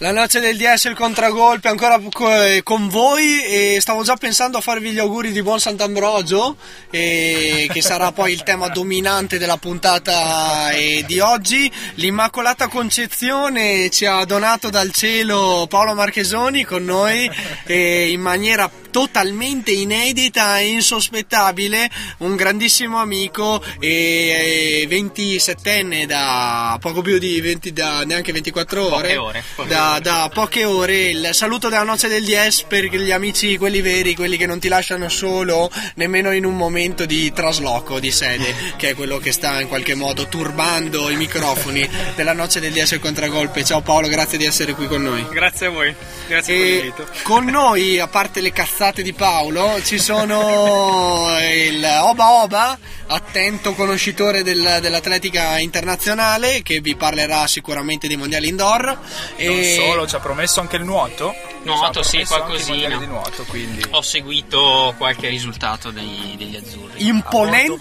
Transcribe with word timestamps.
La 0.00 0.12
noce 0.12 0.38
del 0.38 0.56
DS 0.56 0.84
il 0.84 0.94
contragolpe 0.94 1.66
ancora 1.66 2.00
co- 2.12 2.32
eh, 2.32 2.62
con 2.62 2.88
voi 2.88 3.42
e 3.42 3.78
stavo 3.80 4.04
già 4.04 4.14
pensando 4.14 4.58
a 4.58 4.60
farvi 4.60 4.92
gli 4.92 5.00
auguri 5.00 5.32
di 5.32 5.42
buon 5.42 5.58
Sant'Ambrogio 5.58 6.56
e 6.88 7.68
che 7.68 7.82
sarà 7.82 8.12
poi 8.12 8.32
il 8.32 8.44
tema 8.44 8.68
dominante 8.68 9.38
della 9.38 9.56
puntata 9.56 10.70
eh, 10.70 11.02
di 11.04 11.18
oggi. 11.18 11.68
L'Immacolata 11.94 12.68
Concezione 12.68 13.90
ci 13.90 14.06
ha 14.06 14.24
donato 14.24 14.70
dal 14.70 14.92
cielo 14.92 15.66
Paolo 15.68 15.94
Marchesoni 15.94 16.62
con 16.62 16.84
noi 16.84 17.28
in 17.66 18.20
maniera 18.20 18.70
totalmente 18.90 19.70
inedita 19.70 20.58
e 20.58 20.68
insospettabile 20.68 21.90
un 22.18 22.36
grandissimo 22.36 22.98
amico 22.98 23.62
e 23.78 24.86
27enne 24.88 26.04
da 26.06 26.78
poco 26.80 27.02
più 27.02 27.18
di 27.18 27.40
20 27.40 27.72
da 27.72 28.04
neanche 28.04 28.32
24 28.32 28.94
ore, 28.94 29.16
ore, 29.16 29.44
poche 29.54 29.68
da, 29.88 30.00
da 30.00 30.30
poche 30.32 30.64
ore 30.64 31.08
il 31.08 31.28
saluto 31.32 31.68
della 31.68 31.82
noce 31.82 32.08
del 32.08 32.24
10 32.24 32.64
per 32.68 32.84
gli 32.84 33.10
amici 33.10 33.56
quelli 33.56 33.80
veri 33.80 34.14
quelli 34.14 34.36
che 34.36 34.46
non 34.46 34.58
ti 34.58 34.68
lasciano 34.68 35.08
solo 35.08 35.70
nemmeno 35.94 36.32
in 36.32 36.44
un 36.44 36.56
momento 36.56 37.06
di 37.06 37.32
trasloco 37.32 37.98
di 37.98 38.10
sede 38.10 38.54
che 38.76 38.90
è 38.90 38.94
quello 38.94 39.18
che 39.18 39.32
sta 39.32 39.60
in 39.60 39.68
qualche 39.68 39.94
modo 39.94 40.26
turbando 40.26 41.08
i 41.08 41.16
microfoni 41.16 41.88
della 42.14 42.34
noce 42.34 42.60
del 42.60 42.72
10 42.72 42.94
il 42.94 43.00
contragolpe 43.00 43.64
ciao 43.64 43.80
Paolo 43.80 44.08
grazie 44.08 44.36
di 44.36 44.44
essere 44.44 44.74
qui 44.74 44.86
con 44.86 45.02
noi 45.02 45.26
Grazie 45.30 45.66
a 45.66 45.70
voi, 45.70 45.94
grazie 46.26 46.54
per 46.54 46.62
e 46.64 46.70
l'invito. 46.70 47.06
con 47.22 47.44
noi, 47.44 47.98
a 47.98 48.08
parte 48.08 48.40
le 48.40 48.50
cazzate 48.52 49.02
di 49.02 49.12
Paolo, 49.12 49.80
ci 49.84 49.98
sono 49.98 51.36
il 51.46 51.84
Oba 51.84 52.42
Oba, 52.42 52.78
attento 53.08 53.74
conoscitore 53.74 54.42
del- 54.42 54.78
dell'atletica 54.80 55.58
internazionale, 55.58 56.62
che 56.62 56.80
vi 56.80 56.94
parlerà 56.96 57.46
sicuramente 57.46 58.06
dei 58.08 58.16
mondiali 58.16 58.48
indoor. 58.48 58.84
Non 58.84 58.98
e 59.36 59.74
solo, 59.76 60.06
ci 60.06 60.14
ha 60.14 60.20
promesso 60.20 60.60
anche 60.60 60.76
il 60.76 60.84
nuoto. 60.84 61.34
Nuoto, 61.64 62.02
sì, 62.02 62.24
qualcosina. 62.24 62.96
di 62.96 63.06
nuoto, 63.06 63.44
quindi 63.44 63.82
Ho 63.90 64.00
seguito 64.00 64.94
qualche 64.96 65.28
risultato 65.28 65.90
dei- 65.90 66.34
degli 66.38 66.56
azzurri. 66.56 67.06
Imponente, 67.06 67.76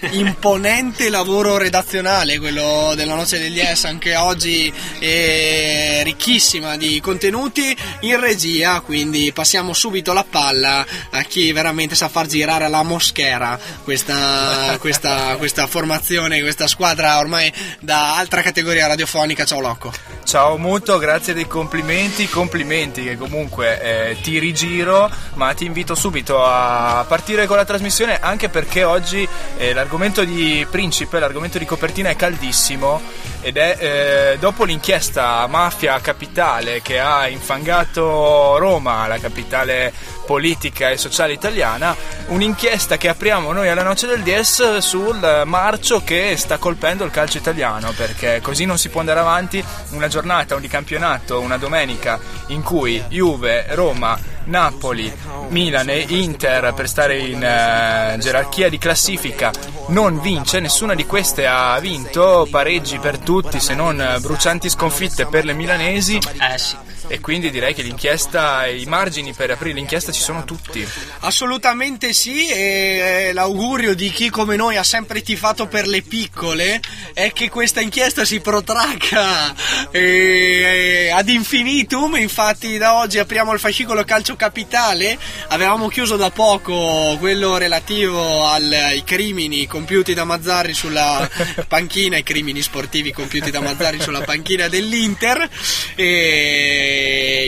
imponente 0.12 1.08
lavoro 1.08 1.56
redazionale 1.56 2.38
quello 2.38 2.92
della 2.94 3.14
Noce 3.14 3.38
degli 3.38 3.60
S 3.60 3.84
anche 3.84 4.14
oggi 4.16 4.72
è 4.98 6.00
ricchissima 6.04 6.76
di 6.76 7.00
contenuti 7.00 7.76
in 8.00 8.18
regia 8.20 8.80
quindi 8.80 9.32
passiamo 9.32 9.72
subito 9.72 10.12
la 10.12 10.24
palla 10.28 10.84
a 11.10 11.22
chi 11.22 11.52
veramente 11.52 11.94
sa 11.94 12.08
far 12.08 12.26
girare 12.26 12.68
la 12.68 12.82
moschera 12.82 13.58
questa, 13.84 14.31
questa, 14.78 15.36
questa 15.36 15.66
formazione 15.66 16.40
questa 16.40 16.66
squadra 16.66 17.18
ormai 17.18 17.52
da 17.80 18.16
altra 18.16 18.42
categoria 18.42 18.86
radiofonica 18.86 19.44
ciao 19.44 19.60
Loco 19.60 19.92
Ciao 20.32 20.56
Muto, 20.56 20.96
grazie 20.96 21.34
dei 21.34 21.46
complimenti, 21.46 22.26
complimenti 22.26 23.02
che 23.02 23.18
comunque 23.18 23.82
eh, 23.82 24.20
ti 24.22 24.38
rigiro, 24.38 25.10
ma 25.34 25.52
ti 25.52 25.66
invito 25.66 25.94
subito 25.94 26.42
a 26.42 27.04
partire 27.06 27.46
con 27.46 27.58
la 27.58 27.66
trasmissione 27.66 28.18
anche 28.18 28.48
perché 28.48 28.82
oggi 28.82 29.28
eh, 29.58 29.74
l'argomento 29.74 30.24
di 30.24 30.66
Principe, 30.70 31.18
l'argomento 31.18 31.58
di 31.58 31.66
copertina 31.66 32.08
è 32.08 32.16
caldissimo 32.16 33.02
ed 33.42 33.58
è 33.58 33.76
eh, 33.78 34.38
dopo 34.38 34.64
l'inchiesta 34.64 35.46
mafia 35.48 36.00
capitale 36.00 36.80
che 36.80 36.98
ha 36.98 37.28
infangato 37.28 38.56
Roma, 38.56 39.06
la 39.08 39.18
capitale 39.18 39.92
politica 40.24 40.90
e 40.90 40.96
sociale 40.96 41.32
italiana, 41.32 41.94
un'inchiesta 42.28 42.96
che 42.96 43.08
apriamo 43.08 43.52
noi 43.52 43.68
alla 43.68 43.82
noce 43.82 44.06
del 44.06 44.22
DS 44.22 44.78
sul 44.78 45.42
marcio 45.44 46.02
che 46.04 46.36
sta 46.36 46.56
colpendo 46.58 47.04
il 47.04 47.10
calcio 47.10 47.38
italiano, 47.38 47.92
perché 47.94 48.40
così 48.40 48.64
non 48.64 48.78
si 48.78 48.88
può 48.88 49.00
andare 49.00 49.20
avanti 49.20 49.62
una 49.90 50.06
giornata, 50.06 50.20
un 50.24 50.60
di 50.60 50.68
campionato, 50.68 51.40
una 51.40 51.56
domenica 51.56 52.18
in 52.48 52.62
cui 52.62 53.02
Juve, 53.08 53.66
Roma, 53.74 54.18
Napoli, 54.44 55.12
Milan 55.48 55.88
e 55.88 56.04
Inter 56.08 56.72
per 56.74 56.88
stare 56.88 57.18
in 57.18 57.42
eh, 57.42 58.16
gerarchia 58.18 58.68
di 58.68 58.78
classifica 58.78 59.50
non 59.88 60.20
vince, 60.20 60.60
nessuna 60.60 60.94
di 60.94 61.06
queste 61.06 61.46
ha 61.46 61.78
vinto, 61.78 62.46
pareggi 62.50 62.98
per 62.98 63.18
tutti 63.18 63.60
se 63.60 63.74
non 63.74 64.16
brucianti 64.20 64.68
sconfitte 64.68 65.26
per 65.26 65.44
le 65.44 65.52
milanesi 65.52 66.16
Eh 66.16 66.58
sì. 66.58 66.76
E 67.12 67.20
quindi 67.20 67.50
direi 67.50 67.74
che 67.74 67.82
l'inchiesta, 67.82 68.66
i 68.66 68.86
margini 68.86 69.34
per 69.34 69.50
aprire 69.50 69.74
l'inchiesta 69.74 70.12
ci 70.12 70.22
sono 70.22 70.44
tutti. 70.44 70.82
Assolutamente 71.20 72.14
sì, 72.14 72.48
e 72.48 73.26
eh, 73.26 73.32
l'augurio 73.34 73.94
di 73.94 74.10
chi 74.10 74.30
come 74.30 74.56
noi 74.56 74.78
ha 74.78 74.82
sempre 74.82 75.20
tifato 75.20 75.66
per 75.66 75.86
le 75.86 76.00
piccole 76.00 76.80
è 77.12 77.30
che 77.32 77.50
questa 77.50 77.82
inchiesta 77.82 78.24
si 78.24 78.40
protragga 78.40 79.54
eh, 79.90 81.10
ad 81.12 81.28
infinitum, 81.28 82.16
infatti 82.16 82.78
da 82.78 82.94
oggi 82.96 83.18
apriamo 83.18 83.52
il 83.52 83.60
fascicolo 83.60 84.04
calcio 84.04 84.34
capitale, 84.34 85.18
avevamo 85.48 85.88
chiuso 85.88 86.16
da 86.16 86.30
poco 86.30 87.18
quello 87.18 87.58
relativo 87.58 88.46
ai 88.46 89.02
crimini 89.04 89.66
compiuti 89.66 90.14
da 90.14 90.24
Mazzarri 90.24 90.72
sulla 90.72 91.28
panchina, 91.68 92.16
i 92.16 92.22
crimini 92.22 92.62
sportivi 92.62 93.12
compiuti 93.12 93.50
da 93.50 93.60
Mazzarri 93.60 94.00
sulla 94.00 94.22
panchina 94.22 94.68
dell'Inter, 94.68 95.46
e 95.94 97.00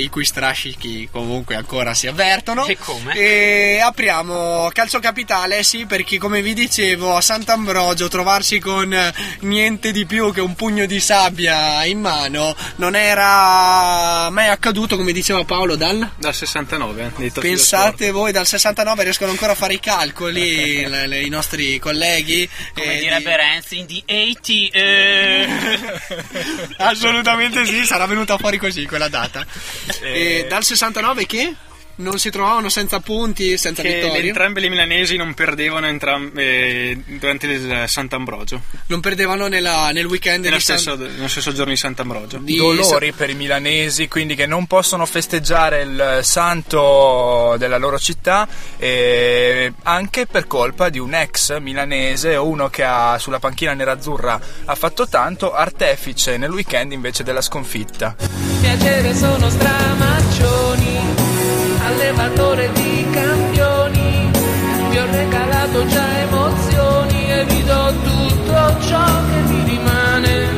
i 0.03 0.09
cui 0.09 0.25
strascichi 0.25 1.09
comunque 1.11 1.55
ancora 1.55 1.95
si 1.95 2.07
avvertono. 2.07 2.67
E 2.67 2.77
come? 2.79 3.15
E 3.15 3.81
apriamo 3.83 4.69
calcio 4.73 4.99
capitale, 5.01 5.63
sì, 5.63 5.87
perché 5.87 6.19
come 6.19 6.43
vi 6.43 6.55
dicevo 6.55 7.17
a 7.17 7.21
Sant'Ambrogio 7.21 8.09
trovarsi 8.09 8.59
con 8.59 8.93
eh, 8.93 9.13
niente 9.41 9.93
di 9.93 10.07
più 10.07 10.33
che 10.33 10.41
un 10.41 10.55
pugno 10.55 10.87
di 10.87 11.01
sabbia 11.01 11.85
in 11.85 12.01
mano 12.01 12.55
non 12.77 12.95
era 12.97 14.29
mai 14.31 14.49
accaduto, 14.49 14.97
come 14.97 15.13
diceva 15.13 15.45
Paolo, 15.45 15.77
dal... 15.77 16.09
Dal 16.17 16.35
69, 16.35 17.13
dei 17.17 17.29
Tokyo 17.33 17.41
Pensate 17.51 18.11
voi 18.11 18.33
dal 18.33 18.47
69 18.47 19.03
riescono 19.05 19.31
ancora 19.31 19.53
a 19.53 19.55
fare 19.55 19.75
i 19.75 19.81
calcoli 19.81 20.87
le- 20.89 21.07
le- 21.07 21.23
i 21.23 21.29
nostri 21.29 21.79
colleghi 21.79 22.49
Come 22.75 22.97
eh, 22.97 22.99
direbbe 22.99 23.31
di- 23.31 23.37
Renzi 23.37 23.79
in 23.79 23.87
the 23.87 24.03
80 24.07 24.79
eh. 24.79 25.49
Assolutamente 26.79 27.65
sì, 27.67 27.85
sarà 27.85 28.07
venuta 28.07 28.37
fuori 28.39 28.59
così 28.59 28.87
quella 28.87 29.09
data. 29.09 29.44
E 30.01 30.47
dal 30.49 30.65
69 30.65 31.27
che? 31.27 31.55
Non 31.97 32.19
si 32.19 32.31
trovavano 32.31 32.69
senza 32.69 32.99
punti, 33.01 33.57
senza 33.57 33.83
Che 33.83 33.95
vittorie. 34.01 34.27
entrambe 34.27 34.59
le 34.61 34.69
milanesi 34.69 35.17
non 35.17 35.33
perdevano 35.35 35.87
entram- 35.87 36.37
eh, 36.37 37.01
durante 37.07 37.47
il 37.47 37.85
Sant'Ambrogio, 37.87 38.63
Non 38.87 39.01
perdevano 39.01 39.47
nella- 39.47 39.91
nel 39.93 40.07
weekend 40.07 40.43
nello 40.45 40.57
di 40.57 40.63
San- 40.63 40.77
stesso, 40.79 40.97
nello 40.97 41.29
stesso 41.29 41.53
giorno 41.53 41.71
di 41.71 41.79
Sant'Ambrogio. 41.79 42.39
di 42.39 42.57
dolori 42.57 43.13
per 43.13 43.31
i 43.31 43.35
milanesi, 43.35 44.09
quindi 44.09 44.35
che 44.35 44.47
non 44.47 44.67
possono 44.67 45.07
festeggiare 45.07 45.83
il 45.83 46.19
santo 46.23 47.55
della 47.59 47.79
loro 47.79 47.99
città, 47.99 48.49
anche 49.83 50.27
per 50.27 50.47
colpa 50.47 50.89
di 50.89 50.99
un 50.99 51.15
ex 51.15 51.59
milanese 51.61 52.37
o 52.37 52.47
uno 52.49 52.69
che 52.71 52.83
ha 52.83 53.19
sulla 53.19 53.39
panchina 53.39 53.73
nerazzurra 53.75 54.41
ha 54.65 54.75
fatto 54.75 55.07
tanto, 55.09 55.53
artefice 55.55 56.37
nel 56.39 56.51
weekend 56.51 56.93
invece 56.93 57.23
della 57.23 57.41
sconfitta. 57.41 58.17
piacere 58.61 59.15
sono 59.15 59.49
stramaccioni, 59.51 61.24
allevatore 61.85 62.71
di 62.73 63.07
campioni, 63.11 64.31
vi 64.91 64.99
ho 64.99 65.07
regalato 65.11 65.87
già 65.87 66.19
emozioni 66.21 67.31
e 67.31 67.45
vi 67.45 67.65
do 67.65 67.93
tutto 68.03 68.77
ciò 68.81 69.05
che 69.29 69.41
mi 69.49 69.65
rimane. 69.65 70.54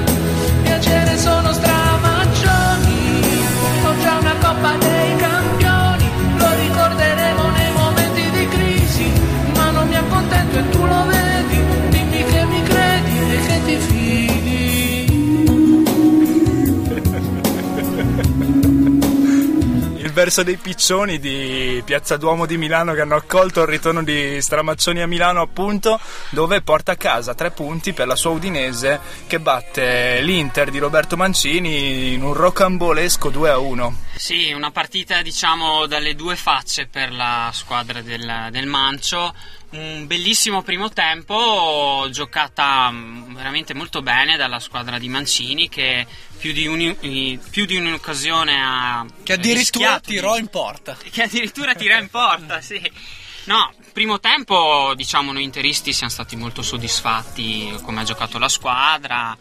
Verso 20.17 20.43
dei 20.43 20.57
piccioni 20.57 21.19
di 21.19 21.83
Piazza 21.85 22.17
Duomo 22.17 22.47
di 22.47 22.57
Milano 22.57 22.95
che 22.95 23.03
hanno 23.03 23.17
accolto 23.17 23.61
il 23.61 23.67
ritorno 23.67 24.03
di 24.03 24.41
Stramaccioni 24.41 25.03
a 25.03 25.07
Milano 25.07 25.43
appunto 25.43 26.01
dove 26.31 26.63
porta 26.63 26.93
a 26.93 26.97
casa 26.97 27.35
tre 27.35 27.51
punti 27.51 27.93
per 27.93 28.07
la 28.07 28.17
sua 28.17 28.31
Udinese 28.31 28.99
che 29.27 29.39
batte 29.41 30.23
l'Inter 30.23 30.71
di 30.71 30.79
Roberto 30.79 31.19
Mancini 31.19 32.15
in 32.15 32.23
un 32.23 32.33
rocambolesco 32.33 33.29
2 33.29 33.51
a 33.51 33.59
1 33.59 33.97
Sì, 34.15 34.53
una 34.53 34.71
partita 34.71 35.21
diciamo 35.21 35.85
dalle 35.85 36.15
due 36.15 36.35
facce 36.35 36.87
per 36.87 37.13
la 37.13 37.51
squadra 37.53 38.01
del, 38.01 38.49
del 38.51 38.67
Mancio. 38.67 39.35
Un 39.69 40.07
bellissimo 40.07 40.63
primo 40.63 40.91
tempo, 40.91 42.07
giocata 42.11 42.89
mm, 42.91 43.35
veramente 43.35 43.75
molto 43.75 44.01
bene 44.01 44.37
dalla 44.37 44.61
squadra 44.61 44.99
di 44.99 45.09
Mancini 45.09 45.69
che 45.69 46.07
più 46.39 46.53
di, 46.53 46.67
uni- 46.67 47.39
più 47.51 47.67
di 47.67 47.77
un'occasione 47.77 48.55
ha 48.63 49.05
Che 49.25 49.33
addirittura 49.35 50.01
di- 50.03 50.15
tirò 50.15 50.37
in 50.37 50.47
porta. 50.49 50.97
che 51.11 51.23
addirittura 51.25 51.75
tira 51.75 51.99
in 51.99 52.09
porta, 52.09 52.61
sì. 52.63 52.81
No, 53.45 53.73
primo 53.93 54.19
tempo, 54.21 54.93
diciamo, 54.97 55.33
noi 55.33 55.43
interisti 55.45 55.93
siamo 55.93 56.13
stati 56.13 56.37
molto 56.37 56.63
soddisfatti 56.63 57.77
come 57.83 58.01
ha 58.01 58.05
giocato 58.05 58.39
la 58.39 58.49
squadra, 58.49 59.37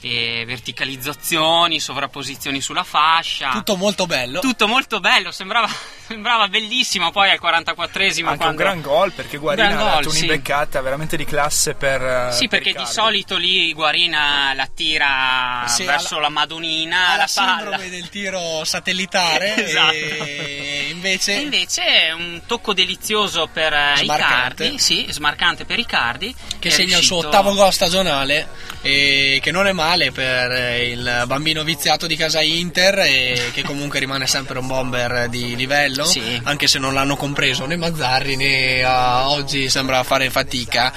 e 0.00 0.44
verticalizzazioni, 0.46 1.80
sovrapposizioni 1.80 2.60
sulla 2.60 2.84
fascia. 2.84 3.50
Tutto 3.50 3.76
molto 3.76 4.06
bello. 4.06 4.40
Tutto 4.40 4.68
molto 4.68 5.00
bello, 5.00 5.30
sembrava, 5.30 5.68
sembrava 6.06 6.48
bellissimo. 6.48 7.10
Poi 7.10 7.30
al 7.30 7.38
44esimo, 7.42 8.26
anche 8.26 8.36
quando... 8.36 8.46
un 8.48 8.56
gran 8.56 8.80
gol 8.82 9.12
perché 9.12 9.36
Guarina 9.38 9.68
gran 9.68 9.80
ha 9.80 9.90
dato 9.96 10.10
sì. 10.10 10.18
un'imbeccata 10.18 10.80
veramente 10.80 11.16
di 11.16 11.24
classe 11.24 11.74
per 11.74 12.02
eh, 12.02 12.32
Sì, 12.32 12.48
per 12.48 12.62
perché 12.62 12.78
di 12.78 12.86
solito 12.86 13.36
lì 13.36 13.72
Guarina 13.72 14.52
la 14.54 14.68
tira 14.72 15.64
Sì, 15.66 15.84
verso 15.84 16.14
alla- 16.16 16.24
la 16.24 16.28
Madonnina, 16.30 17.08
Ha 17.10 17.16
la 17.16 17.28
palla. 17.32 17.56
sindrome 17.58 17.88
del 17.90 18.08
tiro 18.08 18.64
satellitare 18.64 19.54
Esatto. 19.66 19.92
e 19.94 20.88
invece 20.90 21.36
E 21.36 21.40
invece 21.40 21.84
è 21.84 22.12
un 22.12 22.42
tocco 22.46 22.72
delizioso 22.74 23.48
per 23.52 23.72
eh, 23.72 23.92
Smarcante. 23.96 24.64
Icardi, 24.64 24.78
sì, 24.78 25.06
smarcante 25.08 25.64
per 25.64 25.78
Icardi. 25.78 26.34
che 26.58 26.70
segna 26.70 26.98
il 26.98 27.02
suo 27.04 27.20
riuscito- 27.20 27.26
ottavo 27.28 27.54
gol 27.54 27.72
stagionale 27.72 28.48
e 28.82 29.38
che 29.42 29.50
non 29.50 29.66
è 29.66 29.72
male 29.72 29.84
per 30.12 30.50
eh, 30.50 30.90
il 30.90 31.24
bambino 31.26 31.62
viziato 31.62 32.06
di 32.08 32.16
casa 32.16 32.40
Inter 32.40 32.98
e 32.98 33.50
che 33.52 33.62
comunque 33.62 34.00
rimane 34.00 34.26
sempre 34.26 34.58
un 34.58 34.66
bomber 34.66 35.28
di 35.28 35.54
livello 35.54 36.04
Sì. 36.04 36.40
anche 36.42 36.66
se 36.66 36.80
non 36.80 36.92
l'hanno 36.92 37.14
compreso 37.16 37.64
né 37.66 37.76
Mazzarri 37.76 38.34
né 38.34 38.82
ah, 38.82 39.30
oggi 39.30 39.68
sembra 39.68 40.02
fare 40.02 40.28
fatica 40.28 40.92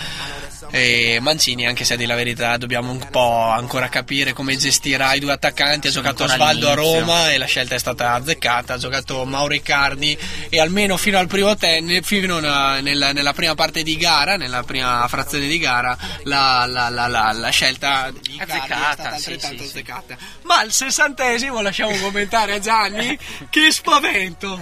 e 0.71 1.17
Mancini 1.21 1.65
anche 1.67 1.83
se 1.83 1.93
a 1.93 1.97
dire 1.97 2.07
la 2.09 2.15
verità 2.15 2.57
dobbiamo 2.57 2.91
un 2.91 3.07
po' 3.09 3.41
ancora 3.49 3.89
capire 3.89 4.33
come 4.33 4.55
gestirà 4.57 5.13
i 5.13 5.19
due 5.19 5.31
attaccanti. 5.31 5.87
Ha 5.87 5.91
giocato 5.91 6.23
ancora 6.23 6.33
Osvaldo 6.43 6.67
a 6.69 6.71
all'inizio. 6.73 6.99
Roma 6.99 7.31
e 7.31 7.37
la 7.37 7.45
scelta 7.45 7.75
è 7.75 7.79
stata 7.79 8.13
azzeccata. 8.13 8.73
Ha 8.73 8.77
giocato 8.77 9.25
Mauro 9.25 9.53
Icardi 9.53 10.17
e 10.49 10.59
almeno 10.59 10.97
fino 10.97 11.17
al 11.17 11.27
primo 11.27 11.55
ten- 11.55 12.01
fino 12.03 12.37
a- 12.37 12.79
nella, 12.81 13.11
nella 13.13 13.33
prima 13.33 13.55
parte 13.55 13.83
di 13.83 13.97
gara 13.97 14.35
nella 14.37 14.63
prima 14.63 15.05
frazione 15.07 15.47
di 15.47 15.57
gara 15.57 15.97
la, 16.23 16.65
la- 16.67 16.89
la- 16.89 17.07
la- 17.07 17.31
la 17.31 17.49
scelta 17.49 18.11
di 18.11 18.35
Icardi 18.35 18.51
è 18.51 18.55
Azzeccata, 18.57 18.93
stata 18.93 19.17
sì, 19.17 19.31
altrettanto 19.31 19.63
sì, 19.63 19.69
sì. 19.69 19.75
azzeccata. 19.77 20.17
Ma 20.43 20.59
al 20.59 20.71
sessantesimo 20.71 21.61
lasciamo 21.61 21.95
commentare 21.97 22.53
a 22.55 22.59
Gianni? 22.59 23.17
Che 23.49 23.71
spavento! 23.71 24.61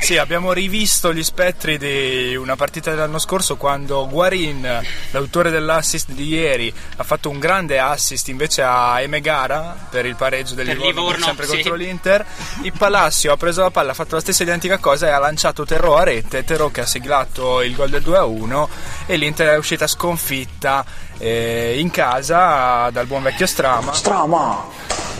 Sì, 0.00 0.16
abbiamo 0.18 0.52
rivisto 0.52 1.12
gli 1.12 1.22
spettri 1.22 1.78
di 1.78 2.36
una 2.36 2.56
partita 2.56 2.90
dell'anno 2.90 3.18
scorso 3.18 3.56
quando 3.56 4.06
Guarin, 4.44 4.82
l'autore 5.10 5.50
dell'assist 5.50 6.10
di 6.10 6.28
ieri, 6.28 6.72
ha 6.96 7.02
fatto 7.02 7.30
un 7.30 7.38
grande 7.38 7.78
assist 7.78 8.28
invece 8.28 8.62
a 8.62 9.00
Emegara 9.00 9.76
per 9.88 10.04
il 10.04 10.16
pareggio 10.16 10.54
del 10.54 10.76
Livorno, 10.76 11.24
sempre 11.24 11.46
sì. 11.46 11.52
contro 11.54 11.74
l'Inter. 11.74 12.24
Il 12.62 12.72
Palacio 12.76 13.32
ha 13.32 13.36
preso 13.36 13.62
la 13.62 13.70
palla, 13.70 13.92
ha 13.92 13.94
fatto 13.94 14.16
la 14.16 14.20
stessa 14.20 14.42
identica 14.42 14.78
cosa 14.78 15.06
e 15.06 15.10
ha 15.10 15.18
lanciato 15.18 15.64
Terò 15.64 15.96
a 15.96 16.04
rete, 16.04 16.44
Terò 16.44 16.68
che 16.68 16.82
ha 16.82 16.86
siglato 16.86 17.62
il 17.62 17.74
gol 17.74 17.88
del 17.88 18.02
2-1 18.02 18.68
e 19.06 19.16
l'Inter 19.16 19.48
è 19.48 19.56
uscita 19.56 19.86
sconfitta 19.86 20.84
eh, 21.18 21.78
in 21.78 21.90
casa 21.90 22.90
dal 22.90 23.06
buon 23.06 23.22
vecchio 23.22 23.46
Strama. 23.46 23.92
Strama! 23.92 24.64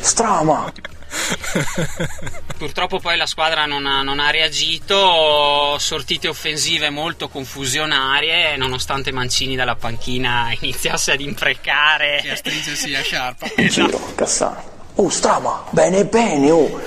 Strama! 0.01 0.73
Purtroppo 2.59 2.99
poi 2.99 3.17
la 3.17 3.27
squadra 3.27 3.67
non 3.67 3.87
ha, 3.87 4.03
non 4.03 4.21
ha 4.21 4.31
reagito, 4.31 5.77
sortite 5.79 6.29
offensive 6.29 6.91
molto 6.91 7.29
confusionarie, 7.29 8.57
nonostante 8.57 9.13
Mancini 9.13 9.57
dalla 9.57 9.77
panchina 9.77 10.55
iniziasse 10.61 11.13
ad 11.13 11.21
imprecare. 11.21 12.23
e 12.23 12.31
a 12.31 12.37
stringersi 12.37 12.91
la 12.91 13.03
sciarpa 13.03 13.47
Giro, 13.69 14.13
Cassano. 14.15 14.74
Oh, 14.97 15.09
strama! 15.09 15.65
Bene, 15.71 16.05
bene, 16.05 16.51
oh! 16.51 16.81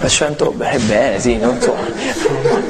L'accento 0.00 0.50
bene, 0.50 0.78
bene, 0.80 1.20
sì, 1.20 1.36
non 1.36 1.60
so. 1.60 1.74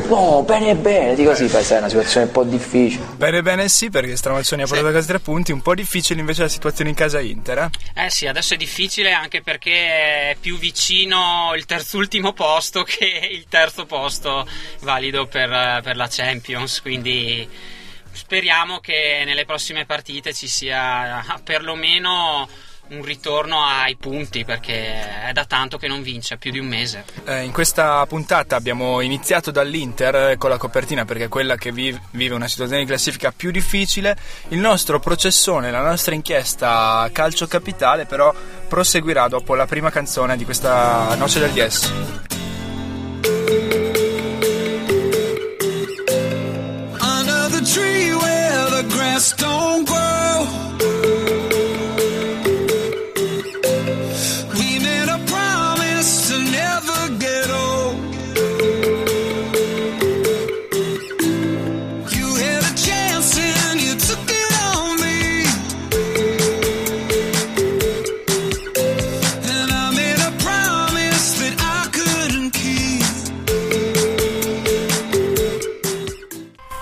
No, 0.08 0.42
bene, 0.46 0.74
bene, 0.76 1.14
di 1.14 1.24
così, 1.24 1.46
poi 1.46 1.64
sai, 1.64 1.76
è 1.76 1.80
una 1.80 1.88
situazione 1.88 2.26
un 2.26 2.32
po' 2.32 2.44
difficile. 2.44 3.04
Bene 3.16 3.42
bene 3.42 3.68
sì 3.68 3.88
perché 3.88 4.14
Stramazzoni 4.16 4.62
ha 4.62 4.66
portato 4.66 4.88
a 4.88 4.92
casa 4.92 5.06
tre 5.08 5.20
punti, 5.20 5.50
un 5.50 5.62
po' 5.62 5.74
difficile 5.74 6.20
invece 6.20 6.42
la 6.42 6.48
situazione 6.48 6.90
in 6.90 6.96
casa 6.96 7.18
Inter. 7.20 7.70
eh. 7.94 8.04
Eh 8.04 8.10
sì, 8.10 8.26
adesso 8.26 8.54
è 8.54 8.56
difficile 8.58 9.12
anche 9.12 9.40
perché 9.42 9.72
è 10.30 10.36
più 10.38 10.58
vicino 10.58 11.52
il 11.56 11.64
terzultimo 11.64 12.32
posto 12.32 12.82
che 12.86 13.28
il 13.30 13.46
terzo 13.48 13.86
posto 13.86 14.46
valido 14.80 15.26
per, 15.26 15.80
per 15.82 15.96
la 15.96 16.08
Champions, 16.08 16.80
quindi 16.82 17.48
speriamo 18.12 18.78
che 18.78 19.22
nelle 19.24 19.44
prossime 19.46 19.84
partite 19.86 20.32
ci 20.32 20.48
sia 20.48 21.24
perlomeno 21.42 22.46
un 22.88 23.02
ritorno 23.02 23.62
ai 23.64 23.96
punti 23.96 24.44
perché 24.44 25.24
è 25.28 25.32
da 25.32 25.44
tanto 25.44 25.76
che 25.76 25.88
non 25.88 26.02
vince, 26.02 26.36
più 26.36 26.50
di 26.52 26.58
un 26.58 26.66
mese. 26.66 27.04
Eh, 27.24 27.42
in 27.42 27.52
questa 27.52 28.04
puntata 28.06 28.56
abbiamo 28.56 29.00
iniziato 29.00 29.50
dall'Inter 29.50 30.30
eh, 30.30 30.36
con 30.36 30.50
la 30.50 30.56
copertina 30.56 31.04
perché 31.04 31.24
è 31.24 31.28
quella 31.28 31.56
che 31.56 31.72
vi- 31.72 31.98
vive 32.12 32.34
una 32.34 32.48
situazione 32.48 32.82
di 32.82 32.88
classifica 32.88 33.32
più 33.32 33.50
difficile. 33.50 34.16
Il 34.48 34.58
nostro 34.58 35.00
processone, 35.00 35.70
la 35.70 35.82
nostra 35.82 36.14
inchiesta 36.14 37.08
calcio 37.12 37.46
capitale 37.46 38.06
però 38.06 38.32
proseguirà 38.68 39.28
dopo 39.28 39.54
la 39.54 39.66
prima 39.66 39.90
canzone 39.90 40.36
di 40.36 40.44
questa 40.44 41.14
Noce 41.16 41.40
del 41.40 41.50
DS. 41.52 41.92
under 47.00 47.48
the 47.50 47.60
tree 47.72 48.14
where 48.14 48.70
the 48.70 48.82
grass 48.88 49.34
don't 49.36 49.86
grow. 49.86 50.35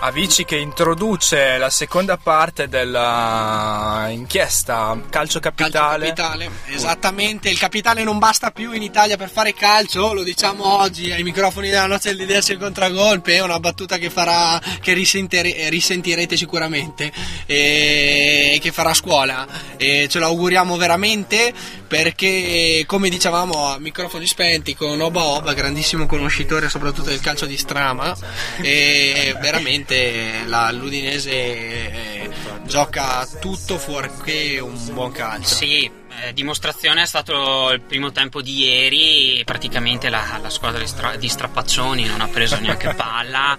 Avici 0.06 0.44
che 0.44 0.58
introduce 0.58 1.56
la 1.56 1.70
seconda 1.70 2.18
parte 2.18 2.68
della 2.68 4.08
inchiesta 4.10 4.94
calcio 5.08 5.08
Calcio 5.08 5.40
capitale. 5.40 6.08
capitale, 6.08 6.50
esattamente. 6.66 7.48
Il 7.48 7.58
capitale 7.58 8.04
non 8.04 8.18
basta 8.18 8.50
più 8.50 8.72
in 8.72 8.82
Italia 8.82 9.16
per 9.16 9.30
fare 9.30 9.54
calcio, 9.54 10.12
lo 10.12 10.22
diciamo 10.22 10.78
oggi 10.78 11.10
ai 11.10 11.22
microfoni 11.22 11.70
della 11.70 11.86
noce 11.86 12.14
del 12.14 12.26
DS 12.26 12.48
il 12.48 12.58
contragolpe. 12.58 13.36
È 13.36 13.40
una 13.40 13.58
battuta 13.58 13.96
che 13.96 14.10
farà, 14.10 14.60
che 14.78 14.92
risentire- 14.92 15.70
risentirete 15.70 16.36
sicuramente 16.36 17.10
e 17.46 18.58
che 18.60 18.72
farà 18.72 18.92
scuola. 18.92 19.46
E 19.78 20.06
ce 20.10 20.18
lo 20.18 20.26
auguriamo 20.26 20.76
veramente 20.76 21.50
perché, 21.94 22.82
come 22.88 23.08
dicevamo 23.08 23.68
a 23.68 23.78
microfoni 23.78 24.26
spenti 24.26 24.74
con 24.74 25.00
Oba 25.00 25.22
Oba, 25.22 25.52
grandissimo 25.54 26.06
conoscitore 26.06 26.68
soprattutto 26.68 27.10
del 27.10 27.20
calcio 27.20 27.46
di 27.46 27.56
Strama, 27.56 28.16
e 28.60 29.36
veramente 29.40 30.42
la- 30.46 30.72
l'Udinese 30.72 31.30
eh, 31.30 32.30
gioca 32.66 33.24
tutto 33.40 33.78
fuorché 33.78 34.58
un 34.58 34.76
buon 34.92 35.12
calcio. 35.12 35.54
Sì, 35.54 35.88
eh, 36.24 36.32
dimostrazione 36.32 37.02
è 37.02 37.06
stato 37.06 37.70
il 37.70 37.80
primo 37.80 38.10
tempo 38.10 38.42
di 38.42 38.64
ieri, 38.64 39.42
praticamente 39.44 40.08
la, 40.08 40.40
la 40.42 40.50
squadra 40.50 40.80
di, 40.80 40.88
stra- 40.88 41.14
di 41.14 41.28
Strappaccioni 41.28 42.06
non 42.06 42.20
ha 42.20 42.26
preso 42.26 42.58
neanche 42.58 42.92
palla. 42.98 43.56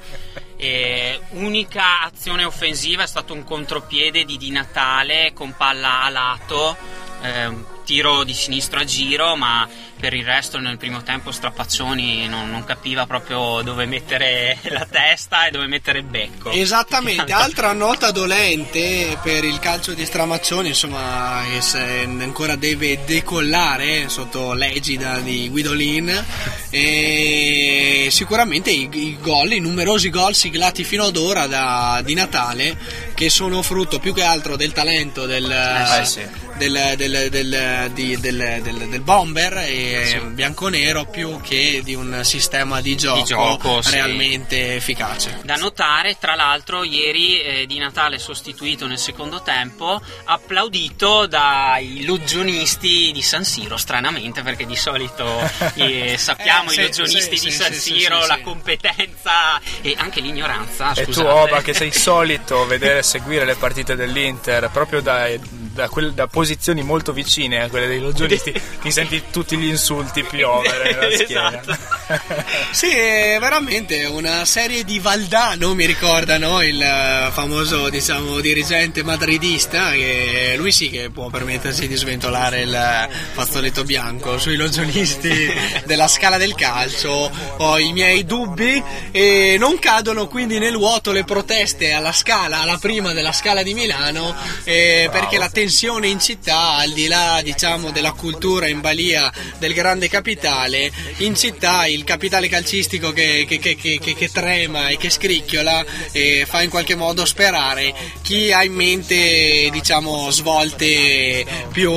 E 0.57 1.21
unica 1.31 2.01
azione 2.01 2.43
offensiva 2.43 3.03
è 3.03 3.07
stato 3.07 3.33
un 3.33 3.45
contropiede 3.45 4.25
di 4.25 4.35
Di 4.37 4.51
Natale 4.51 5.31
con 5.33 5.53
palla 5.55 6.01
a 6.03 6.09
lato 6.09 7.03
eh, 7.33 7.45
un 7.47 7.63
tiro 7.85 8.23
di 8.23 8.33
sinistro 8.33 8.79
a 8.79 8.83
giro, 8.83 9.35
ma 9.35 9.67
per 9.97 10.13
il 10.13 10.25
resto 10.25 10.59
nel 10.59 10.77
primo 10.77 11.03
tempo 11.03 11.31
Strapaccioni 11.31 12.27
non, 12.27 12.49
non 12.49 12.65
capiva 12.65 13.05
proprio 13.05 13.61
dove 13.61 13.85
mettere 13.85 14.57
la 14.69 14.85
testa 14.89 15.47
e 15.47 15.51
dove 15.51 15.67
mettere 15.67 15.99
il 15.99 16.05
becco. 16.05 16.49
Esattamente, 16.49 17.31
altra 17.33 17.71
nota 17.73 18.11
dolente 18.11 19.17
per 19.21 19.43
il 19.43 19.59
calcio 19.59 19.93
di 19.93 20.05
Stramaccioni, 20.05 20.69
insomma, 20.69 21.43
che 21.47 22.07
ancora 22.19 22.55
deve 22.55 23.03
decollare 23.05 24.09
sotto 24.09 24.53
l'egida 24.53 25.19
di 25.19 25.49
Guidolin. 25.49 26.25
E 26.69 28.09
sicuramente 28.11 28.71
i, 28.71 28.89
i 28.91 29.17
gol, 29.21 29.53
i 29.53 29.59
numerosi 29.59 30.09
gol 30.09 30.35
siglati 30.35 30.83
fino 30.83 31.05
ad 31.05 31.15
ora 31.15 31.47
da- 31.47 32.01
di 32.03 32.13
Natale, 32.13 32.77
che 33.13 33.29
sono 33.29 33.61
frutto 33.61 33.99
più 33.99 34.13
che 34.13 34.23
altro 34.23 34.55
del 34.55 34.73
talento 34.73 35.25
del, 35.25 35.49
Eh, 35.49 36.05
sì. 36.05 36.44
Del, 36.57 36.93
del- 36.95 37.27
del- 37.29 37.91
di- 37.93 38.19
del- 38.19 38.59
del- 38.61 38.87
del 38.89 39.01
bomber 39.01 39.57
e 39.57 40.21
bianconero 40.31 41.05
più 41.05 41.41
che 41.41 41.81
di 41.83 41.93
un 41.95 42.21
sistema 42.23 42.81
di 42.81 42.95
gioco, 42.95 43.23
gioco, 43.23 43.81
sì. 43.81 43.91
realmente 43.91 44.75
efficace. 44.75 45.39
Da 45.43 45.55
notare, 45.55 46.17
tra 46.19 46.35
l'altro, 46.35 46.83
ieri 46.83 47.41
eh, 47.41 47.65
Di 47.65 47.77
Natale 47.77 48.19
sostituito 48.19 48.87
nel 48.87 48.97
secondo 48.99 49.41
tempo, 49.41 50.01
applaudito 50.25 51.25
dai 51.27 52.03
loggionisti 52.05 53.11
di 53.11 53.21
San 53.21 53.43
Siro, 53.43 53.77
stranamente, 53.77 54.41
perché 54.41 54.65
di 54.65 54.75
solito 54.75 55.39
eh, 55.75 56.15
sappiamo 56.17 56.69
Eh, 56.69 56.73
i 56.73 56.75
sì, 56.75 56.81
loggionisti 56.83 57.37
sì, 57.37 57.45
di 57.45 57.51
sì, 57.51 57.57
San 57.57 57.73
sì, 57.73 57.79
Siro, 57.99 58.21
sì, 58.21 58.27
la 58.27 58.35
sì. 58.35 58.41
competenza 58.41 59.59
e 59.81 59.95
anche 59.97 60.21
l'ignoranza. 60.21 60.91
E 60.93 61.05
tu, 61.05 61.11
scusate. 61.13 61.27
Oba, 61.27 61.61
che 61.61 61.73
sei 61.73 61.91
solito 61.93 62.65
vedere 62.65 63.03
seguire 63.03 63.45
le 63.45 63.55
partite 63.55 63.95
dell'Inter 63.95 64.69
proprio 64.71 65.01
da, 65.01 65.27
da 65.75 65.89
quel- 65.89 66.13
da 66.13 66.25
posizioni 66.27 66.81
molto 66.83 67.11
vicine 67.11 67.61
a 67.61 67.69
quelle 67.69 67.87
dei 67.87 67.99
logionisti, 68.01 68.53
ti 68.81 68.91
senti 68.91 69.21
tutti 69.29 69.57
gli 69.57 69.67
insulti 69.67 70.23
piovere 70.29 70.93
nella 70.93 71.15
schiena. 71.17 71.61
Esatto. 71.61 71.77
Sì, 72.71 72.89
è 72.89 73.37
veramente 73.39 74.05
una 74.05 74.43
serie 74.45 74.83
di 74.83 74.99
Valdano, 74.99 75.73
mi 75.73 75.85
ricordano 75.85 76.61
il 76.61 76.81
eh, 76.81 77.29
famoso 77.31 77.89
diciamo 77.89 78.39
dirigente 78.41 79.03
madridista 79.03 79.91
che 79.91 80.55
lui 80.57 80.71
sì 80.71 80.89
che 80.89 81.09
può 81.09 81.29
permettersi 81.29 81.87
di 81.87 81.95
sventolare 81.95 82.61
il 82.61 83.09
fazzoletto 83.33 83.83
bianco 83.83 84.37
sui 84.37 84.55
logionisti 84.55 85.33
della 85.85 86.07
scala 86.07 86.37
del 86.37 86.53
calcio. 86.53 87.31
Ho 87.57 87.79
i 87.79 87.93
miei 87.93 88.25
dubbi 88.25 88.81
e 89.11 89.55
non 89.57 89.79
cadono 89.79 90.27
quindi 90.27 90.59
nel 90.59 90.75
vuoto 90.75 91.11
le 91.11 91.23
proteste 91.23 91.93
alla 91.93 92.11
scala, 92.11 92.59
alla 92.59 92.77
prima 92.77 93.13
della 93.13 93.31
scala 93.31 93.63
di 93.63 93.73
Milano 93.73 94.35
eh, 94.63 95.07
perché 95.11 95.37
la 95.37 95.49
tensione 95.49 96.07
in 96.07 96.19
città 96.19 96.75
al 96.75 96.91
di 96.91 97.07
là 97.07 97.39
diciamo 97.41 97.91
della 97.91 98.11
cultura 98.11 98.67
in 98.67 98.81
balia 98.81 99.31
del 99.57 99.73
grande 99.73 100.09
capitale 100.09 100.91
in 101.17 101.35
città 101.35 101.85
il 101.95 102.03
capitale 102.03 102.47
calcistico 102.49 103.11
che, 103.11 103.45
che- 103.47 103.59
che- 103.59 103.75
che- 103.75 104.29
trema 104.31 104.89
e 104.89 104.97
che 104.97 105.09
scricchiola 105.09 105.85
e 106.11 106.45
fa 106.47 106.61
in 106.61 106.69
qualche 106.69 106.95
modo 106.95 107.25
sperare 107.25 107.93
chi 108.21 108.51
ha 108.51 108.63
in 108.63 108.73
mente 108.73 109.69
diciamo 109.71 110.29
svolte 110.31 111.45
più, 111.71 111.91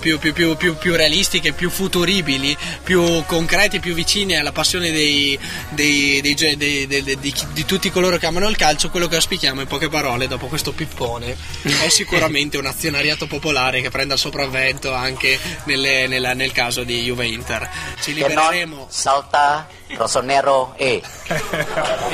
più, 0.00 0.18
più, 0.18 0.32
più, 0.32 0.56
più, 0.56 0.76
più 0.76 0.94
realistiche 0.96 1.52
più 1.52 1.70
futuribili 1.70 2.56
più 2.82 3.24
concrete 3.26 3.78
più 3.80 3.94
vicine 3.94 4.36
alla 4.38 4.52
passione 4.52 4.90
dei, 4.90 5.38
dei- 5.70 6.20
dei 6.20 6.34
di, 6.34 7.64
tutti 7.64 7.90
coloro 7.90 8.16
che 8.18 8.26
amano 8.26 8.48
il 8.48 8.56
calcio 8.56 8.90
quello 8.90 9.06
che 9.08 9.16
auspichiamo 9.16 9.60
in 9.60 9.66
poche 9.66 9.88
parole 9.88 10.26
dopo 10.26 10.46
questo 10.46 10.72
pippone 10.72 11.36
è 11.84 11.88
sicuramente 11.90 12.56
un 12.58 12.66
azionariato 12.66 13.26
popolare 13.26 13.80
che 13.80 13.90
prenda 13.90 14.14
il 14.14 14.20
sopravvento 14.20 14.92
anche 14.92 15.38
nelle- 15.64 16.06
nella- 16.06 16.34
nel 16.34 16.52
caso 16.52 16.82
di 16.84 17.02
Juve 17.02 17.26
Inter. 17.26 17.68
Ci 18.00 18.14
libereremo 18.14 18.86
mata 19.32 19.68
Rossonero 19.96 20.74
e 20.78 21.02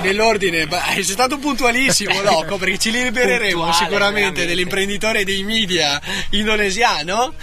Nell'ordine, 0.01 0.67
beh, 0.67 0.81
sei 0.95 1.05
stato 1.05 1.39
puntualissimo, 1.39 2.21
Loco, 2.23 2.57
perché 2.59 2.79
ci 2.79 2.91
libereremo 2.91 3.63
Puntuale, 3.63 3.73
sicuramente 3.73 4.21
veramente. 4.21 4.47
dell'imprenditore 4.47 5.25
dei 5.25 5.43
media 5.43 6.01
indonesiano, 6.31 7.35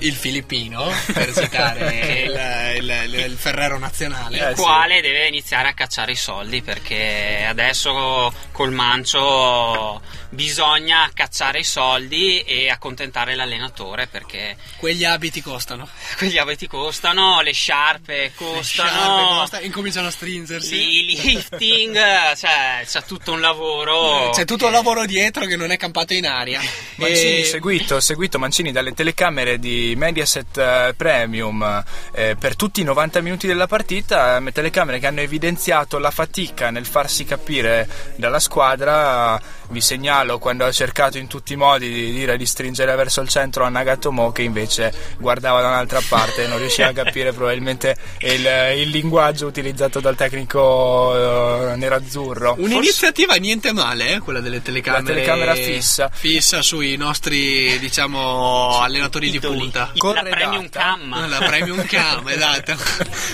il 0.00 0.14
filippino, 0.14 0.90
per 1.12 1.32
citare 1.34 2.74
il, 2.78 2.82
il- 2.84 3.02
il- 3.14 3.24
il 3.30 3.36
Ferrero 3.36 3.78
nazionale. 3.78 4.38
Eh, 4.38 4.50
il 4.50 4.56
quale 4.56 5.00
deve 5.00 5.26
iniziare 5.28 5.68
a 5.68 5.72
cacciare 5.74 6.12
i 6.12 6.16
soldi 6.16 6.62
perché 6.62 7.44
adesso 7.48 8.32
col 8.52 8.72
mancio 8.72 10.00
bisogna 10.30 11.08
cacciare 11.14 11.60
i 11.60 11.64
soldi 11.64 12.40
e 12.40 12.68
accontentare 12.68 13.34
l'allenatore 13.34 14.06
perché 14.06 14.56
Quegli 14.76 15.04
abiti 15.04 15.40
costano. 15.40 15.88
quegli 16.16 16.36
abiti 16.38 16.66
costano, 16.66 17.40
le 17.40 17.52
sciarpe 17.52 18.14
Le 18.16 18.32
costano, 18.34 18.62
sciarpe 18.88 19.22
costano, 19.22 19.62
incominciano 19.76 20.06
a 20.06 20.10
stringersi. 20.10 20.74
il 20.74 21.20
lifting, 21.20 21.94
cioè 22.34 22.82
c'è 22.84 23.02
tutto 23.04 23.32
un 23.32 23.40
lavoro. 23.40 24.30
C'è 24.30 24.46
tutto 24.46 24.66
un 24.66 24.72
lavoro 24.72 25.04
dietro 25.04 25.44
che 25.44 25.56
non 25.56 25.70
è 25.70 25.76
campato 25.76 26.14
in 26.14 26.26
aria. 26.26 26.60
Mancini 26.96 27.40
E- 27.40 27.44
seguito, 27.44 28.00
seguito 28.00 28.38
Mancini 28.38 28.72
dalle 28.72 28.94
telecamere 28.94 29.58
di 29.58 29.92
Mediaset 29.94 30.56
eh, 30.56 30.94
Premium 30.96 31.84
eh, 32.12 32.36
per 32.38 32.56
tutti 32.56 32.80
i 32.80 32.84
90 32.84 33.20
minuti 33.20 33.46
della 33.46 33.66
partita, 33.66 34.38
eh, 34.38 34.52
telecamere 34.52 34.98
che 34.98 35.06
hanno 35.06 35.20
evidenziato 35.20 35.98
la 35.98 36.10
fatica 36.10 36.70
nel 36.70 36.86
farsi 36.86 37.24
capire 37.24 37.86
dalla 38.16 38.40
squadra. 38.40 39.38
Vi 39.68 39.80
segnalo 39.80 40.38
quando 40.38 40.64
ha 40.64 40.72
cercato 40.72 41.18
in 41.18 41.26
tutti 41.26 41.52
i 41.52 41.56
modi 41.56 41.92
di 41.92 42.12
dire 42.12 42.36
di 42.36 42.46
stringere 42.46 42.94
verso 42.94 43.20
il 43.20 43.28
centro 43.28 43.64
a 43.64 43.68
Nagatomo 43.68 44.32
che 44.32 44.42
invece 44.42 44.92
guardava 45.18 45.60
da 45.60 45.68
un'altra 45.68 46.00
parte 46.08 46.44
e 46.44 46.46
non 46.46 46.58
riusciva 46.58 46.88
a 46.88 46.92
capire 46.92 47.32
probabilmente 47.32 47.96
il, 48.18 48.46
il 48.76 48.88
linguaggio 48.90 49.46
utilizzato 49.46 50.00
dal 50.00 50.16
tecnico 50.16 51.72
eh, 51.72 51.76
nerazzurro. 51.76 52.56
Un'iniziativa 52.58 53.34
niente 53.34 53.72
male, 53.72 54.14
eh, 54.14 54.18
quella 54.20 54.40
delle 54.40 54.62
telecamere. 54.62 55.02
La 55.02 55.08
telecamera 55.08 55.54
fissa. 55.54 56.10
Fissa 56.12 56.62
sui 56.62 56.96
nostri, 56.96 57.78
diciamo, 57.78 58.80
allenatori 58.80 59.30
di 59.30 59.38
Titoli. 59.38 59.58
punta. 59.58 59.92
La. 59.94 60.22
Premium 60.22 60.68
Cam. 60.68 61.28
La 61.28 61.38
Premium 61.38 61.84
Cam, 61.86 62.28
esatto. 62.28 62.76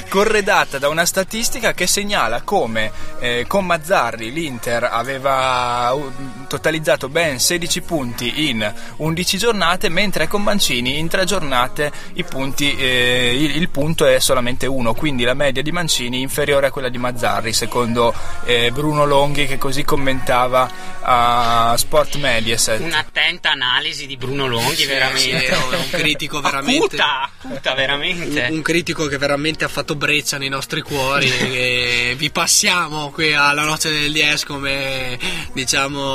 corredata 0.08 0.78
da 0.78 0.88
una 0.88 1.04
statistica 1.04 1.72
che 1.72 1.86
segnala 1.86 2.42
come 2.42 2.90
eh, 3.20 3.44
con 3.46 3.66
Mazzarri 3.66 4.32
l'Inter 4.32 4.84
aveva 4.84 5.92
uh, 5.92 6.12
totalizzato 6.48 7.08
ben 7.08 7.38
16 7.38 7.80
punti 7.82 8.48
in 8.48 8.72
11 8.96 9.38
giornate, 9.38 9.88
mentre 9.88 10.28
con 10.28 10.42
Mancini 10.42 10.98
in 10.98 11.08
3 11.08 11.24
giornate 11.24 11.92
i 12.14 12.24
punti, 12.24 12.74
eh, 12.76 13.36
il, 13.36 13.56
il 13.56 13.68
punto 13.68 14.06
è 14.06 14.18
solamente 14.18 14.66
uno, 14.66 14.94
quindi 14.94 15.24
la 15.24 15.34
media 15.34 15.62
di 15.62 15.72
Mancini 15.72 16.20
inferiore 16.20 16.66
a 16.66 16.70
quella 16.70 16.88
di 16.88 16.98
Mazzarri, 16.98 17.52
secondo 17.52 18.14
eh, 18.44 18.70
Bruno 18.70 19.04
Longhi 19.04 19.46
che 19.46 19.58
così 19.58 19.84
commentava 19.84 20.70
a 21.00 21.74
Sport 21.76 22.16
Mediaset. 22.16 22.80
Un'attenta 22.80 23.50
analisi 23.50 24.06
di 24.06 24.16
Bruno 24.16 24.46
Longhi, 24.46 24.84
veramente. 24.86 25.46
Sì, 25.46 25.52
un 25.52 25.90
critico 25.90 26.40
veramente. 26.42 26.96
Acuta, 26.96 27.30
acuta, 27.42 27.74
veramente. 27.74 28.46
Un, 28.48 28.56
un 28.56 28.62
critico 28.62 29.06
che 29.06 29.18
veramente 29.18 29.64
ha 29.64 29.68
fatto 29.68 29.94
breccia 29.94 30.38
nei 30.38 30.48
nostri 30.48 30.82
cuori 30.82 31.30
e 31.38 32.14
vi 32.16 32.30
passiamo 32.30 33.10
qui 33.10 33.32
alla 33.32 33.64
noce 33.64 33.90
del 33.90 34.12
DS 34.12 34.44
come 34.44 35.18
diciamo 35.52 36.11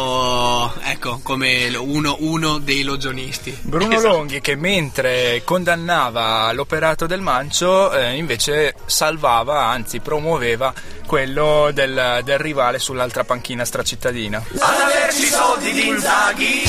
ecco 0.83 1.19
come 1.23 1.75
uno, 1.75 2.15
uno 2.19 2.57
dei 2.59 2.83
logionisti 2.83 3.57
Bruno 3.61 3.93
Esatto. 3.93 4.13
Longhi 4.13 4.41
che 4.41 4.55
mentre 4.55 5.41
condannava 5.43 6.51
l'operato 6.51 7.05
del 7.05 7.21
Mancio 7.21 7.91
eh, 7.93 8.15
invece 8.15 8.75
salvava, 8.85 9.65
anzi 9.65 9.99
promuoveva 9.99 10.73
quello 11.05 11.71
del, 11.73 12.21
del 12.23 12.37
rivale 12.37 12.79
sull'altra 12.79 13.23
panchina 13.23 13.63
stracittadina. 13.65 14.43
Ad 14.59 14.81
averci 14.81 15.23
i 15.23 15.27
soldi 15.27 15.71
di 15.71 15.87
Inzaghi 15.87 16.63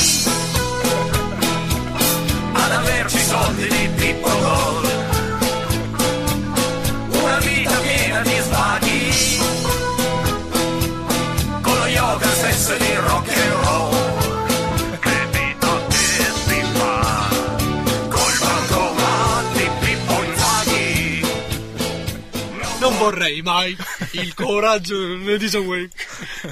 vorrei 23.09 23.41
mai 23.43 23.77
il 24.13 24.35
coraggio 24.35 24.97
né 25.17 25.37
di 25.39 25.47
John 25.49 25.65
Wayne 25.67 25.89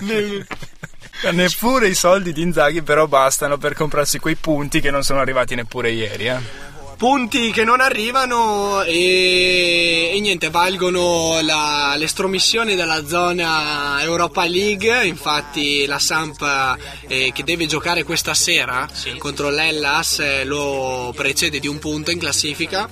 né- 0.00 0.46
Neppure 1.32 1.88
i 1.88 1.94
soldi 1.94 2.32
di 2.32 2.42
Inzaghi 2.42 2.82
però 2.82 3.06
bastano 3.06 3.56
per 3.56 3.72
comprarsi 3.74 4.18
quei 4.18 4.36
punti 4.36 4.80
che 4.80 4.90
non 4.90 5.02
sono 5.02 5.20
arrivati 5.20 5.54
neppure 5.54 5.90
ieri. 5.90 6.26
eh. 6.28 6.64
punti 6.98 7.50
che 7.52 7.64
non 7.64 7.80
arrivano 7.80 8.82
e, 8.82 10.12
e 10.14 10.20
niente, 10.20 10.48
valgono 10.50 11.38
la- 11.42 11.94
l'estromissione 11.96 12.74
dalla 12.74 13.06
zona 13.06 13.98
Europa 14.02 14.46
League, 14.46 15.06
infatti 15.06 15.84
la 15.86 15.98
Samp 15.98 16.40
eh, 17.08 17.32
che 17.34 17.44
deve 17.44 17.66
giocare 17.66 18.02
questa 18.02 18.32
sera 18.34 18.86
contro 19.18 19.48
l'Ellas 19.50 20.18
eh, 20.20 20.44
lo 20.44 21.12
precede 21.16 21.58
di 21.60 21.66
un 21.66 21.78
punto 21.78 22.10
in 22.10 22.18
classifica 22.18 22.88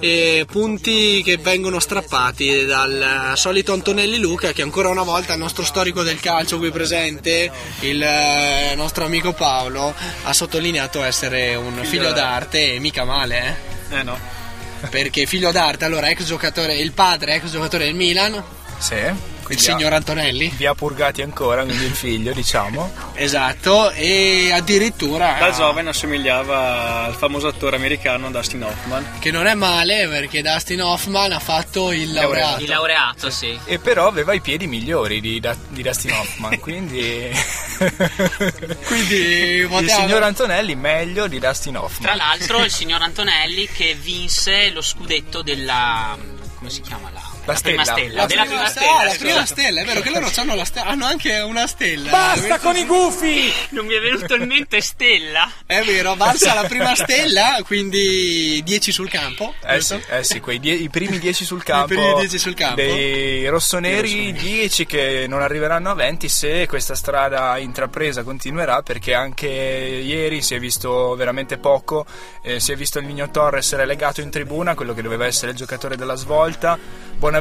e 0.00 0.46
punti 0.50 1.22
che 1.22 1.36
vengono 1.36 1.78
strappati 1.78 2.64
dal 2.64 3.32
solito 3.34 3.72
Antonelli 3.72 4.18
Luca 4.18 4.52
che 4.52 4.62
ancora 4.62 4.88
una 4.88 5.02
volta 5.02 5.32
il 5.32 5.38
nostro 5.38 5.64
storico 5.64 6.02
del 6.02 6.20
calcio 6.20 6.58
qui 6.58 6.70
presente, 6.70 7.50
il 7.80 8.02
eh, 8.02 8.74
nostro 8.76 9.04
amico 9.04 9.32
Paolo, 9.32 9.94
ha 10.24 10.32
sottolineato 10.32 11.02
essere 11.02 11.54
un 11.54 11.80
figlio 11.82 12.12
d'arte 12.12 12.74
e 12.74 12.78
mica 12.78 13.04
male, 13.04 13.58
eh? 13.90 13.98
Eh 13.98 14.02
no. 14.02 14.18
Perché 14.90 15.26
figlio 15.26 15.50
d'arte, 15.50 15.84
allora 15.84 16.08
ex 16.08 16.24
giocatore, 16.24 16.76
il 16.76 16.92
padre 16.92 17.34
ex 17.34 17.50
giocatore 17.50 17.86
del 17.86 17.94
Milan, 17.94 18.42
Sì. 18.78 19.36
Il 19.54 19.56
quindi 19.56 19.80
signor 19.80 19.92
Antonelli. 19.92 20.52
Vi 20.56 20.66
ha 20.66 20.74
purgati 20.74 21.22
ancora, 21.22 21.64
quindi 21.64 21.84
il 21.84 21.94
figlio, 21.94 22.32
diciamo. 22.32 23.06
Esatto, 23.18 23.90
e 23.90 24.50
addirittura 24.52 25.36
Da 25.40 25.50
giovane 25.50 25.88
assomigliava 25.88 27.04
al 27.06 27.14
famoso 27.14 27.48
attore 27.48 27.74
americano 27.74 28.30
Dustin 28.30 28.62
Hoffman. 28.62 29.18
che 29.18 29.32
non 29.32 29.46
è 29.46 29.54
male 29.54 30.06
perché 30.06 30.40
Dustin 30.40 30.82
Hoffman 30.82 31.32
ha 31.32 31.40
fatto 31.40 31.90
il 31.90 32.12
laureato. 32.12 32.62
Il 32.62 32.68
laureato, 32.68 33.28
sì. 33.30 33.58
E 33.64 33.80
però 33.80 34.06
aveva 34.06 34.34
i 34.34 34.40
piedi 34.40 34.68
migliori 34.68 35.20
di, 35.20 35.40
Da- 35.40 35.56
di 35.68 35.82
Dustin 35.82 36.12
Hoffman, 36.12 36.58
quindi... 36.60 37.30
Quindi 38.86 39.14
il 39.14 39.90
signor 39.90 40.22
Antonelli 40.22 40.74
meglio 40.74 41.26
di 41.26 41.38
Dustin 41.38 41.76
Hoffman. 41.76 42.02
Tra 42.02 42.14
l'altro 42.14 42.64
il 42.64 42.70
signor 42.70 43.02
Antonelli 43.02 43.68
che 43.68 43.94
vinse 43.94 44.70
lo 44.70 44.80
scudetto 44.80 45.42
della... 45.42 46.16
come 46.56 46.70
si 46.70 46.80
chiama 46.80 47.10
la, 47.52 47.58
stella. 47.58 47.84
stella? 47.84 48.14
La 48.20 48.26
della 48.26 48.42
prima, 48.42 48.54
prima 48.54 48.68
stella, 48.68 48.86
stella, 48.88 49.04
la 49.04 49.14
prima 49.18 49.46
stella, 49.46 49.80
è 49.80 49.84
vero 49.84 50.00
che 50.00 50.10
loro 50.10 50.30
hanno, 50.36 50.54
la 50.54 50.64
ste- 50.64 50.80
hanno 50.80 51.06
anche 51.06 51.38
una 51.40 51.66
stella. 51.66 52.10
Basta 52.10 52.58
con 52.58 52.76
i 52.76 52.84
gufi! 52.84 53.52
Non 53.70 53.86
mi 53.86 53.94
è 53.94 54.00
venuto 54.00 54.34
in 54.34 54.46
mente 54.46 54.80
Stella. 54.80 55.50
È 55.66 55.82
vero, 55.82 56.14
Barça 56.14 56.54
la 56.54 56.64
prima 56.64 56.94
stella, 56.94 57.58
quindi 57.64 58.60
10 58.64 58.92
sul 58.92 59.08
campo. 59.08 59.54
Eh 59.64 59.80
sì, 59.80 60.00
eh 60.08 60.24
sì, 60.24 60.40
quei 60.40 60.58
die- 60.60 60.74
i 60.74 60.88
primi 60.88 61.18
10 61.18 61.44
sul 61.44 61.62
campo. 61.62 61.86
primi 61.86 62.14
10 62.14 62.38
sul 62.38 62.54
campo. 62.54 62.76
Dei 62.76 63.46
rossoneri 63.48 64.32
10 64.32 64.86
che 64.86 65.26
non 65.28 65.42
arriveranno 65.42 65.90
a 65.90 65.94
20 65.94 66.28
se 66.28 66.66
questa 66.66 66.94
strada 66.94 67.58
intrapresa 67.58 68.22
continuerà 68.22 68.82
perché 68.82 69.14
anche 69.14 69.46
ieri 69.46 70.42
si 70.42 70.54
è 70.54 70.58
visto 70.58 71.14
veramente 71.16 71.58
poco, 71.58 72.06
eh, 72.42 72.60
si 72.60 72.72
è 72.72 72.76
visto 72.76 72.98
il 72.98 73.06
Nino 73.06 73.30
Torres 73.30 73.74
relegato 73.74 74.20
in 74.20 74.30
tribuna, 74.30 74.74
quello 74.74 74.94
che 74.94 75.02
doveva 75.02 75.26
essere 75.26 75.52
il 75.52 75.56
giocatore 75.56 75.96
della 75.96 76.14
svolta. 76.14 76.78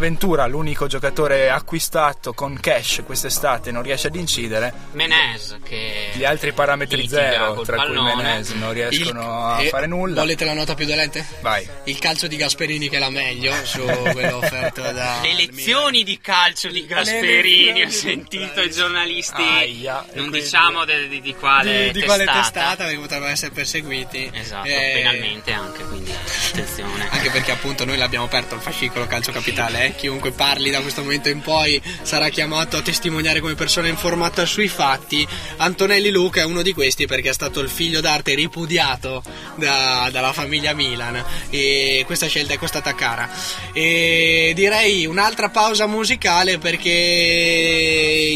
Bonaventura, 0.01 0.45
l'unico 0.45 0.85
giocatore 0.85 1.49
acquistato 1.49 2.31
con 2.35 2.59
cash 2.59 3.01
quest'estate, 3.03 3.71
non 3.71 3.81
riesce 3.81 4.07
ad 4.07 4.15
incidere. 4.15 4.71
Menez 4.91 5.57
che 5.63 6.11
Gli 6.13 6.23
altri 6.23 6.53
parametri 6.53 7.07
zero, 7.07 7.59
tra 7.61 7.77
cui 7.77 7.95
pallone. 7.95 8.15
Menez, 8.15 8.51
non 8.51 8.73
riescono 8.73 9.21
Il- 9.21 9.27
a 9.27 9.61
eh, 9.63 9.69
fare 9.69 9.87
nulla. 9.87 10.21
Volete 10.21 10.45
la 10.45 10.53
nota 10.53 10.75
più 10.75 10.85
dolente? 10.85 11.25
Vai. 11.41 11.67
Il 11.85 11.97
calcio 11.97 12.27
di 12.27 12.35
Gasperini 12.35 12.89
che 12.89 12.97
è 12.97 12.99
la 12.99 13.09
meglio 13.09 13.51
su 13.63 13.81
quello 13.81 14.37
offerto 14.37 14.81
da. 14.83 15.19
Le 15.23 15.33
lezioni 15.33 16.03
di 16.03 16.19
calcio 16.21 16.67
di 16.69 16.85
Gasperini, 16.85 17.81
ho 17.81 17.85
di- 17.85 17.91
sentito 17.91 18.61
i 18.61 18.69
giornalisti. 18.69 19.41
Aia, 19.41 20.03
e 20.11 20.17
non 20.19 20.29
quindi- 20.29 20.41
diciamo 20.41 20.85
de- 20.85 21.07
di, 21.07 21.21
di 21.21 21.33
quale 21.33 21.85
di, 21.91 21.99
di 22.01 22.05
quale 22.05 22.23
testata. 22.25 22.43
testata 22.51 22.83
perché 22.83 22.99
potrebbero 22.99 23.31
essere 23.31 23.51
perseguiti. 23.51 24.29
Esatto, 24.31 24.67
Eh, 24.67 24.91
penalmente 24.93 25.51
anche, 25.53 25.83
quindi 25.85 26.11
attenzione. 26.51 27.07
Anche 27.09 27.31
perché 27.31 27.51
appunto 27.51 27.83
noi 27.83 27.97
l'abbiamo 27.97 28.25
aperto 28.25 28.53
il 28.53 28.61
fascicolo 28.61 29.07
calcio 29.07 29.31
capitale, 29.31 29.86
eh. 29.87 29.95
chiunque 29.95 30.31
parli 30.31 30.69
da 30.69 30.81
questo 30.81 31.01
momento 31.01 31.29
in 31.29 31.41
poi 31.41 31.81
sarà 32.01 32.29
chiamato 32.29 32.77
a 32.77 32.81
testimoniare 32.81 33.39
come 33.39 33.55
persona 33.55 33.87
informata 33.87 34.45
sui 34.45 34.67
fatti. 34.67 35.27
Antonelli 35.57 36.09
Luca 36.11 36.41
è 36.41 36.45
uno 36.45 36.61
di 36.61 36.73
questi 36.73 37.05
perché 37.07 37.29
è 37.29 37.33
stato 37.33 37.59
il 37.59 37.69
figlio 37.69 38.01
d'arte 38.01 38.33
ripudiato 38.35 39.23
da- 39.55 40.09
dalla 40.11 40.33
famiglia 40.33 40.73
Milan 40.73 41.23
e 41.49 42.03
questa 42.05 42.27
scelta 42.27 42.53
è 42.53 42.57
costata 42.57 42.93
cara. 42.95 43.29
E 43.73 44.51
direi 44.55 45.05
un'altra 45.05 45.49
pausa 45.49 45.87
musicale 45.87 46.57
perché 46.57 46.89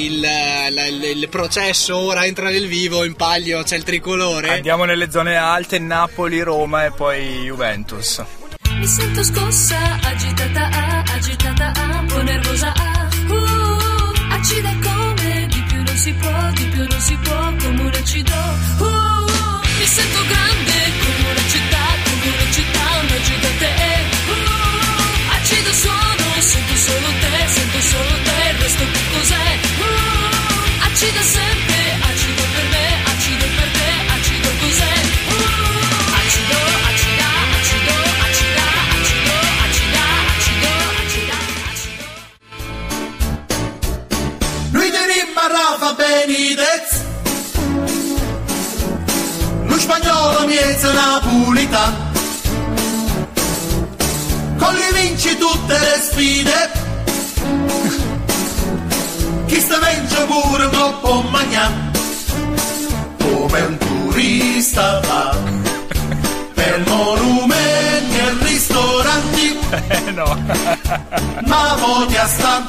il, 0.03 0.19
la- 0.19 0.67
il- 0.87 1.29
processo 1.29 1.95
ora 1.97 2.25
entra 2.25 2.49
nel 2.49 2.67
vivo, 2.67 3.03
in 3.03 3.13
palio 3.15 3.63
c'è 3.63 3.77
il 3.77 3.83
tricolore. 3.83 4.49
Andiamo 4.49 4.83
nelle 4.85 5.09
zone 5.09 5.35
alte, 5.35 5.79
Napoli, 5.79 6.41
Roma 6.41 6.85
e 6.85 6.91
poi 6.91 7.43
Juventus. 7.43 8.21
Mi 8.79 8.87
sento 8.87 9.23
scossa, 9.23 9.77
agitata, 10.03 10.69
ah, 10.71 11.03
agitata, 11.13 11.71
ah, 11.75 11.99
un 11.99 12.05
po' 12.07 12.21
nervosa, 12.23 12.73
uh, 13.27 14.33
acida 14.33 14.71
come 14.81 15.45
di 15.47 15.61
più 15.67 15.83
non 15.83 15.95
si 15.95 16.13
può, 16.13 16.51
di 16.53 16.65
più 16.65 16.87
non 16.87 16.99
si 16.99 17.15
può, 17.17 17.53
come 17.61 17.81
un 17.81 17.91
acido, 17.93 18.33
uh, 18.79 19.25
mi 19.77 19.85
sento 19.85 20.19
grande 20.27 20.77
come 21.03 21.29
una 21.31 21.45
città, 21.47 21.83
come 22.05 22.27
una 22.33 22.51
città, 22.51 22.85
una 23.03 23.21
gigante, 23.21 23.69
uh, 24.27 24.31
uh, 24.31 25.33
acido 25.35 25.73
suono, 25.73 26.25
sento 26.39 26.75
solo 26.75 27.07
te, 27.21 27.47
sento 27.47 27.81
solo 27.81 28.15
te, 28.23 28.49
il 28.49 28.57
resto 28.61 28.83
che 28.93 29.01
cos'è, 29.13 29.59
uh, 29.77 30.85
acida 30.85 31.21
sempre, 31.21 31.70
spagnolo 50.81 50.89
miezza 50.89 50.93
napolitano 50.93 52.09
Con 54.57 54.73
lui 54.73 55.01
vinci 55.01 55.37
tutte 55.37 55.77
le 55.77 56.01
sfide. 56.01 56.71
Chi 59.45 59.59
sta 59.59 59.77
vince 59.79 60.25
pure 60.25 60.69
troppo 60.69 61.21
magna 61.29 61.71
Come 63.17 63.59
un 63.61 63.77
turista 63.77 64.99
va. 65.07 65.37
Per 66.53 66.83
monumenti 66.87 68.17
e 68.17 68.33
ristoranti. 68.41 69.59
Eh 69.87 70.11
no. 70.11 70.25
ma 71.45 71.75
Monia 71.79 72.27
sta 72.27 72.65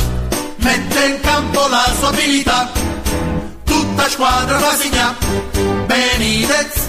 mette 0.56 1.04
in 1.06 1.20
campo 1.20 1.66
la 1.68 1.84
sua 1.98 2.08
abilità. 2.08 2.70
Tutta 3.64 4.08
squadra 4.08 4.58
la 4.58 4.74
segna 4.74 5.14
Benitez 5.86 6.81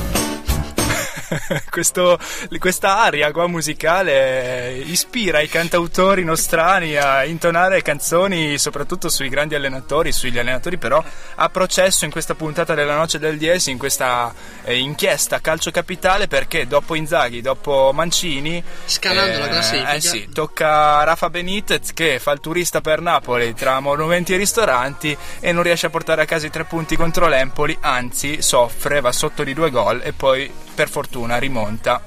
Questo- 1.70 2.20
questa 2.60 3.00
aria 3.00 3.32
qua 3.32 3.48
musicale 3.48 4.74
eh, 4.74 4.80
ispira 4.86 5.42
i 5.42 5.48
cantautori 5.48 6.24
nostrani 6.24 6.96
a 6.96 7.24
intonare 7.26 7.82
canzoni 7.82 8.58
soprattutto 8.58 9.10
sui 9.10 9.30
grandi 9.30 9.56
allenatori, 9.56 10.12
sugli 10.12 10.38
allenatori 10.38 10.78
però 10.78 11.04
a 11.36 11.50
processo 11.50 12.06
in 12.06 12.12
questa 12.12 12.36
puntata 12.36 12.74
della 12.74 12.96
Noce 12.96 13.20
del 13.20 13.38
10, 13.38 13.72
in 13.72 13.78
questa 13.78 14.34
eh, 14.64 14.78
inchiesta 14.78 15.42
calcio 15.42 15.72
capitale 15.72 16.28
perché 16.28 16.68
dopo 16.68 16.96
Inzaghi, 16.96 17.42
dopo 17.42 17.92
Mancini 17.94 18.64
Scalando 18.86 19.40
la 19.40 19.48
classifica. 19.48 19.94
eh 19.94 20.02
sì, 20.02 20.30
tocca 20.32 21.04
Rafa 21.04 21.30
Benitez 21.30 21.94
che 21.94 22.20
fa 22.20 22.32
il 22.32 22.40
turista 22.40 22.82
per 22.82 23.02
Napoli 23.02 23.54
tra 23.54 23.80
monumenti 23.80 24.34
e 24.34 24.38
ristoranti 24.38 25.16
e 25.40 25.52
non 25.52 25.64
riesce 25.64 25.88
a 25.88 25.90
portare 25.90 26.22
a 26.22 26.26
casa 26.26 26.46
i 26.46 26.50
tre 26.52 26.64
punti 26.66 26.96
contro 26.96 27.28
l'Empoli, 27.28 27.78
anzi 27.82 28.42
soffre, 28.42 29.02
va 29.02 29.12
sotto 29.12 29.44
di 29.44 29.54
due 29.54 29.70
gol 29.70 30.02
e 30.04 30.14
poi 30.14 30.52
per 30.74 30.90
fortuna 30.90 31.23
rimonta. 31.38 32.02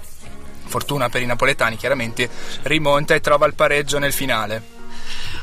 Fortuna 0.68 1.08
per 1.08 1.22
i 1.22 1.26
napoletani, 1.26 1.76
chiaramente 1.76 2.28
rimonta 2.62 3.14
e 3.14 3.20
trova 3.20 3.46
il 3.46 3.54
pareggio 3.54 3.98
nel 3.98 4.12
finale. 4.12 4.75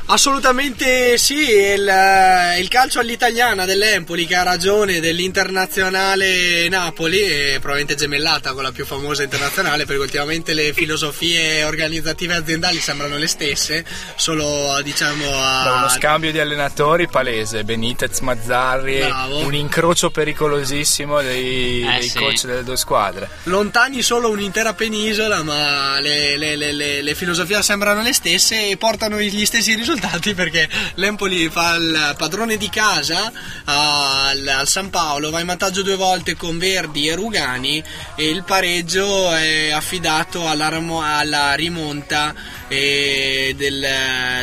Assolutamente 0.06 1.16
sì, 1.16 1.48
il, 1.50 1.88
eh, 1.88 2.60
il 2.60 2.68
calcio 2.68 3.00
all'italiana 3.00 3.64
dell'Empoli 3.64 4.26
che 4.26 4.34
ha 4.34 4.42
ragione 4.42 5.00
dell'internazionale 5.00 6.68
Napoli 6.68 7.20
e 7.20 7.52
probabilmente 7.58 7.94
gemellata 7.94 8.52
con 8.52 8.64
la 8.64 8.70
più 8.70 8.84
famosa 8.84 9.22
internazionale 9.22 9.86
perché 9.86 10.02
ultimamente 10.02 10.52
le 10.52 10.74
filosofie 10.74 11.64
organizzative 11.64 12.34
aziendali 12.34 12.80
sembrano 12.80 13.16
le 13.16 13.26
stesse, 13.26 13.82
solo 14.16 14.78
diciamo 14.82 15.24
Da 15.30 15.72
uno 15.76 15.84
a... 15.86 15.88
scambio 15.88 16.30
di 16.32 16.38
allenatori 16.38 17.08
palese, 17.08 17.64
Benitez, 17.64 18.20
Mazzarri, 18.20 18.98
Bravo. 18.98 19.38
un 19.38 19.54
incrocio 19.54 20.10
pericolosissimo 20.10 21.22
dei, 21.22 21.80
Eh, 21.82 21.98
dei 22.00 22.08
sì. 22.10 22.18
coach 22.18 22.44
delle 22.44 22.62
due 22.62 22.76
squadre. 22.76 23.26
Lontani 23.44 24.02
solo 24.02 24.28
un'intera 24.28 24.74
penisola, 24.74 25.42
ma 25.42 25.98
le, 25.98 26.36
le- 26.36 26.56
le- 26.56 26.72
le- 26.72 27.00
le 27.00 27.14
filosofie 27.14 27.62
sembrano 27.62 28.02
le 28.02 28.12
stesse 28.12 28.68
e 28.68 28.76
portano 28.76 29.18
gli 29.18 29.46
stessi 29.46 29.70
risultati 29.74 29.92
risultati 29.94 30.34
perché 30.34 30.68
l'Empoli 30.94 31.48
fa 31.48 31.76
il 31.76 32.14
padrone 32.18 32.56
di 32.56 32.68
casa 32.68 33.32
al, 33.64 34.46
al 34.46 34.68
San 34.68 34.90
Paolo, 34.90 35.30
va 35.30 35.40
in 35.40 35.46
vantaggio 35.46 35.82
due 35.82 35.96
volte 35.96 36.36
con 36.36 36.58
Verdi 36.58 37.08
e 37.08 37.14
Rugani 37.14 37.82
e 38.16 38.28
il 38.28 38.42
pareggio 38.44 39.32
è 39.32 39.70
affidato 39.70 40.48
alla, 40.48 40.66
alla 40.66 41.54
rimonta 41.54 42.34
del 42.68 43.86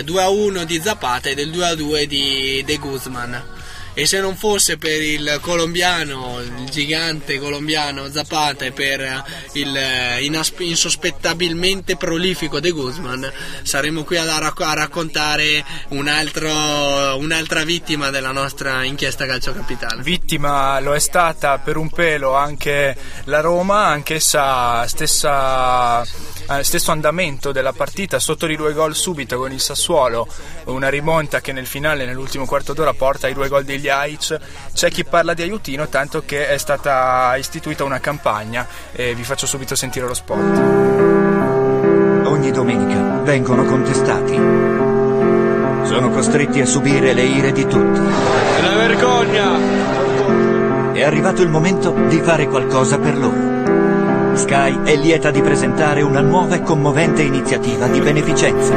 2-1 0.05 0.63
di 0.63 0.81
Zapata 0.81 1.29
e 1.29 1.35
del 1.35 1.49
2-2 1.49 2.03
di 2.03 2.63
De 2.65 2.77
Guzman. 2.77 3.59
E 3.93 4.05
se 4.05 4.21
non 4.21 4.37
fosse 4.37 4.77
per 4.77 5.01
il 5.01 5.39
colombiano, 5.41 6.39
il 6.39 6.69
gigante 6.69 7.37
colombiano 7.39 8.09
Zapata 8.09 8.63
e 8.65 8.71
per 8.71 9.23
il 9.53 9.75
eh, 9.75 10.23
inas- 10.23 10.53
insospettabilmente 10.59 11.97
prolifico 11.97 12.59
De 12.61 12.71
Guzman, 12.71 13.29
saremmo 13.63 14.03
qui 14.03 14.15
a, 14.15 14.39
rac- 14.39 14.61
a 14.61 14.73
raccontare 14.73 15.63
un 15.89 16.07
altro- 16.07 17.17
un'altra 17.17 17.63
vittima 17.65 18.09
della 18.09 18.31
nostra 18.31 18.83
inchiesta 18.83 19.25
calcio 19.25 19.53
capitale. 19.53 20.01
Vittima 20.01 20.79
lo 20.79 20.95
è 20.95 20.99
stata 20.99 21.57
per 21.59 21.75
un 21.75 21.89
pelo 21.89 22.33
anche 22.33 22.95
la 23.25 23.41
Roma, 23.41 23.87
anch'essa 23.87 24.87
stessa, 24.87 26.03
eh, 26.57 26.63
stesso 26.63 26.91
andamento 26.91 27.51
della 27.51 27.73
partita, 27.73 28.19
sotto 28.19 28.45
di 28.45 28.55
due 28.55 28.73
gol 28.73 28.95
subito 28.95 29.37
con 29.37 29.51
il 29.51 29.59
Sassuolo, 29.59 30.27
una 30.65 30.89
rimonta 30.89 31.41
che 31.41 31.51
nel 31.51 31.65
finale, 31.65 32.05
nell'ultimo 32.05 32.45
quarto 32.45 32.73
d'ora, 32.73 32.93
porta 32.93 33.27
ai 33.27 33.33
due 33.33 33.47
gol 33.47 33.63
degli 33.63 33.89
Aic. 33.89 34.39
C'è 34.73 34.89
chi 34.89 35.03
parla 35.03 35.33
di 35.33 35.41
aiutino, 35.41 35.87
tanto 35.87 36.23
che 36.25 36.47
è 36.47 36.57
stata 36.57 37.35
istituita 37.37 37.83
una 37.83 37.99
campagna 37.99 38.67
e 38.91 39.13
vi 39.15 39.23
faccio 39.23 39.45
subito 39.45 39.75
sentire 39.75 40.07
lo 40.07 40.13
spot. 40.13 40.39
Ogni 42.27 42.51
domenica 42.51 43.19
vengono 43.23 43.63
contestati. 43.65 44.33
Sono 45.83 46.09
costretti 46.11 46.61
a 46.61 46.65
subire 46.65 47.13
le 47.13 47.23
ire 47.23 47.51
di 47.51 47.65
tutti. 47.65 47.99
È 47.99 48.59
una 48.59 48.75
vergogna! 48.75 49.91
È 50.93 51.03
arrivato 51.03 51.41
il 51.41 51.49
momento 51.49 51.91
di 52.07 52.19
fare 52.21 52.47
qualcosa 52.47 52.99
per 52.99 53.17
loro. 53.17 53.50
Sky 54.41 54.81
è 54.81 54.95
lieta 54.95 55.29
di 55.29 55.39
presentare 55.39 56.01
una 56.01 56.21
nuova 56.21 56.55
e 56.55 56.63
commovente 56.63 57.21
iniziativa 57.21 57.87
di 57.87 58.01
beneficenza. 58.01 58.75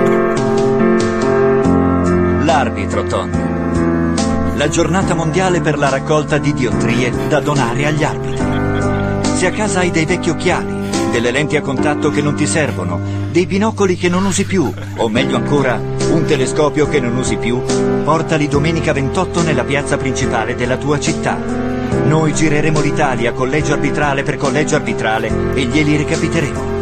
L'arbitro 2.44 3.05
Ton. 3.05 4.53
La 4.57 4.68
giornata 4.68 5.14
mondiale 5.14 5.62
per 5.62 5.79
la 5.79 5.88
raccolta 5.88 6.37
di 6.37 6.53
diottrie 6.53 7.11
da 7.29 7.40
donare 7.40 7.87
agli 7.87 8.05
arbitri. 8.05 9.27
Se 9.37 9.46
a 9.46 9.53
casa 9.53 9.81
hai 9.81 9.90
dei 9.90 10.05
vecchi 10.05 10.29
occhiali, 10.29 10.90
delle 11.11 11.31
lenti 11.31 11.57
a 11.57 11.62
contatto 11.62 12.11
che 12.11 12.20
non 12.20 12.35
ti 12.35 12.46
servono, 12.46 13.00
dei 13.31 13.46
binocoli 13.46 13.96
che 13.96 14.11
non 14.11 14.27
usi 14.27 14.44
più, 14.44 14.70
o 14.96 15.09
meglio 15.09 15.37
ancora, 15.37 15.81
un 16.11 16.24
telescopio 16.27 16.87
che 16.88 17.00
non 17.00 17.16
usi 17.16 17.37
più, 17.37 17.59
portali 18.05 18.48
domenica 18.48 18.92
28 18.92 19.40
nella 19.40 19.64
piazza 19.64 19.96
principale 19.96 20.55
della 20.55 20.77
tua 20.77 21.00
città. 21.00 21.63
Noi 22.07 22.35
gireremo 22.35 22.80
l'Italia 22.80 23.33
collegio 23.33 23.72
arbitrale 23.72 24.22
per 24.22 24.37
collegio 24.37 24.76
arbitrale 24.76 25.54
e 25.54 25.64
glieli 25.64 25.96
recapiteremo. 25.96 26.72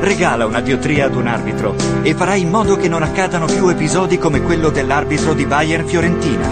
Regala 0.00 0.46
una 0.46 0.60
diottria 0.60 1.06
ad 1.06 1.14
un 1.14 1.26
arbitro 1.26 1.76
e 2.02 2.14
farai 2.14 2.40
in 2.40 2.48
modo 2.48 2.76
che 2.76 2.88
non 2.88 3.02
accadano 3.02 3.46
più 3.46 3.68
episodi 3.68 4.18
come 4.18 4.42
quello 4.42 4.70
dell'arbitro 4.70 5.32
di 5.32 5.46
Bayern 5.46 5.86
Fiorentina, 5.86 6.48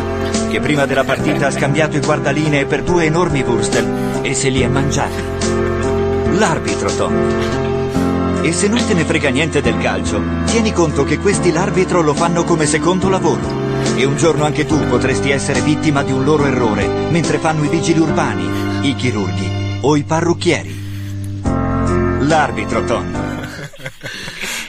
che 0.48 0.60
prima 0.60 0.86
della 0.86 1.04
partita 1.04 1.48
ha 1.48 1.50
scambiato 1.50 1.96
i 1.96 2.00
guardalinee 2.00 2.66
per 2.66 2.82
due 2.82 3.06
enormi 3.06 3.42
wurstel 3.42 4.20
e 4.22 4.34
se 4.34 4.50
li 4.50 4.60
è 4.60 4.68
mangiati. 4.68 5.22
L'arbitro, 6.38 6.94
Tom. 6.94 7.14
E 8.42 8.52
se 8.52 8.68
non 8.68 8.84
te 8.86 8.94
ne 8.94 9.04
frega 9.04 9.30
niente 9.30 9.60
del 9.60 9.78
calcio, 9.78 10.20
tieni 10.46 10.72
conto 10.72 11.04
che 11.04 11.18
questi 11.18 11.52
l'arbitro 11.52 12.00
lo 12.00 12.14
fanno 12.14 12.44
come 12.44 12.66
secondo 12.66 13.08
lavoro. 13.08 13.59
E 13.96 14.04
un 14.04 14.16
giorno 14.16 14.44
anche 14.44 14.64
tu 14.64 14.78
potresti 14.88 15.30
essere 15.30 15.60
vittima 15.60 16.02
di 16.02 16.12
un 16.12 16.24
loro 16.24 16.46
errore 16.46 16.86
mentre 17.10 17.38
fanno 17.38 17.64
i 17.64 17.68
vigili 17.68 17.98
urbani, 17.98 18.88
i 18.88 18.94
chirurghi 18.94 19.78
o 19.82 19.96
i 19.96 20.04
parrucchieri. 20.04 20.88
L'arbitro, 22.20 22.84
Tom. 22.84 23.04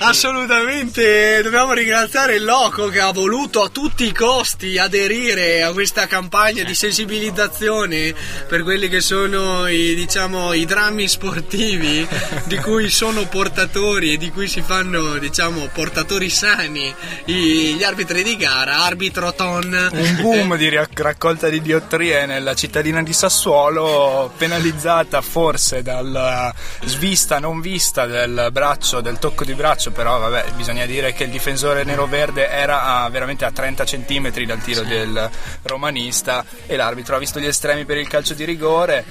Assolutamente, 0.03 1.43
dobbiamo 1.43 1.73
ringraziare 1.73 2.33
il 2.33 2.43
Loco 2.43 2.87
che 2.87 2.99
ha 2.99 3.11
voluto 3.11 3.61
a 3.61 3.69
tutti 3.69 4.03
i 4.03 4.11
costi 4.11 4.79
aderire 4.79 5.61
a 5.61 5.71
questa 5.73 6.07
campagna 6.07 6.63
di 6.63 6.73
sensibilizzazione 6.73 8.11
per 8.47 8.63
quelli 8.63 8.89
che 8.89 8.99
sono 8.99 9.67
i, 9.67 9.93
diciamo, 9.93 10.53
i 10.53 10.65
drammi 10.65 11.07
sportivi 11.07 12.07
di 12.45 12.57
cui 12.57 12.89
sono 12.89 13.27
portatori 13.27 14.13
e 14.13 14.17
di 14.17 14.31
cui 14.31 14.47
si 14.47 14.61
fanno 14.61 15.19
diciamo, 15.19 15.69
portatori 15.71 16.31
sani 16.31 16.91
gli 17.25 17.83
arbitri 17.83 18.23
di 18.23 18.35
gara, 18.37 18.77
arbitro 18.77 19.31
ton. 19.35 19.89
Un 19.91 20.17
boom 20.19 20.57
di 20.57 20.69
rac- 20.69 20.99
raccolta 20.99 21.47
di 21.47 21.61
diottrie 21.61 22.25
nella 22.25 22.55
cittadina 22.55 23.03
di 23.03 23.13
Sassuolo, 23.13 24.33
penalizzata 24.35 25.21
forse 25.21 25.83
dalla 25.83 26.51
svista 26.85 27.37
non 27.37 27.61
vista 27.61 28.07
del 28.07 28.49
braccio, 28.51 28.99
del 28.99 29.19
tocco 29.19 29.43
di 29.43 29.53
braccio, 29.53 29.89
però 29.91 30.17
vabbè, 30.19 30.51
bisogna 30.55 30.85
dire 30.85 31.13
che 31.13 31.23
il 31.25 31.29
difensore 31.29 31.83
nero-verde 31.83 32.49
era 32.49 33.03
a- 33.03 33.09
veramente 33.09 33.45
a 33.45 33.51
30 33.51 33.83
cm 33.83 34.45
dal 34.45 34.59
tiro 34.61 34.81
del 34.83 35.29
romanista 35.63 36.43
e 36.65 36.75
l'arbitro 36.75 37.15
ha 37.15 37.19
visto 37.19 37.39
gli 37.39 37.45
estremi 37.47 37.85
per 37.85 37.97
il 37.97 38.07
calcio 38.07 38.33
di 38.33 38.43
rigore. 38.45 39.03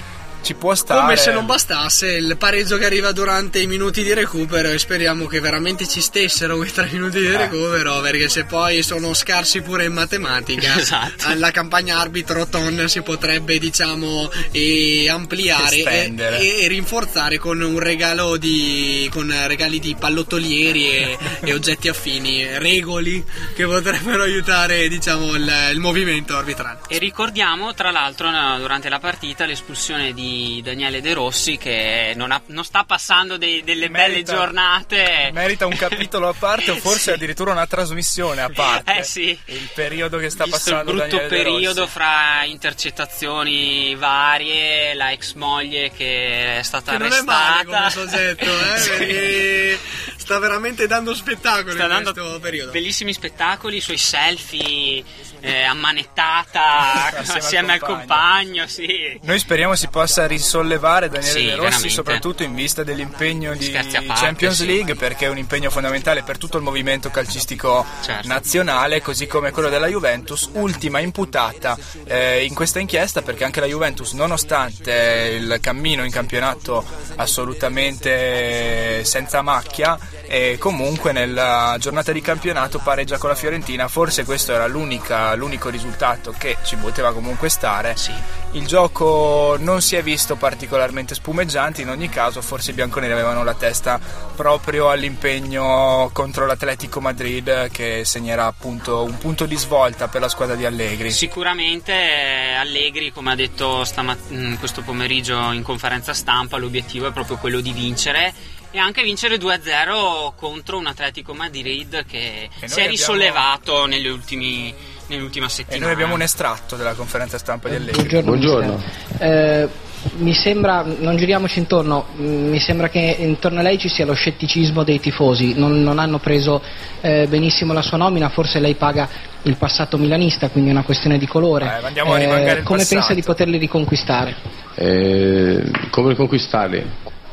Ci 0.42 0.54
può 0.54 0.74
stare. 0.74 1.00
Come 1.00 1.16
se 1.16 1.32
non 1.32 1.44
bastasse 1.46 2.12
il 2.12 2.36
pareggio 2.38 2.76
che 2.78 2.86
arriva 2.86 3.12
durante 3.12 3.60
i 3.60 3.66
minuti 3.66 4.02
di 4.02 4.12
recupero 4.14 4.70
e 4.70 4.78
speriamo 4.78 5.26
che 5.26 5.38
veramente 5.38 5.86
ci 5.86 6.00
stessero 6.00 6.56
quei 6.56 6.72
tre 6.72 6.88
minuti 6.90 7.20
di 7.20 7.26
Eh. 7.26 7.36
recupero 7.36 8.00
perché 8.00 8.28
se 8.28 8.44
poi 8.44 8.82
sono 8.82 9.12
scarsi 9.12 9.60
pure 9.60 9.84
in 9.84 9.92
matematica 9.92 10.74
Esatto. 10.80 11.26
alla 11.28 11.50
campagna 11.50 11.98
arbitro 11.98 12.46
ton 12.48 12.84
si 12.88 13.02
potrebbe 13.02 13.58
diciamo 13.58 14.30
eh, 14.50 15.08
ampliare 15.10 15.76
e, 15.76 16.14
e- 16.16 16.64
e 16.64 16.68
rinforzare 16.68 17.38
con 17.38 17.60
un 17.60 17.78
regalo 17.78 18.36
di 18.38 19.08
con 19.12 19.32
regali 19.46 19.78
di 19.78 19.94
pallottolieri 19.98 20.90
e, 20.90 21.18
e 21.44 21.52
oggetti 21.52 21.88
affini 21.88 22.58
regoli 22.58 23.22
che 23.54 23.66
potrebbero 23.66 24.22
aiutare 24.22 24.88
diciamo 24.88 25.34
il, 25.34 25.52
il 25.74 25.78
movimento 25.80 26.34
arbitrale 26.36 26.80
E 26.88 26.98
ricordiamo 26.98 27.74
tra 27.74 27.90
l'altro 27.90 28.30
durante 28.58 28.88
la 28.88 28.98
partita 28.98 29.44
l'espulsione 29.44 30.12
di 30.14 30.28
Daniele 30.62 31.00
De 31.00 31.12
Rossi 31.14 31.56
che 31.56 32.12
non, 32.16 32.30
ha- 32.32 32.42
non 32.46 32.64
sta 32.64 32.84
passando 32.84 33.36
dei- 33.36 33.62
delle 33.64 33.88
belle 33.90 34.08
Merita- 34.14 34.32
giornate. 34.34 35.30
Merita 35.32 35.66
un 35.66 35.76
capitolo 35.76 36.28
a 36.28 36.34
parte 36.38 36.70
o 36.70 36.76
forse 36.80 36.98
Sì. 37.00 37.10
addirittura 37.10 37.52
una 37.52 37.66
trasmissione 37.66 38.40
a 38.42 38.50
parte. 38.50 38.98
Eh 38.98 39.02
sì. 39.02 39.38
Il 39.46 39.68
periodo 39.74 40.18
che 40.18 40.30
sta 40.30 40.44
Visto 40.44 40.58
il 40.58 40.74
passando 40.74 40.92
brutto 40.92 41.16
Daniele 41.16 41.28
periodo 41.28 41.86
fra 41.86 42.44
intercettazioni 42.44 43.94
varie, 43.96 44.94
la 44.94 45.12
ex 45.12 45.34
moglie 45.34 45.90
che 45.96 46.58
è 46.58 46.62
stata 46.62 46.92
che 46.92 46.98
non 46.98 47.06
è 47.08 47.10
arrestata. 47.10 47.32
male 47.32 47.64
come 47.64 47.90
soggetto 47.90 48.44
eh, 48.74 48.78
Sì. 48.80 48.88
perché 48.90 49.78
sta 50.16 50.38
veramente 50.38 50.86
dando 50.86 51.14
spettacolo 51.14 51.72
Sta 51.72 51.82
in 51.84 51.88
dando 51.88 52.12
questo 52.12 52.38
periodo 52.40 52.70
bellissimi 52.70 53.12
spettacoli, 53.12 53.76
i 53.76 53.80
suoi 53.80 53.98
selfie 53.98 55.02
eh, 55.40 55.62
ammanettata 55.62 57.18
Assieme 57.18 57.38
assieme, 57.38 57.72
al 57.74 57.78
al 57.80 57.86
compagno, 57.86 58.66
sì. 58.66 59.18
Noi 59.22 59.38
speriamo 59.38 59.74
si 59.74 59.88
possa 59.88 60.26
risollevare 60.26 61.08
Daniele 61.08 61.32
Sì, 61.38 61.44
De 61.44 61.50
Rossi, 61.50 61.62
veramente. 61.62 61.88
soprattutto 61.90 62.42
in 62.42 62.54
vista 62.54 62.82
dell'impegno 62.82 63.54
di 63.54 63.70
parte, 63.70 64.06
Champions 64.06 64.56
sì. 64.56 64.66
League, 64.66 64.94
perché 64.94 65.26
è 65.26 65.28
un 65.28 65.38
impegno 65.38 65.70
fondamentale 65.70 66.22
per 66.22 66.38
tutto 66.38 66.56
il 66.56 66.62
movimento 66.62 67.10
calcistico 67.10 67.84
Certo. 68.02 68.28
nazionale, 68.28 69.00
così 69.02 69.26
come 69.26 69.50
quello 69.50 69.68
della 69.68 69.86
Juventus, 69.86 70.48
ultima 70.52 71.00
imputata 71.00 71.76
eh, 72.04 72.44
in 72.44 72.54
questa 72.54 72.78
inchiesta, 72.78 73.22
perché 73.22 73.44
anche 73.44 73.60
la 73.60 73.66
Juventus, 73.66 74.12
nonostante 74.12 75.36
il 75.38 75.58
cammino 75.60 76.04
in 76.04 76.10
campionato 76.10 76.84
assolutamente 77.16 79.04
senza 79.04 79.42
macchia, 79.42 79.98
e 80.26 80.56
comunque 80.58 81.12
nella 81.12 81.76
giornata 81.78 82.12
di 82.12 82.20
campionato 82.20 82.78
pareggia 82.78 83.18
con 83.18 83.28
la 83.30 83.34
Fiorentina, 83.34 83.88
forse 83.88 84.24
questo 84.24 84.52
era 84.52 84.66
l'unica- 84.66 85.29
l'unico 85.34 85.68
risultato 85.68 86.34
che 86.36 86.56
ci 86.64 86.76
poteva 86.76 87.12
comunque 87.12 87.48
stare. 87.48 87.96
Sì. 87.96 88.12
Il 88.52 88.66
gioco 88.66 89.56
non 89.58 89.80
si 89.80 89.96
è 89.96 90.02
visto 90.02 90.36
particolarmente 90.36 91.14
spumeggiante, 91.14 91.82
in 91.82 91.88
ogni 91.88 92.08
caso 92.08 92.42
forse 92.42 92.72
i 92.72 92.74
bianconeri 92.74 93.12
avevano 93.12 93.44
la 93.44 93.54
testa 93.54 94.00
proprio 94.34 94.90
all'impegno 94.90 96.10
contro 96.12 96.46
l'Atletico 96.46 97.00
Madrid 97.00 97.70
che 97.70 98.02
segnerà 98.04 98.46
appunto 98.46 99.02
un 99.02 99.18
punto 99.18 99.46
di 99.46 99.56
svolta 99.56 100.08
per 100.08 100.20
la 100.20 100.28
squadra 100.28 100.56
di 100.56 100.64
Allegri. 100.66 101.10
Sicuramente 101.10 101.92
eh, 101.92 102.54
Allegri, 102.54 103.12
come 103.12 103.32
ha 103.32 103.34
detto 103.34 103.84
stamat- 103.84 104.32
mm, 104.32 104.54
questo 104.54 104.82
pomeriggio 104.82 105.52
in 105.52 105.62
conferenza 105.62 106.12
stampa, 106.12 106.56
l'obiettivo 106.56 107.06
è 107.06 107.12
proprio 107.12 107.36
quello 107.36 107.60
di 107.60 107.72
vincere 107.72 108.32
e 108.72 108.78
anche 108.78 109.02
vincere 109.02 109.36
2-0 109.36 110.32
contro 110.36 110.78
un 110.78 110.86
Atletico 110.86 111.34
Madrid 111.34 112.04
che 112.06 112.48
noi 112.48 112.58
si 112.58 112.64
è 112.64 112.66
abbiamo- 112.84 112.90
risollevato 112.90 113.86
negli 113.86 114.06
ultimi, 114.06 114.72
nell'ultima 115.10 115.46
E 115.46 115.50
settimana. 115.50 115.84
noi 115.84 115.92
abbiamo 115.92 116.14
un 116.14 116.22
estratto 116.22 116.76
della 116.76 116.94
conferenza 116.94 117.36
stampa 117.36 117.68
di 117.68 117.74
Allegri. 117.76 118.22
Buongiorno. 118.22 118.82
Eh, 119.18 119.68
mi 120.16 120.32
sembra, 120.32 120.82
non 120.82 121.16
giriamoci 121.16 121.58
intorno, 121.58 122.06
mh, 122.16 122.22
mi 122.24 122.58
sembra 122.58 122.88
che 122.88 123.16
intorno 123.18 123.58
a 123.58 123.62
lei 123.62 123.76
ci 123.76 123.88
sia 123.90 124.06
lo 124.06 124.14
scetticismo 124.14 124.82
dei 124.82 124.98
tifosi, 124.98 125.52
non, 125.58 125.82
non 125.82 125.98
hanno 125.98 126.18
preso 126.18 126.62
eh, 127.02 127.26
benissimo 127.28 127.74
la 127.74 127.82
sua 127.82 127.98
nomina, 127.98 128.30
forse 128.30 128.60
lei 128.60 128.74
paga 128.76 129.06
il 129.42 129.56
passato 129.56 129.98
milanista, 129.98 130.48
quindi 130.48 130.70
è 130.70 130.72
una 130.72 130.84
questione 130.84 131.18
di 131.18 131.26
colore. 131.26 131.66
Eh, 131.66 131.88
il 131.92 132.62
come 132.62 132.78
passato. 132.78 132.94
pensa 132.94 133.14
di 133.14 133.22
poterli 133.22 133.58
riconquistare? 133.58 134.34
Eh, 134.74 135.70
come 135.90 136.10
riconquistarli? 136.10 136.86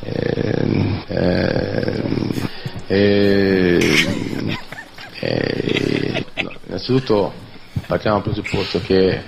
Eh, 0.03 0.93
eh, 1.07 2.03
eh, 2.87 3.79
eh, 5.19 6.25
no, 6.41 6.51
innanzitutto 6.67 7.45
partiamo 7.87 8.19
dal 8.19 8.33
presupposto 8.33 8.81
che 8.81 9.21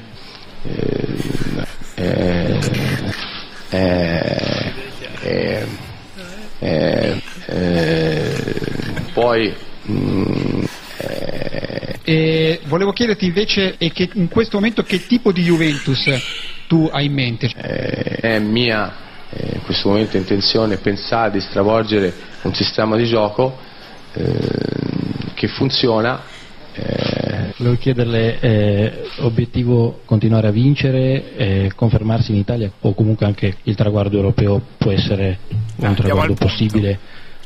eh, 0.63 1.09
eh, 1.95 2.59
eh, 5.21 5.67
eh, 6.59 7.21
eh, 7.45 8.43
poi 9.13 9.55
mm, 9.89 10.63
eh, 12.03 12.59
volevo 12.65 12.91
chiederti 12.91 13.25
invece 13.25 13.75
e 13.77 13.91
che 13.91 14.09
in 14.13 14.27
questo 14.27 14.57
momento 14.57 14.83
che 14.83 15.05
tipo 15.07 15.31
di 15.31 15.43
Juventus 15.43 16.03
tu 16.67 16.89
hai 16.91 17.05
in 17.05 17.13
mente? 17.13 17.47
È 17.47 18.39
mia 18.39 19.07
in 19.53 19.61
questo 19.61 19.89
momento 19.89 20.17
intenzione 20.17 20.77
pensare 20.77 21.31
di 21.31 21.39
stravolgere 21.39 22.13
un 22.41 22.53
sistema 22.53 22.97
di 22.97 23.05
gioco 23.05 23.57
che 24.11 25.47
funziona 25.47 26.21
eh, 26.73 27.29
Volevo 27.59 27.75
chiederle, 27.75 28.39
eh, 28.39 29.09
obiettivo 29.17 29.99
continuare 30.05 30.47
a 30.47 30.51
vincere, 30.51 31.35
eh, 31.35 31.71
confermarsi 31.75 32.31
in 32.31 32.37
Italia 32.37 32.71
o 32.79 32.93
comunque 32.93 33.25
anche 33.25 33.57
il 33.63 33.75
traguardo 33.75 34.15
europeo 34.15 34.61
può 34.77 34.91
essere 34.91 35.39
un 35.75 35.93
traguardo 35.93 36.35
possibile? 36.35 36.97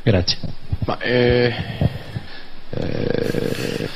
Grazie. 0.04 0.38
Ma 0.86 0.98
eh, 1.00 1.52
eh, 2.70 3.88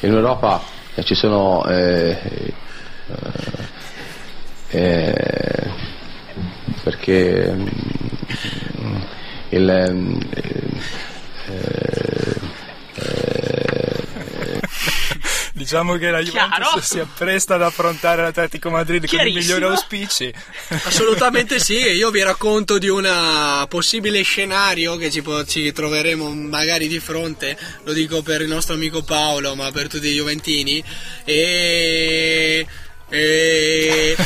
in 0.00 0.12
Europa 0.14 0.62
ci 1.02 1.14
sono 1.14 1.62
perché 6.82 7.52
mm, 8.80 8.96
il 9.50 10.16
eh, 13.00 14.60
Diciamo 15.58 15.96
che 15.96 16.10
la 16.10 16.22
Juventus 16.22 16.56
Chiaro? 16.56 16.80
si 16.80 16.98
appresta 17.00 17.56
ad 17.56 17.62
affrontare 17.62 18.22
l'Atletico 18.22 18.70
Madrid 18.70 19.08
con 19.08 19.26
i 19.26 19.32
migliori 19.32 19.64
auspici. 19.64 20.32
Assolutamente 20.68 21.58
sì, 21.58 21.74
io 21.74 22.10
vi 22.10 22.22
racconto 22.22 22.78
di 22.78 22.88
un 22.88 23.66
possibile 23.68 24.22
scenario 24.22 24.96
che 24.96 25.10
ci, 25.10 25.20
po- 25.20 25.44
ci 25.44 25.72
troveremo 25.72 26.32
magari 26.32 26.86
di 26.86 27.00
fronte, 27.00 27.58
lo 27.82 27.92
dico 27.92 28.22
per 28.22 28.40
il 28.42 28.48
nostro 28.48 28.74
amico 28.74 29.02
Paolo, 29.02 29.56
ma 29.56 29.70
per 29.72 29.88
tutti 29.88 30.06
i 30.06 30.14
Juventini, 30.14 30.82
e... 31.24 32.64
E... 33.10 34.14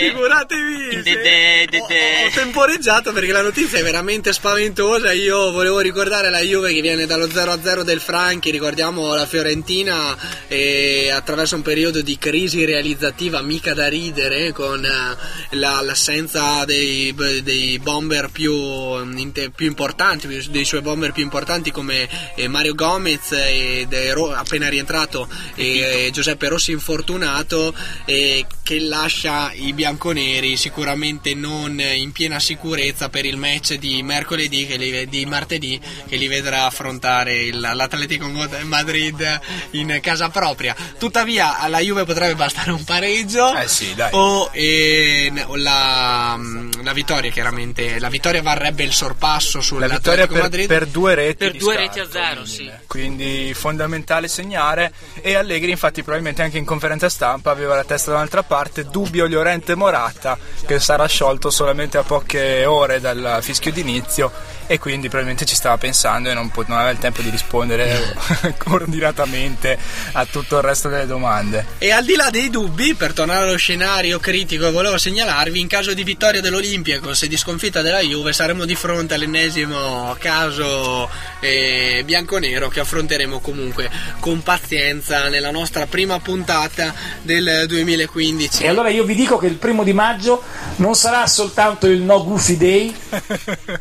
Figuratevi 0.00 1.02
se- 1.02 1.68
ho, 1.78 1.84
ho 1.84 2.30
temporeggiato 2.34 3.12
perché 3.12 3.32
la 3.32 3.42
notizia 3.42 3.78
è 3.78 3.82
veramente 3.82 4.32
spaventosa. 4.32 5.12
Io 5.12 5.50
volevo 5.50 5.80
ricordare 5.80 6.30
la 6.30 6.40
Juve 6.40 6.74
che 6.74 6.82
viene 6.82 7.06
dallo 7.06 7.26
0-0 7.26 7.82
del 7.82 8.00
Franchi. 8.00 8.50
Ricordiamo 8.50 9.14
la 9.14 9.26
Fiorentina 9.26 10.16
eh, 10.48 11.10
attraverso 11.10 11.56
un 11.56 11.62
periodo 11.62 12.02
di 12.02 12.18
crisi 12.18 12.64
realizzativa 12.64 13.40
mica 13.40 13.72
da 13.72 13.88
ridere, 13.88 14.52
con 14.52 14.84
eh, 14.84 15.56
la- 15.56 15.80
l'assenza 15.80 16.64
dei, 16.66 17.14
dei 17.42 17.78
bomber 17.78 18.28
più, 18.30 18.54
mm, 18.54 19.30
più 19.54 19.66
importanti, 19.66 20.28
dei 20.50 20.64
suoi 20.64 20.82
bomber 20.82 21.12
più 21.12 21.22
importanti 21.22 21.70
come 21.70 22.08
eh, 22.34 22.48
Mario 22.48 22.74
Gomez 22.74 23.32
e 23.32 23.86
De 23.88 24.12
appena 24.34 24.68
rientrato 24.68 25.28
e 25.54 26.10
Giuseppe 26.12 26.48
Rossi 26.48 26.72
infortunato 26.72 27.69
e 28.04 28.46
che 28.62 28.80
lascia 28.80 29.52
i 29.52 29.72
bianconeri 29.72 30.56
sicuramente 30.56 31.34
non 31.34 31.78
in 31.80 32.12
piena 32.12 32.38
sicurezza 32.40 33.08
per 33.08 33.24
il 33.24 33.36
match 33.36 33.74
di 33.74 34.02
mercoledì 34.02 34.66
che 34.66 34.76
li- 34.76 35.08
di 35.08 35.26
martedì 35.26 35.80
che 36.08 36.16
li 36.16 36.26
vedrà 36.28 36.64
affrontare 36.66 37.42
il- 37.42 37.58
l'Atletico 37.60 38.28
Madrid 38.64 39.40
in 39.72 39.98
casa 40.02 40.28
propria. 40.30 40.74
Tuttavia 40.98 41.58
alla 41.58 41.78
Juve 41.80 42.04
potrebbe 42.04 42.34
bastare 42.34 42.70
un 42.70 42.84
pareggio. 42.84 43.54
Eh 43.56 43.68
sì, 43.68 43.94
dai. 43.94 44.10
o 44.12 44.50
eh, 44.52 45.32
la, 45.54 46.38
la 46.82 46.92
vittoria 46.92 47.30
chiaramente. 47.30 47.98
La 47.98 48.08
vittoria 48.08 48.42
varrebbe 48.42 48.82
il 48.82 48.92
sorpasso 48.92 49.58
La 49.58 49.62
sull'Atletico 49.64 49.96
vittoria 50.10 50.26
per, 50.26 50.40
Madrid. 50.42 50.66
per 50.66 50.86
due 50.86 51.14
reti 51.14 51.36
Per 51.44 51.56
due 51.56 51.74
scarto, 51.74 51.88
reti 51.98 52.00
a 52.00 52.10
zero, 52.10 52.44
sì. 52.44 52.70
quindi 52.86 53.52
fondamentale 53.54 54.28
segnare. 54.28 54.92
E 55.20 55.34
Allegri 55.34 55.70
infatti 55.70 56.02
probabilmente 56.02 56.42
anche 56.42 56.58
in 56.58 56.64
conferenza 56.64 57.08
stampa 57.08 57.54
aveva 57.60 57.76
la 57.76 57.84
testa 57.84 58.10
da 58.10 58.16
un'altra 58.16 58.42
parte 58.42 58.86
dubbio 58.86 59.26
Llorente 59.26 59.74
Morata 59.74 60.38
che 60.66 60.80
sarà 60.80 61.06
sciolto 61.06 61.50
solamente 61.50 61.98
a 61.98 62.02
poche 62.02 62.64
ore 62.64 63.00
dal 63.00 63.38
fischio 63.42 63.70
d'inizio 63.70 64.32
e 64.66 64.78
quindi 64.78 65.08
probabilmente 65.08 65.44
ci 65.44 65.56
stava 65.56 65.76
pensando 65.78 66.30
e 66.30 66.34
non, 66.34 66.48
po- 66.50 66.64
non 66.66 66.76
aveva 66.76 66.92
il 66.92 66.98
tempo 66.98 67.22
di 67.22 67.28
rispondere 67.28 68.14
coordinatamente 68.56 69.76
a 70.12 70.24
tutto 70.26 70.58
il 70.58 70.62
resto 70.62 70.88
delle 70.88 71.06
domande. 71.06 71.66
E 71.78 71.90
al 71.90 72.04
di 72.04 72.14
là 72.14 72.30
dei 72.30 72.50
dubbi, 72.50 72.94
per 72.94 73.12
tornare 73.12 73.48
allo 73.48 73.56
scenario 73.56 74.18
critico 74.18 74.70
volevo 74.70 74.96
segnalarvi, 74.96 75.58
in 75.58 75.66
caso 75.66 75.92
di 75.92 76.04
vittoria 76.04 76.40
dell'Olympiacos 76.40 77.24
e 77.24 77.28
di 77.28 77.36
sconfitta 77.36 77.82
della 77.82 78.00
Juve 78.00 78.32
saremo 78.32 78.64
di 78.64 78.74
fronte 78.76 79.14
all'ennesimo 79.14 80.14
caso 80.18 81.10
eh, 81.40 82.02
bianconero 82.04 82.68
che 82.68 82.80
affronteremo 82.80 83.40
comunque 83.40 83.90
con 84.20 84.42
pazienza 84.42 85.28
nella 85.28 85.50
nostra 85.50 85.86
prima 85.86 86.20
puntata 86.20 86.94
del 87.22 87.49
2015. 87.66 88.64
E 88.64 88.68
allora 88.68 88.88
io 88.90 89.04
vi 89.04 89.14
dico 89.14 89.38
che 89.38 89.46
il 89.46 89.54
primo 89.54 89.84
di 89.84 89.92
maggio 89.92 90.42
non 90.76 90.94
sarà 90.94 91.26
soltanto 91.26 91.86
il 91.86 92.00
No 92.00 92.24
Goofy 92.24 92.56
Day, 92.56 92.94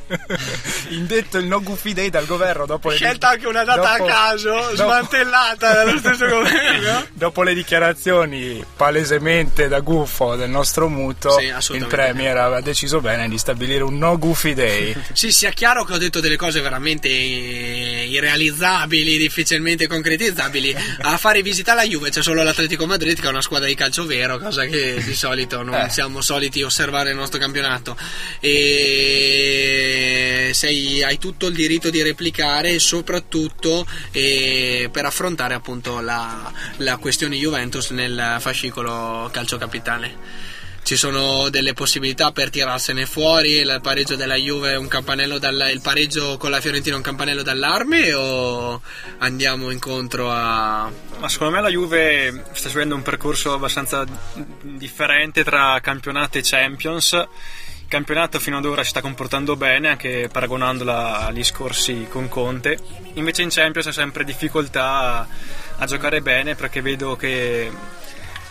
indetto 0.89 1.37
il 1.37 1.45
no 1.45 1.61
goofy 1.61 1.93
day 1.93 2.09
dal 2.09 2.25
governo 2.25 2.65
dopo 2.65 2.89
le 2.89 2.95
Scelta 2.95 3.29
anche 3.29 3.47
una 3.47 3.63
data 3.63 3.97
dopo- 3.97 4.03
a 4.03 4.07
caso, 4.07 4.49
dopo- 4.49 4.75
smantellata 4.75 5.73
dallo 5.73 5.97
stesso 5.99 6.25
governo. 6.27 7.05
Dopo 7.13 7.43
le 7.43 7.53
dichiarazioni 7.53 8.63
palesemente 8.75 9.67
da 9.67 9.79
gufo 9.81 10.35
del 10.35 10.49
nostro 10.49 10.89
muto, 10.89 11.37
Sì, 11.39 11.53
il. 11.75 11.85
Premier 11.87 12.37
aveva 12.37 12.61
deciso 12.61 13.01
bene 13.01 13.27
di 13.27 13.37
stabilire 13.37 13.83
un 13.83 13.97
no 13.97 14.17
goofy 14.17 14.53
day. 14.53 14.95
Sì, 15.19 15.31
sia 15.31 15.51
chiaro 15.51 15.83
che 15.83 15.93
ho 15.93 15.97
detto 15.97 16.19
delle 16.21 16.37
cose 16.37 16.61
veramente 16.61 17.07
irrealizzabili, 17.09 19.17
difficilmente 19.17 19.87
concretizzabili. 19.87 20.73
A 21.01 21.17
fare 21.17 21.41
visita 21.41 21.73
alla 21.73 21.83
Juve 21.83 22.09
c'è 22.09 22.21
solo 22.21 22.41
l'Atletico 22.43 22.85
Madrid 22.85 23.19
che 23.19 23.25
è 23.25 23.29
una 23.29 23.41
squadra 23.41 23.58
di 23.65 23.75
calcio 23.75 24.05
vero, 24.05 24.37
cosa 24.37 24.65
che 24.65 25.01
di 25.03 25.15
solito 25.15 25.61
non 25.63 25.75
Eh. 25.75 25.89
siamo 25.89 26.21
soliti 26.21 26.61
osservare 26.61 27.09
nel 27.09 27.17
nostro 27.17 27.39
campionato. 27.39 27.97
E 29.49 30.51
sei, 30.53 31.03
hai 31.03 31.17
tutto 31.17 31.47
il 31.47 31.55
diritto 31.55 31.89
di 31.89 32.01
replicare, 32.01 32.79
soprattutto 32.79 33.85
eh, 34.11 34.89
per 34.91 35.05
affrontare 35.05 35.53
appunto 35.53 35.99
la, 35.99 36.51
la 36.77 36.97
questione 36.97 37.35
Juventus 37.35 37.89
nel 37.91 38.37
fascicolo 38.39 39.29
calcio 39.31 39.57
capitale. 39.57 40.57
Ci 40.81 40.95
sono 40.95 41.49
delle 41.49 41.73
possibilità 41.73 42.31
per 42.31 42.49
tirarsene 42.49 43.05
fuori, 43.05 43.57
il 43.57 43.79
pareggio 43.81 44.15
della 44.15 44.35
Juve 44.35 44.75
un 44.75 44.87
campanello 44.87 45.37
dal- 45.37 45.69
il 45.71 45.81
pareggio 45.81 46.37
con 46.37 46.49
la 46.49 46.59
Fiorentina 46.59 46.95
è 46.95 46.97
un 46.97 47.03
campanello 47.03 47.43
d'allarme 47.43 48.13
o 48.13 48.81
andiamo 49.19 49.69
incontro 49.69 50.31
a 50.31 50.91
Ma 51.19 51.27
secondo 51.27 51.53
me 51.53 51.61
la 51.61 51.69
Juve 51.69 52.45
sta 52.53 52.69
seguendo 52.69 52.95
un 52.95 53.01
percorso 53.01 53.53
abbastanza 53.53 54.05
differente 54.61 55.43
tra 55.43 55.77
campionato 55.81 56.37
e 56.37 56.41
Champions. 56.43 57.11
Il 57.11 57.87
campionato 57.89 58.39
fino 58.39 58.57
ad 58.57 58.65
ora 58.65 58.83
si 58.83 58.89
sta 58.89 59.01
comportando 59.01 59.57
bene, 59.57 59.89
anche 59.89 60.29
paragonandola 60.31 61.25
agli 61.25 61.43
scorsi 61.43 62.07
con 62.09 62.29
Conte. 62.29 62.79
Invece 63.15 63.41
in 63.41 63.49
Champions 63.49 63.87
ha 63.87 63.91
sempre 63.91 64.23
difficoltà 64.23 65.27
a 65.77 65.85
giocare 65.85 66.21
bene 66.21 66.55
perché 66.55 66.81
vedo 66.81 67.17
che 67.17 67.69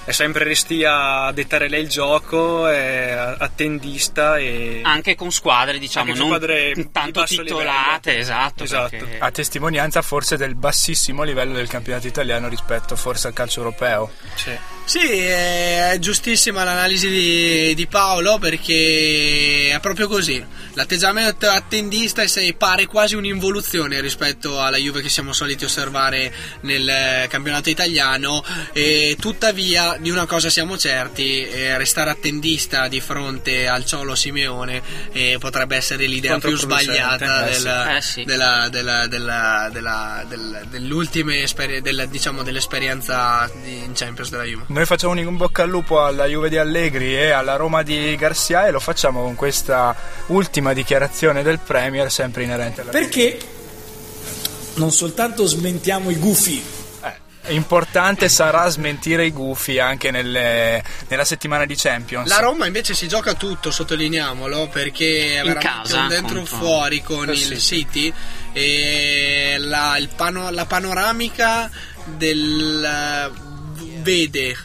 è 0.09 0.13
sempre 0.13 0.43
restia 0.45 1.25
a 1.25 1.33
dettare 1.33 1.69
lei 1.69 1.83
il 1.83 1.89
gioco, 1.91 2.67
è 2.67 3.35
attendista 3.39 4.39
e 4.39 4.81
Anche 4.83 5.15
con 5.15 5.31
squadre, 5.31 5.79
diciamo, 5.79 6.11
con 6.13 6.17
non 6.19 6.27
squadre 6.29 6.73
tanto 6.91 7.25
titolate, 7.25 8.11
livello. 8.13 8.23
esatto. 8.23 8.65
Esatto. 8.65 8.89
perché- 8.97 9.19
A 9.19 9.31
testimonianza 9.31 10.01
forse 10.01 10.39
del 10.39 10.55
bassissimo 10.55 11.25
livello 11.25 11.53
del 11.53 11.69
campionato 11.69 12.07
italiano 12.07 12.49
rispetto 12.49 12.97
forse 12.97 13.27
al 13.27 13.35
calcio 13.35 13.59
europeo. 13.61 14.11
Sì, 14.35 14.57
è 14.97 15.97
giustissima 16.01 16.65
l'analisi 16.65 17.09
di, 17.11 17.75
di 17.75 17.87
Paolo 17.87 18.39
perché 18.39 19.71
è 19.75 19.79
proprio 19.81 20.09
così. 20.09 20.43
L'atteggiamento 20.75 21.49
attendista 21.51 22.23
pare 22.55 22.87
quasi 22.87 23.17
un'involuzione 23.17 24.01
rispetto 24.01 24.61
alla 24.63 24.77
Juve 24.77 25.03
che 25.03 25.09
siamo 25.09 25.33
soliti 25.33 25.65
osservare 25.65 26.33
nel 26.63 26.89
eh, 26.89 27.27
campionato 27.29 27.69
italiano 27.69 28.43
e 28.73 29.17
tuttavia 29.21 29.97
di 29.99 30.09
una 30.11 30.25
cosa 30.25 30.49
siamo 30.51 30.79
certi, 30.79 31.45
eh, 31.47 31.77
restare 31.77 32.11
attendista 32.11 32.87
di 32.89 33.01
fronte 33.01 33.67
al 33.67 33.85
Ciolo 33.85 34.15
Simeone 34.15 34.81
eh, 35.13 35.37
potrebbe 35.41 35.77
essere 35.77 36.07
l'idea 36.07 36.39
più 36.39 36.57
sbagliata 36.57 37.47
Eh, 37.49 37.51
del- 37.51 37.61
sì. 37.61 37.97
Eh, 37.97 38.01
sì. 38.01 38.25
della, 38.25 38.69
dell'ultima 40.71 41.33
della- 41.83 42.07
diciamo, 42.07 42.43
dell'esperienza 42.43 43.51
di- 43.65 43.83
in 43.85 43.93
Champions 43.95 44.31
della 44.31 44.45
Juve. 44.45 44.65
Noi 44.79 44.87
facciamo 44.87 45.13
un 45.15 45.37
bocca 45.37 45.65
al 45.65 45.69
lupo 45.69 46.05
alla 46.05 46.27
Juve 46.27 46.49
di 46.49 46.57
Allegri 46.57 47.13
e 47.13 47.31
alla 47.31 47.57
Roma 47.57 47.83
di 47.83 48.15
Garcia 48.15 48.69
e 48.69 48.71
lo 48.71 48.79
facciamo 48.79 49.23
con 49.23 49.35
questa 49.35 49.93
ultima 50.27 50.73
dichiarazione 50.73 51.43
del 51.43 51.59
Premier 51.59 52.13
sempre 52.13 52.45
inerente 52.45 52.83
alla 52.83 52.93
Perché 52.93 53.41
non 54.75 54.93
soltanto 54.93 55.47
smentiamo 55.47 56.11
i 56.11 56.15
gufi, 56.17 56.63
Importante 57.49 58.29
sarà 58.29 58.69
smentire 58.69 59.25
i 59.27 59.33
gufi 59.33 59.79
anche 59.81 60.11
nelle- 60.13 60.85
nella 61.09 61.25
settimana 61.25 61.65
di 61.65 61.75
Champions. 61.75 62.29
La 62.29 62.39
Roma 62.41 62.67
invece 62.67 62.95
si 62.95 63.09
gioca 63.09 63.35
tutto, 63.35 63.71
sottolineiamolo, 63.73 64.69
perché 64.69 65.41
è 65.41 65.45
In 65.45 65.57
casa, 65.59 66.03
un 66.03 66.09
dentro 66.09 66.37
contro- 66.37 66.57
fuori 66.57 67.03
con 67.03 67.29
Eh, 67.31 67.33
il 67.33 67.39
sì. 67.39 67.59
City 67.59 68.13
e 68.53 69.57
la, 69.59 69.97
il 69.97 70.09
pano- 70.15 70.51
la 70.51 70.67
panoramica 70.67 71.69
del 72.05 73.33
vede 74.03 74.57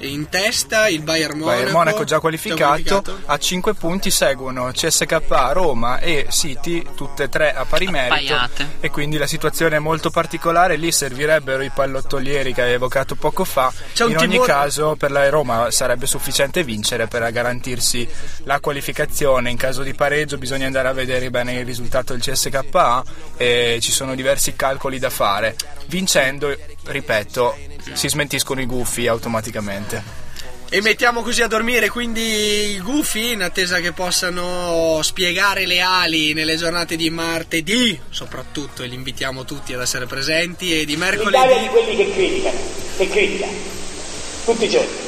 in 0.00 0.28
testa 0.28 0.88
il 0.88 1.02
Bayern 1.02 1.38
Monaco, 1.38 1.56
Bayern 1.56 1.72
Monaco 1.72 2.04
già 2.04 2.20
qualificato, 2.20 2.64
qualificato. 2.66 3.18
a 3.26 3.38
5 3.38 3.74
punti 3.74 4.10
seguono 4.10 4.70
CSK, 4.70 5.20
Roma 5.52 5.98
e 5.98 6.26
City, 6.30 6.84
tutte 6.94 7.24
e 7.24 7.28
tre 7.28 7.52
a 7.52 7.64
pari 7.64 7.86
merito. 7.88 8.34
Appaiate. 8.34 8.66
e 8.80 8.90
quindi 8.90 9.16
la 9.16 9.26
situazione 9.26 9.76
è 9.76 9.78
molto 9.78 10.10
particolare, 10.10 10.76
lì 10.76 10.92
servirebbero 10.92 11.62
i 11.62 11.70
pallottolieri 11.70 12.52
che 12.52 12.62
hai 12.62 12.72
evocato 12.72 13.14
poco 13.14 13.44
fa, 13.44 13.72
C'è 13.92 14.04
in 14.04 14.16
ogni 14.16 14.28
timore- 14.28 14.52
caso 14.52 14.96
per 14.96 15.10
la 15.10 15.28
Roma 15.28 15.70
sarebbe 15.70 16.06
sufficiente 16.06 16.62
vincere 16.62 17.06
per 17.06 17.30
garantirsi 17.30 18.08
la 18.44 18.60
qualificazione, 18.60 19.50
in 19.50 19.56
caso 19.56 19.82
di 19.82 19.94
pareggio 19.94 20.38
bisogna 20.38 20.66
andare 20.66 20.88
a 20.88 20.92
vedere 20.92 21.30
bene 21.30 21.54
il 21.54 21.66
risultato 21.66 22.12
del 22.12 22.22
CSKA 22.22 23.02
e 23.36 23.78
ci 23.80 23.92
sono 23.92 24.14
diversi 24.14 24.54
calcoli 24.54 24.98
da 24.98 25.10
fare, 25.10 25.56
vincendo, 25.86 26.54
ripeto, 26.88 27.56
si 27.92 28.08
smentiscono 28.08 28.60
i 28.60 28.66
gufi 28.66 29.06
automaticamente. 29.06 30.26
E 30.70 30.82
mettiamo 30.82 31.22
così 31.22 31.40
a 31.40 31.46
dormire 31.46 31.88
quindi 31.88 32.20
i 32.20 32.80
gufi 32.80 33.32
in 33.32 33.42
attesa 33.42 33.80
che 33.80 33.92
possano 33.92 35.00
spiegare 35.02 35.64
le 35.64 35.80
ali 35.80 36.34
nelle 36.34 36.56
giornate 36.56 36.94
di 36.94 37.08
martedì, 37.08 37.98
soprattutto, 38.10 38.82
e 38.82 38.86
li 38.86 38.94
invitiamo 38.94 39.46
tutti 39.46 39.72
ad 39.72 39.80
essere 39.80 40.04
presenti, 40.04 40.78
e 40.78 40.84
di 40.84 40.94
l'Italia 40.94 41.16
di 41.16 41.24
mercoledì. 41.24 41.68
quelli 41.68 41.96
che 41.96 42.12
criticano, 42.12 42.58
che 42.98 43.08
critica, 43.08 43.46
tutti 44.44 44.64
i 44.64 44.68
giorni. 44.68 45.06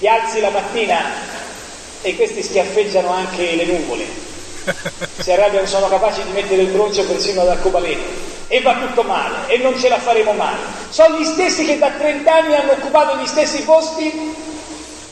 Ti 0.00 0.08
alzi 0.08 0.40
la 0.40 0.50
mattina 0.50 1.04
e 2.02 2.16
questi 2.16 2.42
schiaffeggiano 2.42 3.12
anche 3.12 3.54
le 3.54 3.64
nuvole. 3.66 4.04
Si 5.20 5.30
arrabbiano, 5.30 5.66
sono 5.66 5.88
capaci 5.88 6.22
di 6.24 6.30
mettere 6.30 6.62
il 6.62 6.68
broncio 6.68 7.04
persino 7.04 7.42
ad 7.42 7.48
arcobaleno. 7.48 8.29
E 8.52 8.60
va 8.62 8.74
tutto 8.74 9.04
male, 9.04 9.46
e 9.46 9.58
non 9.58 9.78
ce 9.78 9.88
la 9.88 9.98
faremo 9.98 10.32
mai. 10.32 10.58
Sono 10.88 11.16
gli 11.16 11.24
stessi 11.24 11.64
che 11.64 11.78
da 11.78 11.88
30 11.90 12.34
anni 12.34 12.56
hanno 12.56 12.72
occupato 12.72 13.16
gli 13.16 13.26
stessi 13.26 13.62
posti 13.62 14.10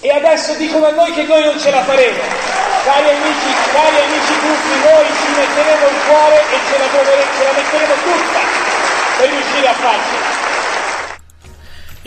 e 0.01 0.11
adesso 0.11 0.55
dicono 0.55 0.87
a 0.87 0.91
noi 0.91 1.13
che 1.13 1.23
noi 1.23 1.45
non 1.45 1.59
ce 1.59 1.71
la 1.71 1.83
faremo. 1.85 2.19
Cari 2.83 3.09
amici, 3.09 3.51
cari 3.71 3.97
amici 4.03 4.35
tutti, 4.43 4.75
noi 4.83 5.07
ci 5.23 5.29
metteremo 5.39 5.87
il 5.87 5.99
cuore 6.09 6.39
e 6.51 6.57
ce 6.67 6.79
la, 6.79 6.87
ce 7.39 7.45
la 7.45 7.53
metteremo 7.55 7.95
tutta 8.03 8.41
per 9.19 9.29
riuscire 9.29 9.69
a 9.69 9.75
farcela. 9.75 10.48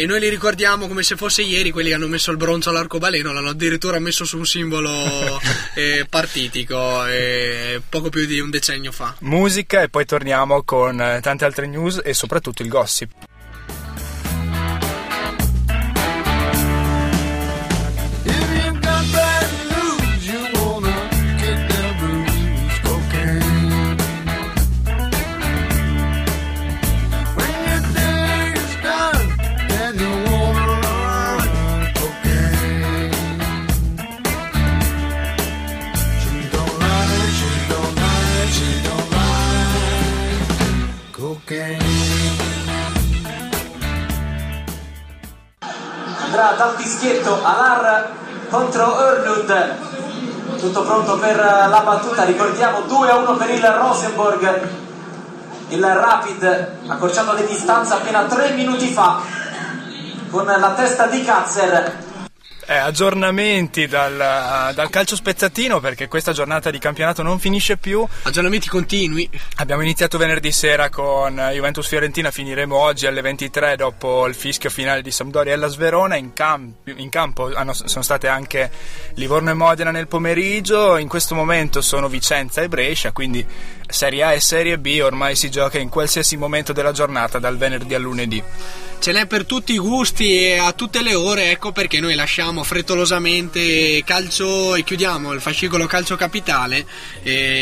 E 0.01 0.07
noi 0.07 0.19
li 0.19 0.29
ricordiamo 0.29 0.87
come 0.87 1.03
se 1.03 1.15
fosse 1.15 1.43
ieri 1.43 1.69
quelli 1.69 1.89
che 1.89 1.93
hanno 1.93 2.07
messo 2.07 2.31
il 2.31 2.37
bronzo 2.37 2.71
all'arcobaleno, 2.71 3.31
l'hanno 3.31 3.49
addirittura 3.49 3.99
messo 3.99 4.25
su 4.25 4.35
un 4.35 4.47
simbolo 4.47 4.89
eh, 5.75 6.07
partitico 6.09 7.05
eh, 7.05 7.79
poco 7.87 8.09
più 8.09 8.25
di 8.25 8.39
un 8.39 8.49
decennio 8.49 8.91
fa. 8.91 9.15
musica 9.19 9.83
e 9.83 9.89
poi 9.89 10.05
torniamo 10.05 10.63
con 10.63 10.99
eh, 10.99 11.19
tante 11.21 11.45
altre 11.45 11.67
news 11.67 12.01
e 12.03 12.15
soprattutto 12.15 12.63
il 12.63 12.69
gossip. 12.69 13.11
Dal 46.55 46.75
fischietto 46.75 47.39
Alar 47.43 48.09
contro 48.49 48.99
Erlund 49.07 49.89
tutto 50.61 50.83
pronto 50.83 51.17
per 51.17 51.37
la 51.37 51.81
battuta 51.83 52.23
ricordiamo 52.23 52.81
2 52.81 53.09
a 53.09 53.15
1 53.15 53.33
per 53.35 53.49
il 53.49 53.65
Rosenborg. 53.65 54.69
Il 55.69 55.83
Rapid 55.83 56.71
accorciato 56.87 57.33
le 57.33 57.47
distanze 57.47 57.93
appena 57.93 58.25
3 58.25 58.51
minuti 58.51 58.87
fa 58.89 59.21
con 60.29 60.45
la 60.45 60.73
testa 60.75 61.07
di 61.07 61.23
Katzer 61.23 62.09
Eh, 62.67 62.75
aggiornamenti 62.77 63.87
dal, 63.87 64.15
dal 64.73 64.89
calcio 64.89 65.15
spezzatino 65.15 65.79
perché 65.79 66.07
questa 66.07 66.31
giornata 66.31 66.69
di 66.69 66.77
campionato 66.77 67.23
non 67.23 67.39
finisce 67.39 67.77
più. 67.77 68.05
Aggiornamenti 68.23 68.69
continui. 68.69 69.27
Abbiamo 69.57 69.81
iniziato 69.81 70.17
venerdì 70.17 70.51
sera 70.51 70.89
con 70.89 71.35
Juventus 71.53 71.87
Fiorentina, 71.87 72.29
finiremo 72.29 72.75
oggi 72.75 73.07
alle 73.07 73.21
23 73.21 73.75
dopo 73.75 74.27
il 74.27 74.35
fischio 74.35 74.69
finale 74.69 75.01
di 75.01 75.09
Sampdoria 75.11 75.53
e 75.53 75.55
la 75.55 75.67
Sverona. 75.67 76.15
In, 76.15 76.33
camp- 76.33 76.87
in 76.95 77.09
campo 77.09 77.51
hanno- 77.53 77.73
sono 77.73 78.03
state 78.03 78.27
anche 78.27 78.69
Livorno 79.15 79.49
e 79.49 79.53
Modena 79.53 79.89
nel 79.91 80.07
pomeriggio. 80.07 80.97
In 80.97 81.07
questo 81.07 81.33
momento 81.33 81.81
sono 81.81 82.07
Vicenza 82.07 82.61
e 82.61 82.67
Brescia, 82.69 83.11
quindi 83.11 83.45
Serie 83.91 84.23
A 84.23 84.33
e 84.33 84.39
Serie 84.39 84.77
B 84.77 84.99
ormai 85.03 85.35
si 85.35 85.49
gioca 85.49 85.77
in 85.77 85.89
qualsiasi 85.89 86.37
momento 86.37 86.73
della 86.73 86.91
giornata, 86.91 87.39
dal 87.39 87.57
venerdì 87.57 87.93
al 87.93 88.01
lunedì. 88.01 88.43
Ce 89.01 89.11
n'è 89.11 89.25
per 89.25 89.45
tutti 89.45 89.73
i 89.73 89.79
gusti 89.79 90.43
e 90.43 90.57
a 90.57 90.73
tutte 90.73 91.01
le 91.01 91.15
ore, 91.15 91.49
ecco 91.49 91.71
perché 91.71 91.99
noi 91.99 92.13
lasciamo 92.13 92.63
frettolosamente 92.63 94.03
calcio 94.03 94.75
e 94.75 94.83
chiudiamo 94.83 95.31
il 95.31 95.41
fascicolo 95.41 95.87
calcio 95.87 96.15
capitale 96.15 96.85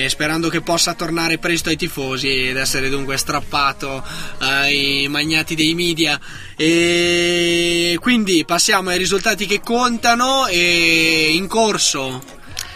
sperando 0.10 0.50
che 0.50 0.60
possa 0.60 0.96
tornare 0.96 1.38
presto 1.38 1.70
ai 1.70 1.78
tifosi 1.78 2.50
ed 2.50 2.58
essere 2.58 2.90
dunque 2.90 3.16
strappato 3.16 4.04
ai 4.40 5.08
magnati 5.08 5.56
dei 5.56 5.74
media. 5.76 6.20
E 6.58 7.98
quindi 8.02 8.44
passiamo 8.44 8.90
ai 8.90 8.98
risultati 8.98 9.46
che 9.46 9.62
contano 9.62 10.46
e 10.48 11.30
in 11.32 11.48
corso 11.48 12.22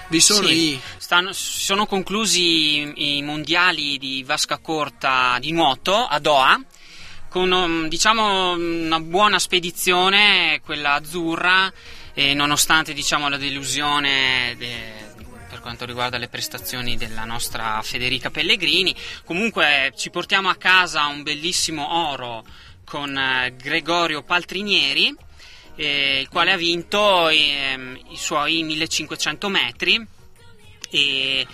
vi 0.08 0.22
sono 0.22 0.48
Sì, 0.48 0.74
i 0.74 0.82
stanno- 1.14 1.32
sono 1.34 1.86
conclusi 1.86 3.18
i 3.18 3.22
mondiali 3.22 4.00
di 4.00 4.24
vasca 4.24 4.58
corta 4.58 5.38
di 5.40 5.52
nuoto 5.52 5.94
a 5.96 6.18
Doha 6.18 6.60
con 7.30 7.52
um, 7.52 7.88
diciamo 7.88 8.54
una 8.54 9.00
buona 9.00 9.38
spedizione 9.38 10.60
quella 10.66 10.94
azzurra 10.94 11.72
nonostante 12.16 12.94
diciamo 12.94 13.30
la 13.30 13.38
delusione 13.38 14.56
de- 14.58 15.12
per 15.50 15.60
quanto 15.60 15.86
riguarda 15.86 16.18
le 16.18 16.30
prestazioni 16.30 16.98
della 16.98 17.26
nostra 17.26 17.80
Federica 17.84 18.32
Pellegrini 18.32 18.96
comunque 19.24 19.94
ci 19.96 20.10
portiamo 20.10 20.50
a 20.50 20.56
casa 20.56 21.06
un 21.06 21.22
bellissimo 21.22 22.10
oro 22.10 22.44
con 22.84 23.16
eh, 23.16 23.54
Gregorio 23.56 24.24
Paltrinieri 24.24 25.16
eh, 25.76 26.20
il 26.22 26.30
quale 26.30 26.52
ha 26.52 26.58
vinto 26.58 27.30
ehm, 27.30 28.00
i 28.10 28.18
suoi 28.18 28.64
1500 28.64 29.50
metri 29.50 30.22
e 30.94 31.48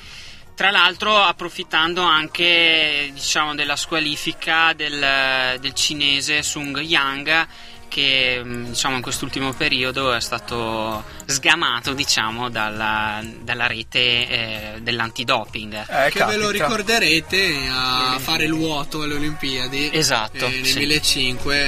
tra 0.54 0.72
l'altro 0.72 1.16
approfittando 1.16 2.02
anche 2.02 3.10
diciamo, 3.14 3.56
della 3.56 3.78
squalifica 3.78 4.74
del, 4.74 5.58
del 5.60 5.74
cinese 5.74 6.44
Sung 6.44 6.78
Yang 6.80 7.48
che 7.88 8.42
mh, 8.44 8.70
diciamo, 8.72 8.96
in 8.98 9.02
quest'ultimo 9.02 9.54
periodo 9.54 10.14
è 10.14 10.20
stato 10.20 11.04
sgamato 11.26 11.94
diciamo, 11.94 12.50
dalla, 12.50 13.22
dalla 13.42 13.68
rete 13.68 14.00
eh, 14.00 14.80
dell'antidoping. 14.82 15.86
che 16.10 16.24
ve 16.26 16.38
lo 16.38 16.50
ricorderete 16.50 17.68
a 17.70 18.18
fare 18.20 18.44
il 18.44 18.54
vuoto 18.54 19.02
alle 19.02 19.16
Olimpiadi. 19.16 19.90
Esatto, 19.94 20.46
eh, 20.46 20.50
nel 20.50 20.66
sì. 20.66 20.74
2005 20.74 21.68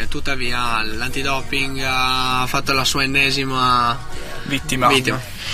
eh, 0.00 0.08
tuttavia 0.08 0.82
l'antidoping 0.82 1.82
ha 1.84 2.44
fatto 2.46 2.72
la 2.72 2.84
sua 2.84 3.04
ennesima 3.04 3.98
vittima, 4.44 4.88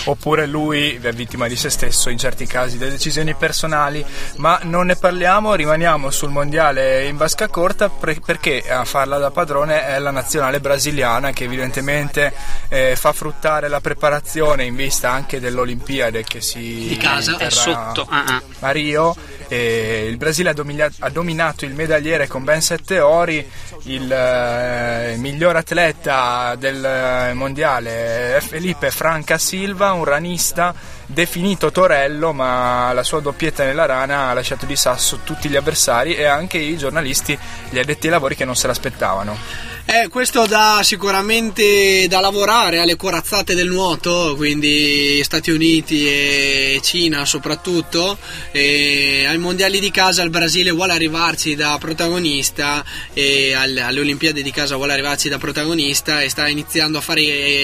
oppure 0.04 0.46
lui 0.46 0.98
è 1.00 1.12
vittima 1.12 1.48
di 1.48 1.56
se 1.56 1.70
stesso 1.70 2.10
in 2.10 2.18
certi 2.18 2.46
casi 2.46 2.78
delle 2.78 2.92
decisioni 2.92 3.34
personali, 3.34 4.04
ma 4.36 4.60
non 4.62 4.86
ne 4.86 4.96
parliamo, 4.96 5.54
rimaniamo 5.54 6.10
sul 6.10 6.30
mondiale 6.30 7.06
in 7.06 7.16
vasca 7.16 7.48
corta 7.48 7.88
pre- 7.88 8.20
perché 8.24 8.62
a 8.68 8.84
farla 8.84 9.18
da 9.18 9.30
padrone 9.30 9.86
è 9.86 9.98
la 9.98 10.10
nazionale 10.10 10.60
brasiliana 10.60 11.32
che 11.32 11.44
evidentemente 11.44 12.32
eh, 12.68 12.96
fa 12.96 13.12
fruttare 13.12 13.68
la 13.68 13.80
preparazione 13.80 14.64
in 14.64 14.74
vista 14.74 15.10
anche 15.10 15.40
dell'Olimpiade 15.40 16.24
che 16.24 16.40
si 16.40 16.86
Di 16.88 16.96
casa, 16.96 17.36
è 17.36 17.50
sotto, 17.50 18.06
ah, 18.08 18.24
ah. 18.24 18.42
a 18.60 18.70
Rio. 18.70 19.14
E 19.48 20.06
il 20.08 20.16
Brasile 20.16 20.50
ha, 20.50 20.54
domiglia- 20.54 20.90
ha 21.00 21.10
dominato 21.10 21.66
il 21.66 21.74
medagliere 21.74 22.26
con 22.26 22.42
ben 22.42 22.62
sette 22.62 23.00
ori, 23.00 23.46
il 23.82 24.10
eh, 24.10 25.16
miglior 25.18 25.56
atleta 25.56 26.54
del 26.56 26.82
eh, 26.82 27.34
mondiale 27.34 28.36
è 28.36 28.40
Felipe 28.40 28.90
Franca 28.90 29.36
Silva, 29.36 29.81
un 29.90 30.04
ranista 30.04 30.72
definito 31.06 31.72
Torello, 31.72 32.32
ma 32.32 32.92
la 32.92 33.02
sua 33.02 33.18
doppietta 33.18 33.64
nella 33.64 33.86
rana 33.86 34.28
ha 34.28 34.32
lasciato 34.32 34.66
di 34.66 34.76
sasso 34.76 35.18
tutti 35.24 35.48
gli 35.48 35.56
avversari 35.56 36.14
e 36.14 36.24
anche 36.26 36.58
i 36.58 36.76
giornalisti, 36.76 37.36
gli 37.70 37.78
addetti 37.78 38.06
ai 38.06 38.12
lavori 38.12 38.36
che 38.36 38.44
non 38.44 38.54
se 38.54 38.68
l'aspettavano. 38.68 39.71
Eh, 39.84 40.08
questo 40.08 40.46
dà 40.46 40.80
sicuramente 40.82 42.06
da 42.08 42.20
lavorare 42.20 42.78
alle 42.78 42.96
corazzate 42.96 43.54
del 43.54 43.66
nuoto, 43.68 44.34
quindi 44.36 45.20
Stati 45.22 45.50
Uniti 45.50 46.06
e 46.06 46.80
Cina 46.82 47.26
soprattutto. 47.26 48.16
E 48.52 49.26
ai 49.28 49.36
mondiali 49.38 49.80
di 49.80 49.90
casa 49.90 50.22
il 50.22 50.30
Brasile 50.30 50.70
vuole 50.70 50.92
arrivarci 50.92 51.54
da 51.56 51.76
protagonista 51.78 52.82
e 53.12 53.52
al- 53.54 53.76
alle 53.76 54.00
Olimpiadi 54.00 54.42
di 54.42 54.50
casa 54.52 54.76
vuole 54.76 54.92
arrivarci 54.92 55.28
da 55.28 55.38
protagonista 55.38 56.22
e 56.22 56.28
sta 56.30 56.48
iniziando 56.48 56.98
a 56.98 57.00
fare, 57.02 57.20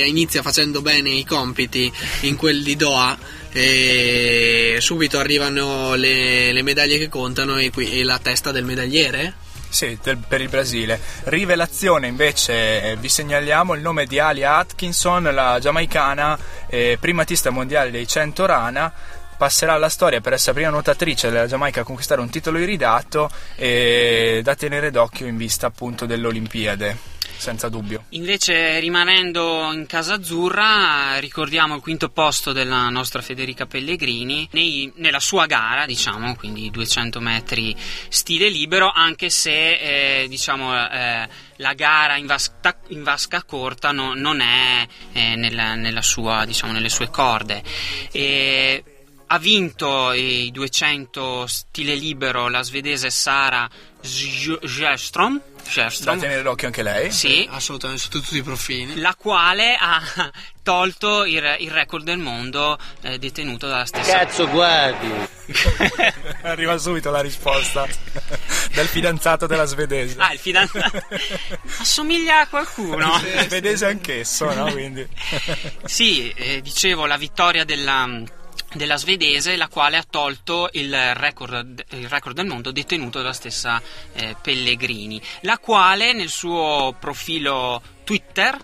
inizia 0.06 0.42
facendo 0.42 0.82
bene 0.82 1.10
i 1.10 1.24
compiti 1.24 1.90
in 2.22 2.36
quel 2.36 2.62
di 2.62 2.76
Doha. 2.76 3.16
E 3.50 4.76
subito 4.80 5.18
arrivano 5.18 5.94
le, 5.94 6.52
le 6.52 6.62
medaglie 6.62 6.98
che 6.98 7.08
contano 7.08 7.58
e, 7.58 7.70
qui- 7.70 7.90
e 7.90 8.02
la 8.02 8.18
testa 8.18 8.50
del 8.52 8.64
medagliere. 8.64 9.46
Sì, 9.70 9.98
del- 10.02 10.16
per 10.16 10.40
il 10.40 10.48
Brasile. 10.48 10.98
Rivelazione 11.24 12.06
invece, 12.06 12.82
eh, 12.92 12.96
vi 12.96 13.08
segnaliamo 13.08 13.74
il 13.74 13.80
nome 13.82 14.06
di 14.06 14.18
Alia 14.18 14.56
Atkinson, 14.56 15.22
la 15.24 15.58
giamaicana, 15.60 16.38
eh, 16.68 16.96
primatista 16.98 17.50
mondiale 17.50 17.90
dei 17.90 18.06
100 18.06 18.46
rana. 18.46 18.92
Passerà 19.36 19.74
alla 19.74 19.88
storia 19.88 20.20
per 20.20 20.32
essere 20.32 20.50
la 20.50 20.56
prima 20.56 20.70
nuotatrice 20.72 21.30
della 21.30 21.46
Giamaica 21.46 21.82
a 21.82 21.84
conquistare 21.84 22.20
un 22.20 22.28
titolo 22.28 22.58
iridato 22.58 23.30
e 23.54 24.40
da 24.42 24.56
tenere 24.56 24.90
d'occhio 24.90 25.26
in 25.26 25.36
vista 25.36 25.68
appunto 25.68 26.06
dell'Olimpiade, 26.06 26.96
senza 27.38 27.68
dubbio. 27.68 28.04
Invece 28.10 28.78
rimanendo 28.80 29.72
in 29.72 29.86
casa 29.86 30.14
azzurra 30.14 31.18
ricordiamo 31.18 31.76
il 31.76 31.80
quinto 31.80 32.08
posto 32.10 32.52
della 32.52 32.88
nostra 32.88 33.22
Federica 33.22 33.66
Pellegrini 33.66 34.48
nei- 34.52 34.92
nella 34.96 35.20
sua 35.20 35.46
gara, 35.46 35.86
diciamo, 35.86 36.34
quindi 36.34 36.70
200 36.70 37.20
metri 37.20 37.74
stile 38.08 38.48
libero, 38.48 38.90
anche 38.92 39.30
se 39.30 40.22
eh, 40.22 40.28
diciamo 40.28 40.74
eh, 40.74 41.28
la 41.56 41.72
gara 41.74 42.16
in 42.16 42.26
vasca, 42.26 42.76
in 42.88 43.02
vasca 43.02 43.42
corta 43.44 43.92
no- 43.92 44.14
non 44.14 44.40
è 44.40 44.86
eh, 45.12 45.36
nella, 45.36 45.74
nella 45.74 46.02
sua, 46.02 46.44
diciamo, 46.44 46.72
nelle 46.72 46.88
sue 46.88 47.08
corde. 47.08 47.62
E 48.10 48.82
ha 49.30 49.38
vinto 49.38 50.12
i 50.12 50.50
200 50.50 51.46
stile 51.46 51.94
libero 51.94 52.48
la 52.48 52.62
svedese 52.62 53.10
Sara 53.10 53.68
Sjöström. 54.00 55.40
Da 56.00 56.16
tenere 56.16 56.40
d'occhio 56.40 56.68
anche 56.68 56.82
lei. 56.82 57.12
Sì, 57.12 57.46
assolutamente 57.50 58.02
su 58.02 58.08
tutti 58.08 58.38
i 58.38 58.42
profili. 58.42 58.98
La 58.98 59.14
quale 59.14 59.76
ha 59.78 60.00
tolto 60.62 61.26
il, 61.26 61.56
il 61.58 61.70
record 61.70 62.04
del 62.04 62.16
mondo 62.16 62.78
eh, 63.02 63.18
detenuto 63.18 63.66
dalla 63.66 63.84
stessa. 63.84 64.18
Cazzo, 64.18 64.48
guardi! 64.48 65.12
Arriva 66.42 66.78
subito 66.78 67.10
la 67.10 67.20
risposta 67.20 67.86
del 68.72 68.86
fidanzato 68.86 69.46
della 69.46 69.66
svedese. 69.66 70.14
Ah, 70.18 70.32
il 70.32 70.38
fidanzato. 70.38 71.02
Assomiglia 71.80 72.40
a 72.40 72.48
qualcuno. 72.48 73.20
Svedese 73.46 73.84
anch'esso, 73.84 74.50
no? 74.54 74.72
Quindi. 74.72 75.06
Sì, 75.84 76.30
eh, 76.30 76.62
dicevo 76.62 77.04
la 77.04 77.18
vittoria 77.18 77.64
della, 77.64 78.08
della 78.74 78.96
svedese, 78.96 79.56
la 79.56 79.68
quale 79.68 79.96
ha 79.96 80.04
tolto 80.08 80.68
il 80.72 81.14
record, 81.14 81.84
il 81.90 82.08
record 82.08 82.36
del 82.36 82.46
mondo 82.46 82.70
detenuto 82.70 83.18
dalla 83.18 83.32
stessa 83.32 83.80
eh, 84.12 84.36
Pellegrini, 84.40 85.20
la 85.42 85.58
quale 85.58 86.12
nel 86.12 86.28
suo 86.28 86.94
profilo 86.98 87.80
Twitter 88.04 88.56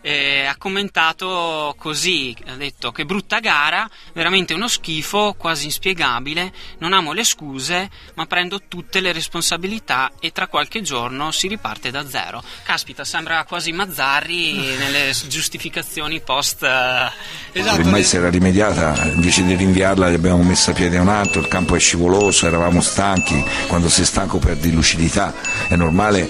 eh, 0.00 0.44
ha 0.46 0.56
commentato 0.56 1.74
così, 1.78 2.36
ha 2.46 2.54
detto 2.54 2.92
che 2.92 3.04
brutta 3.04 3.40
gara, 3.40 3.88
veramente 4.12 4.54
uno 4.54 4.68
schifo, 4.68 5.34
quasi 5.36 5.66
inspiegabile, 5.66 6.52
non 6.78 6.92
amo 6.92 7.12
le 7.12 7.24
scuse, 7.24 7.90
ma 8.14 8.26
prendo 8.26 8.60
tutte 8.68 9.00
le 9.00 9.12
responsabilità 9.12 10.10
e 10.20 10.32
tra 10.32 10.46
qualche 10.46 10.82
giorno 10.82 11.30
si 11.32 11.48
riparte 11.48 11.90
da 11.90 12.08
zero. 12.08 12.42
Caspita, 12.64 13.04
sembra 13.04 13.44
quasi 13.44 13.72
Mazzarri 13.72 14.54
nelle 14.78 15.12
giustificazioni 15.26 16.20
post... 16.20 16.62
eh, 16.62 17.10
Esatto, 17.52 17.80
Ormai 17.80 18.04
si 18.04 18.16
era 18.16 18.28
rimediata, 18.30 18.94
invece 19.12 19.44
di 19.44 19.54
rinviarla 19.54 20.06
abbiamo 20.06 20.42
messo 20.42 20.70
a 20.70 20.74
piede 20.74 20.98
un 20.98 21.08
altro, 21.08 21.40
il 21.40 21.48
campo 21.48 21.74
è 21.74 21.78
scivoloso, 21.78 22.46
eravamo 22.46 22.80
stanchi, 22.80 23.42
quando 23.66 23.88
sei 23.88 24.04
stanco 24.04 24.38
perdi 24.38 24.72
lucidità, 24.72 25.34
è 25.68 25.74
normale 25.76 26.28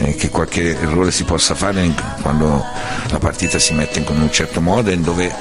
eh, 0.00 0.14
che 0.14 0.28
qualche 0.30 0.78
errore 0.78 1.10
si 1.10 1.24
possa 1.24 1.54
fare 1.54 1.82
in- 1.82 1.94
quando 2.22 2.64
la 3.10 3.18
partita 3.18 3.58
si 3.58 3.74
mette 3.74 4.00
in 4.00 4.06
un 4.08 4.30
certo 4.32 4.60
modo 4.60 4.90
e 4.90 4.98
dove 4.98 5.32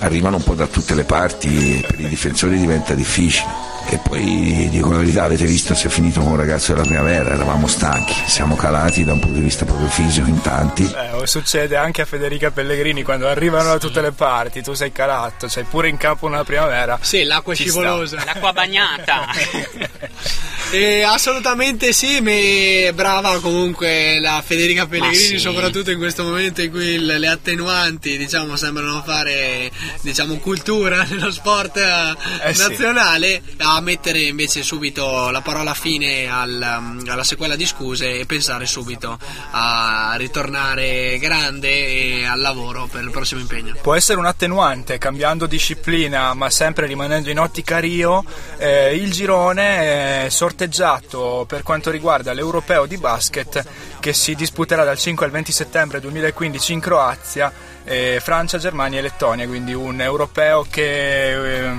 arrivano 0.00 0.36
un 0.36 0.42
po' 0.42 0.54
da 0.54 0.66
tutte 0.66 0.94
le 0.94 1.04
parti 1.04 1.78
e 1.78 1.86
per 1.86 2.00
i 2.00 2.08
difensori 2.08 2.58
diventa 2.58 2.94
difficile. 2.94 3.72
E 3.86 3.98
poi 3.98 4.68
dico 4.70 4.90
la 4.90 4.98
verità, 4.98 5.24
avete 5.24 5.44
visto 5.44 5.74
si 5.74 5.86
è 5.86 5.90
finito 5.90 6.20
con 6.20 6.32
un 6.32 6.36
ragazzo 6.36 6.72
della 6.72 6.84
primavera, 6.84 7.30
eravamo 7.34 7.66
stanchi, 7.68 8.14
siamo 8.26 8.56
calati 8.56 9.04
da 9.04 9.12
un 9.12 9.20
punto 9.20 9.36
di 9.38 9.44
vista 9.44 9.64
proprio 9.64 9.86
fisico 9.88 10.26
in 10.28 10.40
tanti. 10.40 10.82
Eh, 10.84 11.26
succede 11.26 11.76
anche 11.76 12.02
a 12.02 12.04
Federica 12.04 12.50
Pellegrini 12.50 13.02
quando 13.02 13.28
arrivano 13.28 13.68
da 13.68 13.78
tutte 13.78 14.00
le 14.00 14.10
parti, 14.12 14.62
tu 14.62 14.72
sei 14.74 14.90
calato, 14.90 15.48
sei 15.48 15.64
pure 15.64 15.88
in 15.88 15.96
campo 15.96 16.26
una 16.26 16.42
primavera. 16.44 16.98
Sì, 17.02 17.22
l'acqua 17.24 17.52
è 17.52 17.56
Ci 17.56 17.64
scivolosa. 17.64 18.18
sta. 18.20 18.32
L'acqua 18.32 18.52
bagnata. 18.52 19.26
Eh, 20.70 21.02
assolutamente 21.02 21.92
sì, 21.92 22.20
me- 22.20 22.90
brava 22.94 23.38
comunque 23.38 24.18
la 24.18 24.42
Federica 24.44 24.86
Pellegrini, 24.86 25.14
sì. 25.24 25.38
soprattutto 25.38 25.92
in 25.92 25.98
questo 25.98 26.24
momento 26.24 26.62
in 26.62 26.70
cui 26.72 26.86
il- 26.94 27.04
le 27.06 27.28
attenuanti 27.28 28.16
diciamo, 28.16 28.56
sembrano 28.56 29.00
fare 29.06 29.70
diciamo, 30.00 30.36
cultura 30.38 31.04
nello 31.08 31.30
sport 31.30 31.76
eh, 31.76 32.16
Eh 32.48 32.54
sì. 32.54 32.60
Mettere 33.80 34.20
invece 34.20 34.62
subito 34.62 35.30
la 35.30 35.40
parola 35.40 35.74
fine 35.74 36.28
al, 36.28 36.76
um, 36.78 37.02
alla 37.08 37.24
sequela 37.24 37.56
di 37.56 37.66
scuse 37.66 38.18
e 38.18 38.26
pensare 38.26 38.66
subito 38.66 39.18
a 39.50 40.14
ritornare 40.16 41.18
grande 41.18 41.68
e 41.68 42.24
al 42.24 42.40
lavoro 42.40 42.88
per 42.90 43.02
il 43.02 43.10
prossimo 43.10 43.40
impegno. 43.40 43.74
Può 43.80 43.94
essere 43.94 44.18
un 44.18 44.26
attenuante 44.26 44.98
cambiando 44.98 45.46
disciplina 45.46 46.34
ma 46.34 46.50
sempre 46.50 46.86
rimanendo 46.86 47.30
in 47.30 47.38
ottica 47.38 47.78
Rio, 47.78 48.24
eh, 48.58 48.94
il 48.94 49.12
girone 49.12 50.26
è 50.26 50.28
sorteggiato 50.30 51.44
per 51.46 51.62
quanto 51.62 51.90
riguarda 51.90 52.32
l'europeo 52.32 52.86
di 52.86 52.96
basket 52.96 53.64
che 54.00 54.12
si 54.12 54.34
disputerà 54.34 54.84
dal 54.84 54.98
5 54.98 55.24
al 55.24 55.32
20 55.32 55.52
settembre 55.52 56.00
2015 56.00 56.72
in 56.72 56.80
Croazia, 56.80 57.52
eh, 57.84 58.18
Francia, 58.22 58.58
Germania 58.58 58.98
e 58.98 59.02
Lettonia, 59.02 59.46
quindi 59.46 59.72
un 59.72 60.00
europeo 60.00 60.66
che, 60.68 61.66
eh, 61.68 61.72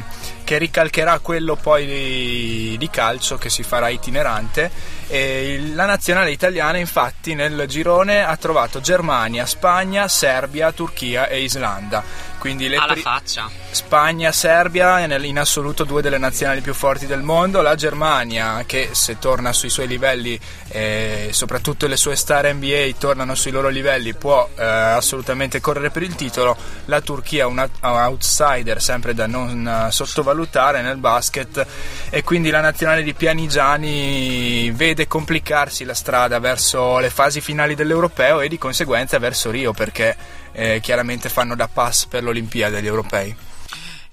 che 0.45 0.57
ricalcherà 0.57 1.19
quello 1.19 1.55
poi 1.57 1.85
di, 1.85 2.75
di 2.77 2.89
calcio 2.89 3.37
che 3.37 3.49
si 3.49 3.63
farà 3.63 3.89
itinerante. 3.89 4.71
Il- 5.09 5.75
la 5.75 5.85
nazionale 5.85 6.31
italiana 6.31 6.77
infatti 6.77 7.33
nel 7.35 7.65
girone 7.67 8.23
ha 8.23 8.37
trovato 8.37 8.79
Germania, 8.79 9.45
Spagna, 9.45 10.07
Serbia, 10.07 10.71
Turchia 10.71 11.27
e 11.27 11.41
Islanda. 11.41 12.01
Quindi 12.45 12.67
le 12.67 12.75
Alla 12.77 12.93
pri- 12.93 13.01
faccia. 13.01 13.49
Spagna, 13.71 14.31
Serbia, 14.31 14.99
in 14.99 15.39
assoluto 15.39 15.83
due 15.83 16.03
delle 16.03 16.19
nazionali 16.19 16.61
più 16.61 16.75
forti 16.75 17.07
del 17.07 17.23
mondo, 17.23 17.63
la 17.63 17.73
Germania 17.73 18.61
che 18.67 18.89
se 18.91 19.17
torna 19.17 19.51
sui 19.51 19.71
suoi 19.71 19.87
livelli, 19.87 20.39
eh, 20.67 21.29
soprattutto 21.31 21.87
le 21.87 21.97
sue 21.97 22.15
star 22.15 22.53
NBA 22.53 22.91
tornano 22.99 23.33
sui 23.33 23.49
loro 23.49 23.69
livelli, 23.69 24.13
può 24.13 24.47
eh, 24.55 24.63
assolutamente 24.63 25.59
correre 25.59 25.89
per 25.89 26.03
il 26.03 26.13
titolo, 26.13 26.55
la 26.85 27.01
Turchia 27.01 27.47
un 27.47 27.57
out- 27.57 27.79
outsider 27.81 28.79
sempre 28.79 29.15
da 29.15 29.25
non 29.25 29.67
eh, 29.87 29.91
sottovalutare 29.91 30.83
nel 30.83 30.97
basket. 30.97 31.65
E 32.11 32.23
quindi 32.23 32.51
la 32.51 32.61
nazionale 32.61 33.01
di 33.01 33.15
Pianigiani 33.15 34.69
vede 34.69 35.07
complicarsi 35.07 35.83
la 35.83 35.95
strada 35.95 36.37
verso 36.37 36.99
le 36.99 37.09
fasi 37.09 37.41
finali 37.41 37.73
dell'europeo 37.73 38.41
e 38.41 38.47
di 38.49 38.59
conseguenza 38.59 39.17
verso 39.17 39.49
Rio 39.49 39.73
perché 39.73 40.43
eh, 40.55 40.79
chiaramente 40.81 41.27
fanno 41.29 41.53
da 41.55 41.67
pass 41.67 42.05
per 42.05 42.23
l'Olimpiade 42.23 42.81
gli 42.81 42.87
europei. 42.87 43.35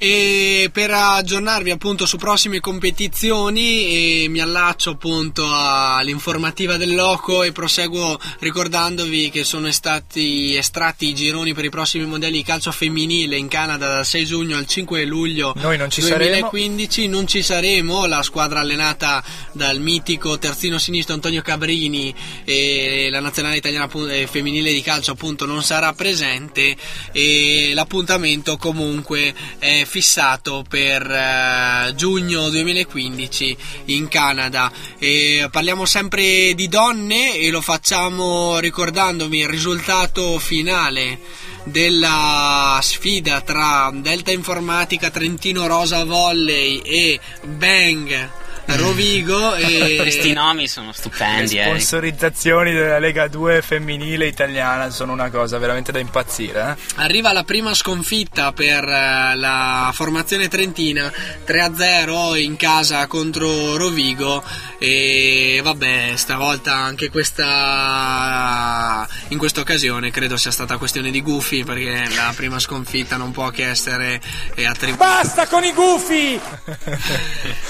E 0.04 0.68
per 0.72 0.90
aggiornarvi 0.90 1.70
appunto 1.70 2.06
su 2.06 2.16
prossime 2.16 2.58
competizioni 2.58 4.26
mi 4.28 4.40
allaccio 4.40 4.90
appunto 4.90 5.46
all'informativa 5.48 6.76
del 6.76 6.96
loco 6.96 7.44
e 7.44 7.52
proseguo 7.52 8.18
ricordandovi 8.40 9.30
che 9.30 9.44
sono 9.44 9.70
stati 9.70 10.56
estratti 10.56 11.06
i 11.06 11.14
gironi 11.14 11.54
per 11.54 11.66
i 11.66 11.70
prossimi 11.70 12.04
mondiali 12.04 12.38
di 12.38 12.42
calcio 12.42 12.72
femminile 12.72 13.36
in 13.36 13.46
Canada 13.46 13.86
dal 13.86 14.04
6 14.04 14.24
giugno 14.24 14.56
al 14.56 14.66
5 14.66 15.04
luglio 15.04 15.52
Noi 15.58 15.76
non 15.76 15.88
ci 15.88 16.00
2015 16.00 17.06
non 17.06 17.28
ci 17.28 17.40
saremo. 17.40 18.04
La 18.06 18.24
squadra 18.24 18.58
allenata 18.58 19.22
dal 19.52 19.78
mitico 19.78 20.36
terzino 20.36 20.78
sinistro 20.78 21.14
Antonio 21.14 21.42
Cabrini 21.42 22.12
e 22.44 23.06
la 23.08 23.20
nazionale 23.20 23.58
italiana 23.58 23.88
eh, 24.10 24.26
femminile 24.26 24.72
di 24.72 24.82
calcio 24.82 25.12
appunto 25.12 25.46
non 25.46 25.62
sarà 25.62 25.92
presente. 25.92 26.74
E 27.12 27.70
l'appuntamento 27.72 28.56
comunque 28.56 29.32
è 29.60 29.90
fissato 29.92 30.64
per 30.66 31.02
eh, 31.02 31.92
giugno 31.94 32.48
2015 32.48 33.56
in 33.86 34.08
Canada. 34.08 34.72
E 34.98 35.46
parliamo 35.50 35.84
sempre 35.84 36.54
di 36.54 36.66
donne 36.66 37.36
e 37.36 37.50
lo 37.50 37.60
facciamo 37.60 38.58
ricordandomi 38.58 39.40
il 39.40 39.48
risultato 39.48 40.38
finale 40.38 41.20
della 41.64 42.78
sfida 42.80 43.42
tra 43.42 43.90
Delta 43.92 44.32
Informatica 44.32 45.10
Trentino 45.10 45.66
Rosa 45.66 46.04
Volley 46.04 46.78
e 46.78 47.20
Bang 47.44 48.40
Rovigo 48.66 49.54
e 49.54 49.96
Questi 50.02 50.32
nomi 50.32 50.66
sono 50.68 50.92
stupendi, 50.92 51.54
Le 51.54 51.60
eh. 51.60 51.64
sponsorizzazioni 51.64 52.72
della 52.72 52.98
Lega 52.98 53.28
2 53.28 53.62
femminile 53.62 54.26
italiana 54.26 54.90
sono 54.90 55.12
una 55.12 55.30
cosa 55.30 55.58
veramente 55.58 55.92
da 55.92 55.98
impazzire. 55.98 56.76
eh. 56.78 57.02
Arriva 57.02 57.32
la 57.32 57.44
prima 57.44 57.74
sconfitta 57.74 58.52
per 58.52 58.84
eh, 58.84 59.34
la 59.36 59.90
formazione 59.94 60.48
trentina 60.48 61.10
3-0 61.46 62.36
in 62.40 62.56
casa 62.56 63.06
contro 63.06 63.76
Rovigo 63.76 64.42
e 64.78 65.60
vabbè 65.62 66.12
stavolta 66.16 66.74
anche 66.74 67.10
questa 67.10 69.06
in 69.28 69.38
questa 69.38 69.60
occasione 69.60 70.10
credo 70.10 70.36
sia 70.36 70.50
stata 70.50 70.76
questione 70.76 71.10
di 71.10 71.22
gufi 71.22 71.64
perché 71.64 72.04
la 72.14 72.32
prima 72.34 72.58
sconfitta 72.58 73.16
non 73.16 73.30
può 73.32 73.50
che 73.50 73.68
essere 73.68 74.20
eh, 74.54 74.66
attribuita 74.66 75.04
Basta 75.04 75.46
con 75.46 75.64
i 75.64 75.72
gufi! 75.72 76.40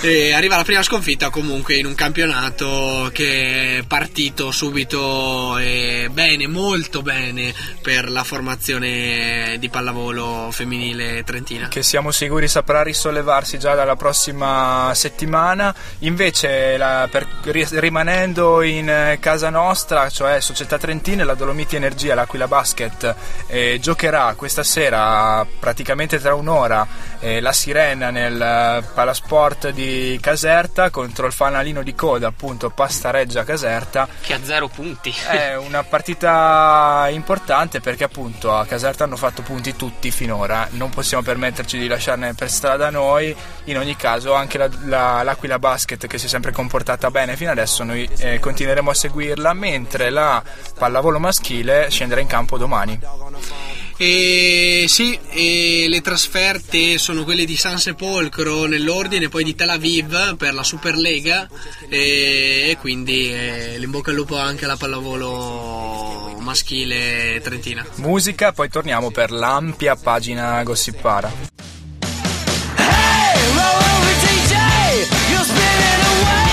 E 0.01 0.32
arriva 0.32 0.57
la 0.57 0.64
prima 0.64 0.82
sconfitta 0.83 1.30
comunque 1.30 1.76
in 1.76 1.87
un 1.87 1.95
campionato 1.95 3.11
che 3.12 3.78
è 3.78 3.83
partito 3.87 4.51
subito 4.51 5.59
bene, 6.11 6.47
molto 6.47 7.03
bene 7.03 7.55
per 7.80 8.11
la 8.11 8.24
formazione 8.24 9.57
di 9.59 9.68
pallavolo 9.68 10.49
femminile 10.51 11.22
trentina. 11.24 11.68
Che 11.68 11.83
siamo 11.83 12.11
sicuri 12.11 12.49
saprà 12.49 12.83
risollevarsi 12.83 13.59
già 13.59 13.74
dalla 13.74 13.97
prossima 13.97 14.91
settimana. 14.95 15.74
Invece, 16.01 16.76
la- 16.76 17.09
per- 17.11 17.26
ri- 17.45 17.66
rimanendo 17.70 18.62
in 18.62 18.89
eh, 18.89 19.18
casa 19.20 19.51
nostra, 19.51 20.09
cioè 20.11 20.41
Società 20.41 20.78
Trentina, 20.78 21.24
la 21.24 21.35
Dolomiti 21.35 21.76
Energia, 21.76 22.14
l'Aquila 22.14 22.49
Basket, 22.49 23.14
eh, 23.47 23.78
giocherà 23.80 24.35
questa 24.37 24.62
sera, 24.62 25.47
praticamente 25.59 26.18
tra 26.18 26.35
un'ora, 26.35 26.87
eh, 27.20 27.41
la 27.41 27.53
Sirena 27.53 28.11
nel 28.11 28.41
eh, 28.41 28.85
Palasport 28.95 29.70
di 29.70 30.18
Caserta 30.20 30.72
contro 30.91 31.27
il 31.27 31.33
fanalino 31.33 31.83
di 31.83 31.95
coda, 31.95 32.29
appunto 32.29 32.70
Pastareggia 32.70 33.45
Caserta. 33.45 34.09
Che 34.20 34.33
ha 34.35 34.41
zero 34.43 34.68
punti. 34.68 35.12
È 35.29 35.55
una 35.61 35.83
partita 35.85 37.07
importante 37.11 37.81
perché 37.81 38.05
appunto 38.05 38.55
a 38.57 38.64
Caserta 38.64 39.05
hanno 39.05 39.16
fatto 39.16 39.43
punti 39.43 39.77
tutti 39.77 40.11
finora, 40.11 40.66
non 40.73 40.91
possiamo 40.91 41.23
permetterci 41.23 41.79
di 41.79 41.87
lasciarne 41.87 42.35
per 42.35 42.51
strada 42.51 42.91
noi, 42.91 43.35
in 43.64 43.77
ogni 43.79 43.97
caso 43.97 44.35
anche 44.35 44.57
la- 44.59 44.68
la- 44.85 45.23
l'Aquila 45.23 45.59
Basket 45.59 46.07
che 46.07 46.18
si 46.18 46.27
è 46.27 46.29
sempre 46.29 46.53
comportata 46.53 47.11
bene 47.11 47.37
fino 47.37 47.51
adesso 47.51 47.85
noi 47.85 48.09
eh, 48.18 48.39
continueremo 48.39 48.91
a 48.91 48.95
seguirla 48.95 49.53
mentre 49.53 50.11
la 50.11 50.43
pallavolo 50.79 51.18
maschile 51.18 51.91
scenderà 51.91 52.20
in 52.20 52.27
campo 52.27 52.57
domani. 52.59 52.99
E 54.05 54.86
sì, 54.88 55.16
e 55.30 55.86
le 55.88 56.00
trasferte 56.00 56.98
sono 56.98 57.22
quelle 57.22 57.44
di 57.44 57.57
San 57.57 57.78
Sepolcro 57.78 58.66
nell'ordine, 58.66 59.28
poi 59.28 59.44
di 59.44 59.55
Tel 59.55 59.68
Aviv 59.68 60.34
per 60.36 60.55
la 60.55 60.64
Superlega 60.64 61.48
e, 61.88 62.70
e 62.70 62.76
quindi 62.80 63.32
eh, 63.32 63.80
bocca 63.86 64.11
al 64.11 64.16
lupo 64.16 64.36
anche 64.36 64.64
alla 64.64 64.76
pallavolo 64.76 66.34
maschile 66.40 67.40
trentina. 67.44 67.86
Musica, 67.98 68.50
poi 68.50 68.68
torniamo 68.68 69.12
per 69.12 69.30
l'ampia 69.30 69.94
pagina 69.94 70.61
gossipara. 70.64 71.30
Hey, 72.74 73.40
roll 73.55 73.82
over 73.94 74.14
DJ, 74.18 74.55
you're 75.30 75.44
spinning 75.44 76.03
away 76.03 76.51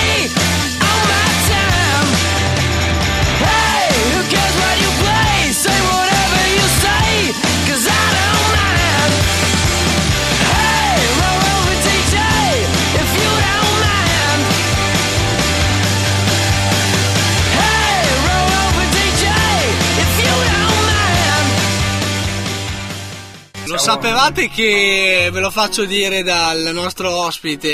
sapevate 23.90 24.48
che 24.48 25.30
ve 25.32 25.40
lo 25.40 25.50
faccio 25.50 25.84
dire 25.84 26.22
dal 26.22 26.70
nostro 26.72 27.10
ospite 27.10 27.68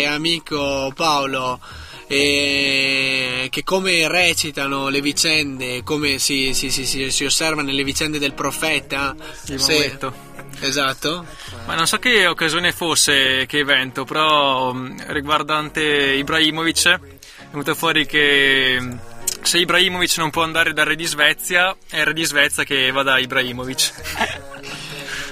e 0.00 0.04
amico 0.06 0.92
Paolo 0.94 1.58
eh, 2.06 3.48
che 3.48 3.64
come 3.64 4.06
recitano 4.06 4.88
le 4.88 5.00
vicende, 5.00 5.82
come 5.82 6.18
si, 6.18 6.52
si, 6.52 6.70
si, 6.70 6.84
si, 6.84 7.10
si 7.10 7.24
osserva 7.24 7.62
nelle 7.62 7.82
vicende 7.82 8.18
del 8.18 8.34
profeta? 8.34 9.16
Il 9.46 9.58
Se- 9.58 9.72
Maometto. 9.72 10.14
Esatto. 10.60 11.24
Ma 11.64 11.74
non 11.74 11.86
so 11.86 11.96
che 11.96 12.26
occasione 12.26 12.70
fosse, 12.72 13.46
che 13.46 13.60
evento, 13.60 14.04
però 14.04 14.70
mh, 14.70 15.12
riguardante 15.14 15.80
Ibrahimovic 15.82 16.88
è 16.88 16.98
venuto 17.48 17.74
fuori 17.74 18.04
che 18.04 18.76
mh, 18.78 18.98
se 19.40 19.56
Ibrahimovic 19.60 20.18
non 20.18 20.28
può 20.28 20.42
andare 20.42 20.74
dal 20.74 20.84
re 20.84 20.94
di 20.94 21.06
Svezia, 21.06 21.74
è 21.88 22.00
il 22.00 22.04
re 22.04 22.12
di 22.12 22.24
Svezia 22.24 22.64
che 22.64 22.90
va 22.90 23.02
da 23.02 23.18
Ibrahimovic. 23.18 24.52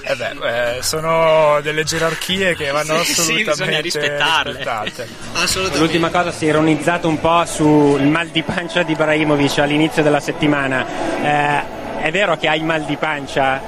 Eh 0.05 0.15
beh, 0.15 0.75
eh, 0.77 0.83
sono 0.83 1.59
delle 1.61 1.83
gerarchie 1.85 2.55
che 2.55 2.71
vanno 2.71 3.01
Sì, 3.03 3.13
sì, 3.13 3.21
assolutamente 3.21 3.51
bisogna 3.51 3.79
rispettarle. 3.79 4.51
rispettate. 4.57 5.77
L'ultima 5.77 6.09
cosa 6.09 6.31
si 6.31 6.45
è 6.45 6.49
ironizzato 6.49 7.07
un 7.07 7.19
po' 7.21 7.45
sul 7.45 8.01
mal 8.03 8.27
di 8.27 8.43
pancia 8.43 8.83
di 8.83 8.91
Ibrahimovic 8.91 9.59
all'inizio 9.59 10.03
della 10.03 10.19
settimana. 10.19 10.85
Eh, 11.21 12.01
è 12.01 12.11
vero 12.11 12.37
che 12.37 12.49
hai 12.49 12.61
mal 12.61 12.83
di 12.83 12.97
pancia? 12.97 13.61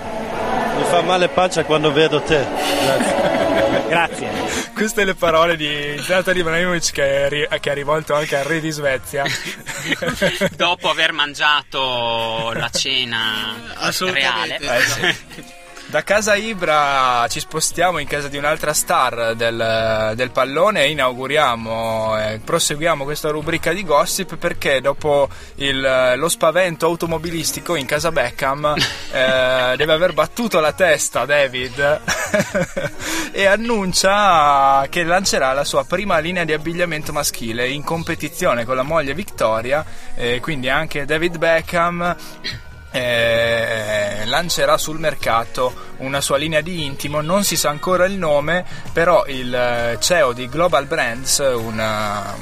Mi 0.77 0.83
fa 0.83 1.01
male 1.01 1.29
pancia 1.29 1.63
quando 1.63 1.93
vedo 1.93 2.21
te. 2.21 2.45
Grazie. 3.87 4.29
Queste 4.73 5.05
le 5.05 5.15
parole 5.15 5.55
di 5.55 5.97
Zlatan 6.01 6.35
Ibrahimovic 6.35 6.91
che, 6.91 7.47
che 7.61 7.69
ha 7.69 7.73
rivolto 7.73 8.13
anche 8.13 8.35
al 8.35 8.43
re 8.43 8.59
di 8.59 8.71
Svezia. 8.71 9.23
Dopo 10.57 10.89
aver 10.89 11.13
mangiato 11.13 12.51
la 12.53 12.69
cena 12.69 13.53
reale. 14.11 14.57
Eh, 14.57 14.81
sì. 14.81 15.53
Da 15.87 16.03
casa 16.03 16.35
Ibra 16.35 17.25
ci 17.29 17.39
spostiamo 17.39 17.99
in 17.99 18.07
casa 18.07 18.27
di 18.27 18.37
un'altra 18.37 18.73
star 18.73 19.33
del, 19.35 20.13
del 20.15 20.31
pallone 20.31 20.83
e 20.83 20.89
inauguriamo, 20.89 22.17
eh, 22.19 22.39
proseguiamo 22.43 23.03
questa 23.03 23.29
rubrica 23.29 23.71
di 23.71 23.83
gossip 23.85 24.35
perché 24.35 24.81
dopo 24.81 25.29
il- 25.55 26.13
lo 26.17 26.27
spavento 26.27 26.87
automobilistico 26.87 27.75
in 27.75 27.85
casa 27.85 28.11
Beckham 28.11 28.73
eh, 29.13 29.75
deve 29.77 29.93
aver 29.93 30.13
battuto 30.13 30.59
la 30.59 30.73
testa 30.73 31.23
David 31.25 32.01
e 33.31 33.45
annuncia 33.45 34.87
che 34.89 35.03
lancerà 35.03 35.53
la 35.53 35.63
sua 35.63 35.85
prima 35.85 36.17
linea 36.17 36.43
di 36.45 36.51
abbigliamento 36.53 37.13
maschile 37.13 37.69
in 37.69 37.83
competizione 37.83 38.65
con 38.65 38.75
la 38.75 38.83
moglie 38.83 39.13
Victoria, 39.13 39.85
eh, 40.15 40.39
quindi 40.41 40.67
anche 40.67 41.05
David 41.05 41.37
Beckham 41.37 42.15
eh, 42.95 44.25
lancerà 44.25 44.77
sul 44.77 44.99
mercato 44.99 45.93
una 45.97 46.21
sua 46.21 46.37
linea 46.37 46.61
di 46.61 46.85
intimo, 46.85 47.19
non 47.19 47.43
si 47.43 47.57
sa 47.57 47.69
ancora 47.69 48.05
il 48.05 48.13
nome, 48.13 48.65
però 48.93 49.25
il 49.27 49.53
eh, 49.53 49.97
CEO 49.99 50.31
di 50.31 50.47
Global 50.47 50.85
Brands, 50.85 51.39
una, 51.39 52.33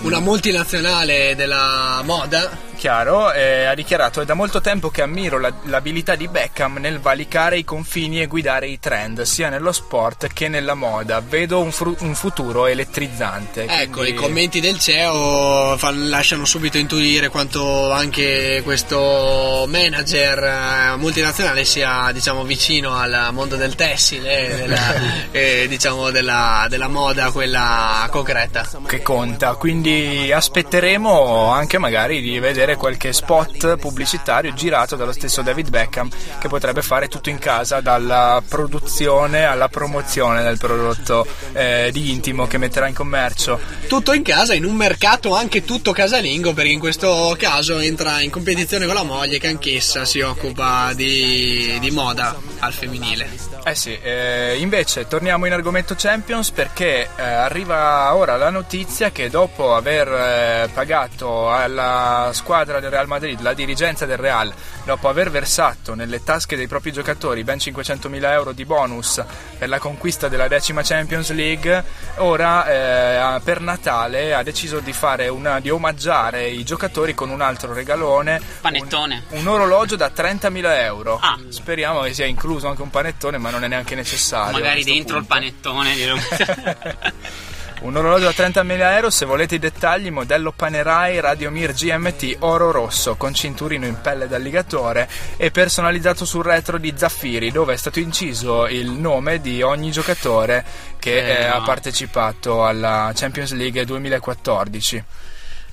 Una 0.00 0.20
multinazionale 0.20 1.34
della 1.34 2.00
moda 2.04 2.65
Chiaro, 2.76 3.32
eh, 3.32 3.64
ha 3.64 3.74
dichiarato: 3.74 4.20
È 4.20 4.24
da 4.24 4.34
molto 4.34 4.60
tempo 4.60 4.90
che 4.90 5.02
ammiro 5.02 5.38
la- 5.38 5.52
l'abilità 5.64 6.14
di 6.14 6.28
Beckham 6.28 6.76
nel 6.78 7.00
valicare 7.00 7.56
i 7.58 7.64
confini 7.64 8.20
e 8.20 8.26
guidare 8.26 8.66
i 8.68 8.78
trend, 8.78 9.22
sia 9.22 9.48
nello 9.48 9.72
sport 9.72 10.28
che 10.32 10.48
nella 10.48 10.74
moda. 10.74 11.20
Vedo 11.26 11.60
un, 11.60 11.72
fru- 11.72 11.96
un 12.00 12.14
futuro 12.14 12.66
elettrizzante. 12.66 13.64
Ecco, 13.66 13.98
quindi- 14.00 14.10
i 14.10 14.14
commenti 14.14 14.60
del 14.60 14.78
CEO 14.78 15.76
fan- 15.78 16.08
lasciano 16.08 16.44
subito 16.44 16.78
intuire 16.78 17.28
quanto 17.28 17.90
anche 17.92 18.60
questo 18.64 19.64
manager 19.68 20.42
eh, 20.44 20.96
multinazionale 20.96 21.64
sia 21.64 22.10
diciamo, 22.12 22.44
vicino 22.44 22.94
al 22.96 23.28
mondo 23.32 23.56
del 23.56 23.74
tessile, 23.74 24.54
della, 24.56 24.94
e, 25.30 25.66
diciamo, 25.68 26.10
della, 26.10 26.66
della 26.68 26.88
moda, 26.88 27.30
quella 27.30 28.06
concreta. 28.10 28.66
che 28.86 29.02
conta. 29.02 29.54
Quindi 29.54 30.30
aspetteremo 30.32 31.50
anche 31.50 31.78
magari 31.78 32.20
di 32.20 32.38
vedere 32.38 32.65
qualche 32.74 33.12
spot 33.12 33.76
pubblicitario 33.76 34.52
girato 34.52 34.96
dallo 34.96 35.12
stesso 35.12 35.42
David 35.42 35.70
Beckham 35.70 36.08
che 36.40 36.48
potrebbe 36.48 36.82
fare 36.82 37.06
tutto 37.06 37.30
in 37.30 37.38
casa 37.38 37.80
dalla 37.80 38.42
produzione 38.46 39.44
alla 39.44 39.68
promozione 39.68 40.42
del 40.42 40.58
prodotto 40.58 41.24
eh, 41.52 41.90
di 41.92 42.10
intimo 42.10 42.48
che 42.48 42.58
metterà 42.58 42.88
in 42.88 42.94
commercio. 42.94 43.60
Tutto 43.86 44.12
in 44.12 44.22
casa, 44.22 44.54
in 44.54 44.64
un 44.64 44.74
mercato 44.74 45.34
anche 45.34 45.64
tutto 45.64 45.92
casalingo, 45.92 46.52
perché 46.52 46.72
in 46.72 46.80
questo 46.80 47.36
caso 47.38 47.78
entra 47.78 48.20
in 48.20 48.30
competizione 48.30 48.86
con 48.86 48.94
la 48.94 49.04
moglie 49.04 49.38
che 49.38 49.46
anch'essa 49.46 50.04
si 50.04 50.20
occupa 50.20 50.92
di, 50.94 51.76
di 51.80 51.90
moda 51.90 52.36
al 52.58 52.72
femminile. 52.72 53.28
Eh 53.64 53.74
sì, 53.74 53.98
eh, 54.00 54.56
invece 54.58 55.06
torniamo 55.06 55.46
in 55.46 55.52
argomento 55.52 55.94
Champions 55.96 56.50
perché 56.50 57.08
eh, 57.16 57.22
arriva 57.22 58.14
ora 58.14 58.36
la 58.36 58.50
notizia 58.50 59.10
che 59.10 59.28
dopo 59.28 59.74
aver 59.74 60.08
eh, 60.08 60.68
pagato 60.72 61.50
alla 61.50 62.30
squadra 62.32 62.54
del 62.64 62.90
Real 62.90 63.06
Madrid, 63.06 63.40
la 63.40 63.54
dirigenza 63.54 64.06
del 64.06 64.16
Real, 64.16 64.52
dopo 64.84 65.08
aver 65.08 65.30
versato 65.30 65.94
nelle 65.94 66.22
tasche 66.22 66.56
dei 66.56 66.66
propri 66.66 66.92
giocatori 66.92 67.44
ben 67.44 67.58
500.000 67.58 68.30
euro 68.30 68.52
di 68.52 68.64
bonus 68.64 69.22
per 69.58 69.68
la 69.68 69.78
conquista 69.78 70.28
della 70.28 70.48
decima 70.48 70.82
Champions 70.82 71.30
League, 71.32 71.84
ora 72.16 73.36
eh, 73.36 73.40
per 73.40 73.60
Natale 73.60 74.34
ha 74.34 74.42
deciso 74.42 74.80
di, 74.80 74.92
fare 74.92 75.28
una, 75.28 75.60
di 75.60 75.70
omaggiare 75.70 76.48
i 76.48 76.64
giocatori 76.64 77.14
con 77.14 77.30
un 77.30 77.40
altro 77.40 77.72
regalone, 77.72 78.40
Panettone. 78.60 79.24
un 79.30 79.46
orologio 79.46 79.96
da 79.96 80.10
30.000 80.14 80.80
euro. 80.82 81.20
Speriamo 81.48 82.00
che 82.00 82.14
sia 82.14 82.26
incluso 82.26 82.68
anche 82.68 82.82
un 82.82 82.90
panettone, 82.90 83.38
ma 83.38 83.50
non 83.50 83.64
è 83.64 83.68
neanche 83.68 83.94
necessario. 83.94 84.52
Magari 84.52 84.84
dentro 84.84 85.18
il 85.18 85.24
panettone. 85.24 85.94
Un 87.78 87.94
orologio 87.94 88.24
da 88.24 88.30
30.000 88.30 88.94
euro, 88.94 89.10
se 89.10 89.26
volete 89.26 89.56
i 89.56 89.58
dettagli, 89.58 90.10
modello 90.10 90.50
Panerai 90.50 91.20
Radiomir 91.20 91.72
GMT 91.72 92.36
oro 92.40 92.70
rosso 92.72 93.16
con 93.16 93.32
cinturino 93.34 93.86
in 93.86 94.00
pelle 94.00 94.26
d'alligatore 94.26 95.08
e 95.36 95.50
personalizzato 95.50 96.24
sul 96.24 96.42
retro 96.42 96.78
di 96.78 96.92
Zaffiri, 96.96 97.52
dove 97.52 97.74
è 97.74 97.76
stato 97.76 98.00
inciso 98.00 98.66
il 98.66 98.90
nome 98.90 99.40
di 99.40 99.62
ogni 99.62 99.90
giocatore 99.92 100.64
che 100.98 101.16
Eh, 101.18 101.42
eh, 101.42 101.44
ha 101.44 101.58
no. 101.58 101.64
partecipato 101.64 102.64
alla 102.64 103.12
Champions 103.14 103.52
League 103.52 103.84
2014. 103.84 105.04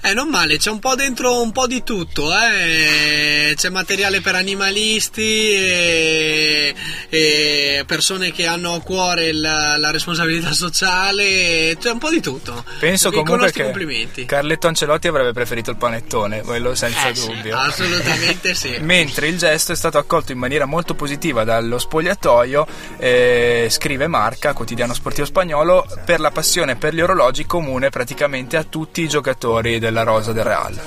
Eh, 0.06 0.14
non 0.14 0.28
male, 0.28 0.58
c'è 0.58 0.70
un 0.70 0.80
po' 0.80 0.95
dentro 0.95 1.41
un 1.41 1.54
po' 1.54 1.66
di 1.66 1.82
tutto, 1.82 2.30
eh. 2.34 3.54
C'è 3.56 3.70
materiale 3.70 4.20
per 4.20 4.36
animalisti 4.36 5.22
e, 5.22 6.76
e 7.08 7.84
persone 7.88 8.34
che 8.34 8.45
hanno 8.45 8.74
a 8.74 8.82
cuore 8.82 9.32
la, 9.32 9.78
la 9.78 9.91
responsabilità 9.91 10.51
sociale, 10.51 11.78
c'è 11.80 11.91
un 11.91 11.99
po' 11.99 12.10
di 12.10 12.20
tutto. 12.20 12.66
Penso 12.80 13.12
Con 13.12 13.22
i 13.22 13.24
comunque 13.24 13.51
che 13.54 13.64
complimenti. 13.64 14.26
Carletto 14.26 14.68
Ancelotti 14.68 15.08
avrebbe 15.08 15.32
preferito 15.32 15.70
il 15.72 15.78
panettone, 15.78 16.41
quello 16.41 16.76
senza 16.76 17.08
Eh 17.08 17.16
sì, 17.16 17.28
dubbio. 17.28 17.58
assolutamente 17.58 18.56
sì. 18.56 18.76
Mentre 18.84 19.28
il 19.28 19.38
gesto 19.38 19.72
è 19.72 19.76
stato 19.76 19.97
accolto 19.97 20.34
in 20.34 20.38
maniera 20.38 20.66
molto 20.66 20.95
positiva 20.95 21.45
dallo 21.45 21.78
spogliatoio, 21.80 22.68
eh, 22.97 23.68
scrive 23.70 24.08
Marca, 24.08 24.51
quotidiano 24.51 24.93
sportivo 24.93 25.26
spagnolo, 25.26 25.86
per 26.04 26.20
la 26.20 26.32
passione 26.32 26.76
per 26.76 26.93
gli 26.93 26.99
orologi 26.99 27.45
comune 27.45 27.89
praticamente 27.89 28.58
a 28.58 28.64
tutti 28.64 29.01
i 29.01 29.08
giocatori 29.08 29.80
della 29.94 30.04
rosa 30.04 30.34
del 30.34 30.44
Real. 30.44 30.78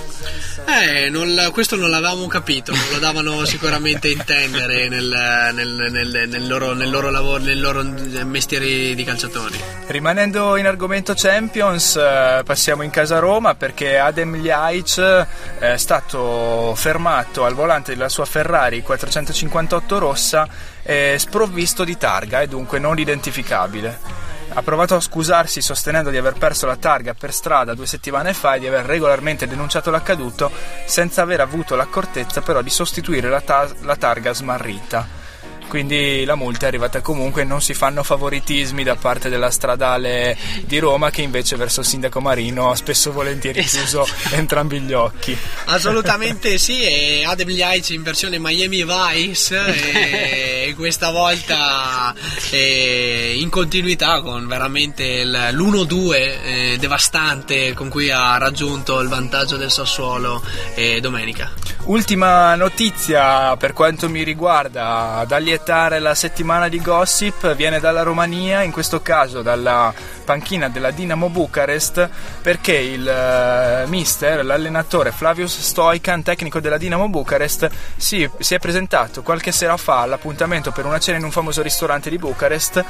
Eh, 0.69 1.09
non- 1.11 1.51
questo 1.53 1.77
non 1.77 1.91
l'avevamo 1.91 2.27
capito, 2.27 2.73
non 2.73 2.83
lo 2.91 2.99
davano 2.99 3.45
sicuramente 3.47 4.09
a 4.09 4.11
intendere 4.11 4.89
nel, 4.89 5.51
nel- 5.55 5.89
nel- 5.93 6.29
nel 6.29 6.49
loro, 6.49 6.73
nel 6.75 6.91
loro 6.91 7.09
lavoro, 7.11 7.41
nel 7.41 7.61
loro 7.61 7.85
mestiere 8.25 8.95
di 8.95 9.05
calciatori. 9.05 9.59
Rimanendo 9.87 10.57
in 10.57 10.67
argomento 10.67 11.15
Champions, 11.15 11.95
eh, 11.95 12.43
passiamo 12.45 12.83
in 12.83 12.91
casa 12.91 13.21
Roma 13.21 13.55
perché 13.55 13.97
Adem 13.97 14.35
Ljajic 14.35 14.99
eh, 15.61 15.75
è 15.75 15.77
stato 15.77 16.75
fermato 16.75 17.45
al 17.45 17.55
volante 17.55 17.93
della 17.93 18.09
sua 18.09 18.25
Ferrari 18.25 18.83
458 18.83 19.99
rossa 19.99 20.49
sprovvisto 21.17 21.83
di 21.85 21.97
targa 21.97 22.41
e 22.43 22.49
dunque 22.49 22.79
non 22.81 22.99
identificabile. 22.99 24.35
Ha 24.53 24.63
provato 24.63 24.95
a 24.95 25.01
scusarsi 25.01 25.61
sostenendo 25.61 26.11
di 26.11 26.17
aver 26.17 26.35
perso 26.35 26.67
la 26.67 26.77
targa 26.77 27.15
per 27.15 27.33
strada 27.33 27.75
due 27.75 27.87
settimane 27.87 28.33
fa 28.33 28.55
e 28.55 28.61
di 28.61 28.67
aver 28.67 28.85
regolarmente 28.87 29.47
denunciato 29.47 29.91
l'accaduto 29.91 30.51
senza 30.87 31.23
aver 31.23 31.41
avuto 31.41 31.77
l'accortezza 31.77 32.41
però 32.41 32.63
di 32.63 32.71
sostituire 32.71 33.29
la, 33.29 33.41
ta- 33.41 33.69
la 33.83 33.97
targa 33.97 34.33
smarrita. 34.33 35.26
Quindi 35.69 36.25
la 36.25 36.37
multa 36.37 36.67
è 36.67 36.69
arrivata 36.69 37.01
comunque, 37.01 37.45
non 37.45 37.61
si 37.61 37.75
fanno 37.75 38.03
favoritismi 38.03 38.85
da 38.85 38.95
parte 38.97 39.29
della 39.29 39.51
stradale 39.51 40.37
di 40.65 40.79
Roma 40.79 41.11
che 41.11 41.23
invece 41.23 41.57
verso 41.57 41.81
il 41.81 41.87
sindaco 41.87 42.21
Marino 42.21 42.71
ha 42.71 42.77
spesso 42.77 43.13
volentieri 43.13 43.63
chiuso 43.65 44.07
entrambi 44.31 44.81
gli 44.81 44.93
occhi. 44.93 45.37
Assolutamente 45.67 46.59
sì, 46.59 46.81
e 46.83 47.25
Adem 47.27 47.49
Ljajic 47.49 47.91
in 47.91 48.03
versione 48.03 48.39
Miami 48.39 48.85
Vice 48.85 50.67
e 50.69 50.75
questa 50.79 51.11
volta 51.11 52.15
in 52.53 53.49
continuità 53.51 54.21
con 54.23 54.47
veramente 54.47 55.03
il- 55.05 55.49
l'1-2 55.53 56.13
eh, 56.15 56.77
devastante 56.79 57.73
con 57.75 57.89
cui 57.89 58.11
ha 58.11 58.39
raggiunto 58.39 59.01
il 59.01 59.09
vantaggio 59.09 59.57
del 59.57 59.71
Sassuolo 59.71 60.43
eh, 60.75 61.01
domenica. 61.01 61.51
Ultima 61.85 62.55
notizia 62.57 63.57
per 63.57 63.73
quanto 63.73 64.09
mi 64.09 64.23
riguarda 64.23 65.25
da 65.27 65.39
lietare 65.57 66.01
la 66.01 66.15
settimana 66.15 66.69
di 66.69 66.83
gossip 66.83 67.55
viene 67.55 67.81
dalla 67.81 68.03
Romania, 68.03 68.63
in 68.63 68.73
questo 68.73 69.01
caso 69.01 69.41
dalla 69.41 69.93
panchina 70.27 70.69
della 70.69 70.91
Dinamo 70.91 71.31
Bucarest, 71.31 72.11
perché 72.43 72.75
il 72.75 73.09
eh, 73.09 73.87
mister, 73.87 74.45
l'allenatore 74.45 75.13
Flavius 75.13 75.61
Stoican, 75.61 76.23
tecnico 76.23 76.59
della 76.59 76.77
Dinamo 76.77 77.09
Bucarest, 77.09 77.71
si, 77.97 78.29
si 78.39 78.55
è 78.55 78.59
presentato 78.59 79.23
qualche 79.23 79.53
sera 79.53 79.77
fa 79.77 80.01
all'appuntamento 80.01 80.73
per 80.73 80.85
una 80.85 80.99
cena 80.99 81.19
in 81.19 81.25
un 81.25 81.31
famoso 81.31 81.63
ristorante 81.63 82.11
di 82.11 82.19
Bucarest 82.19 82.85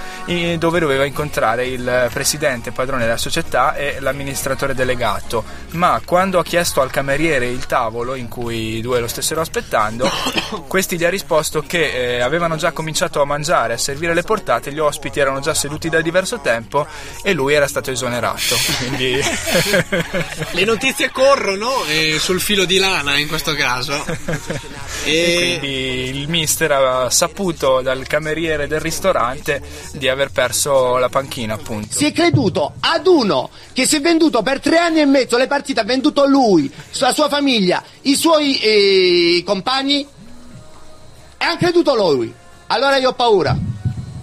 dove 0.56 0.80
doveva 0.80 1.04
incontrare 1.04 1.66
il 1.66 2.08
presidente, 2.10 2.72
padrone 2.72 3.04
della 3.04 3.18
società 3.18 3.74
e 3.74 3.98
l'amministratore 4.00 4.74
delegato. 4.74 5.44
Ma 5.72 6.00
quando 6.04 6.38
ha 6.38 6.44
chiesto 6.44 6.80
al 6.80 6.90
cameriere 6.90 7.46
il 7.46 7.66
tavolo 7.66 8.14
in 8.14 8.28
cui 8.28 8.76
i 8.76 8.80
due 8.80 8.98
lo 8.98 9.08
stessero 9.08 9.42
aspettando, 9.42 10.08
questi 10.66 10.96
gli 10.96 11.04
ha 11.04 11.10
risposto 11.10 11.60
che 11.60 12.16
eh, 12.16 12.20
avevano 12.22 12.56
già 12.56 12.72
cominciato 12.72 13.20
a 13.20 13.26
mangiare, 13.26 13.74
a 13.74 13.78
servire 13.78 14.14
le 14.14 14.22
portate, 14.22 14.72
gli 14.72 14.78
ospiti 14.78 15.20
erano 15.20 15.40
già 15.40 15.52
seduti 15.52 15.90
da 15.90 16.00
diverso 16.00 16.40
tempo 16.40 16.86
e 17.26 17.32
lui 17.32 17.54
era 17.54 17.66
stato 17.66 17.90
esonerato. 17.90 18.54
Quindi 18.78 19.18
Le 20.52 20.64
notizie 20.64 21.10
corrono 21.10 21.84
eh, 21.86 22.20
sul 22.20 22.40
filo 22.40 22.64
di 22.64 22.78
lana 22.78 23.18
in 23.18 23.26
questo 23.26 23.52
caso. 23.54 24.04
E 25.06 25.58
quindi 25.60 26.18
il 26.18 26.28
mister 26.28 26.72
ha 26.72 27.10
saputo 27.10 27.80
dal 27.80 28.08
cameriere 28.08 28.66
del 28.66 28.80
ristorante 28.80 29.62
di 29.92 30.08
aver 30.08 30.32
perso 30.32 30.96
la 30.96 31.08
panchina, 31.08 31.54
appunto. 31.54 31.96
Si 31.96 32.06
è 32.06 32.12
creduto 32.12 32.74
ad 32.80 33.06
uno 33.06 33.50
che 33.72 33.86
si 33.86 33.96
è 33.96 34.00
venduto 34.00 34.42
per 34.42 34.58
tre 34.58 34.78
anni 34.78 34.98
e 34.98 35.04
mezzo 35.04 35.36
le 35.36 35.46
partite, 35.46 35.78
ha 35.78 35.84
venduto 35.84 36.26
lui, 36.26 36.68
la 36.98 37.12
sua 37.12 37.28
famiglia, 37.28 37.84
i 38.02 38.16
suoi 38.16 38.58
eh, 38.58 39.42
compagni 39.46 40.04
e 41.38 41.44
ha 41.44 41.56
creduto 41.56 41.94
lui. 41.94 42.34
Allora 42.66 42.96
io 42.96 43.10
ho 43.10 43.14
paura, 43.14 43.56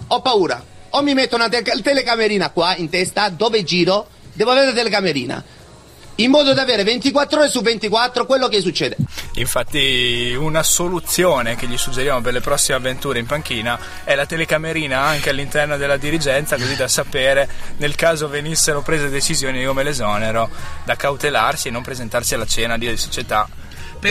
ho 0.06 0.20
paura. 0.20 0.72
O 0.96 1.02
mi 1.02 1.12
metto 1.12 1.34
una 1.34 1.48
te- 1.48 1.62
telecamerina 1.62 2.50
qua 2.50 2.76
in 2.76 2.88
testa 2.88 3.28
dove 3.28 3.64
giro, 3.64 4.06
devo 4.32 4.52
avere 4.52 4.66
la 4.66 4.72
telecamerina. 4.72 5.44
In 6.16 6.30
modo 6.30 6.52
da 6.54 6.62
avere 6.62 6.84
24 6.84 7.40
ore 7.40 7.48
su 7.48 7.60
24 7.62 8.24
quello 8.26 8.46
che 8.46 8.60
succede. 8.60 8.96
Infatti 9.34 10.32
una 10.38 10.62
soluzione 10.62 11.56
che 11.56 11.66
gli 11.66 11.76
suggeriamo 11.76 12.20
per 12.20 12.32
le 12.32 12.40
prossime 12.40 12.76
avventure 12.76 13.18
in 13.18 13.26
panchina 13.26 13.76
è 14.04 14.14
la 14.14 14.24
telecamerina 14.24 15.00
anche 15.00 15.30
all'interno 15.30 15.76
della 15.76 15.96
dirigenza 15.96 16.54
così 16.56 16.76
da 16.76 16.86
sapere 16.86 17.48
nel 17.78 17.96
caso 17.96 18.28
venissero 18.28 18.80
prese 18.82 19.08
decisioni 19.08 19.64
come 19.64 19.82
l'esonero 19.82 20.48
da 20.84 20.94
cautelarsi 20.94 21.66
e 21.66 21.70
non 21.72 21.82
presentarsi 21.82 22.34
alla 22.34 22.46
cena 22.46 22.78
di 22.78 22.96
società 22.96 23.48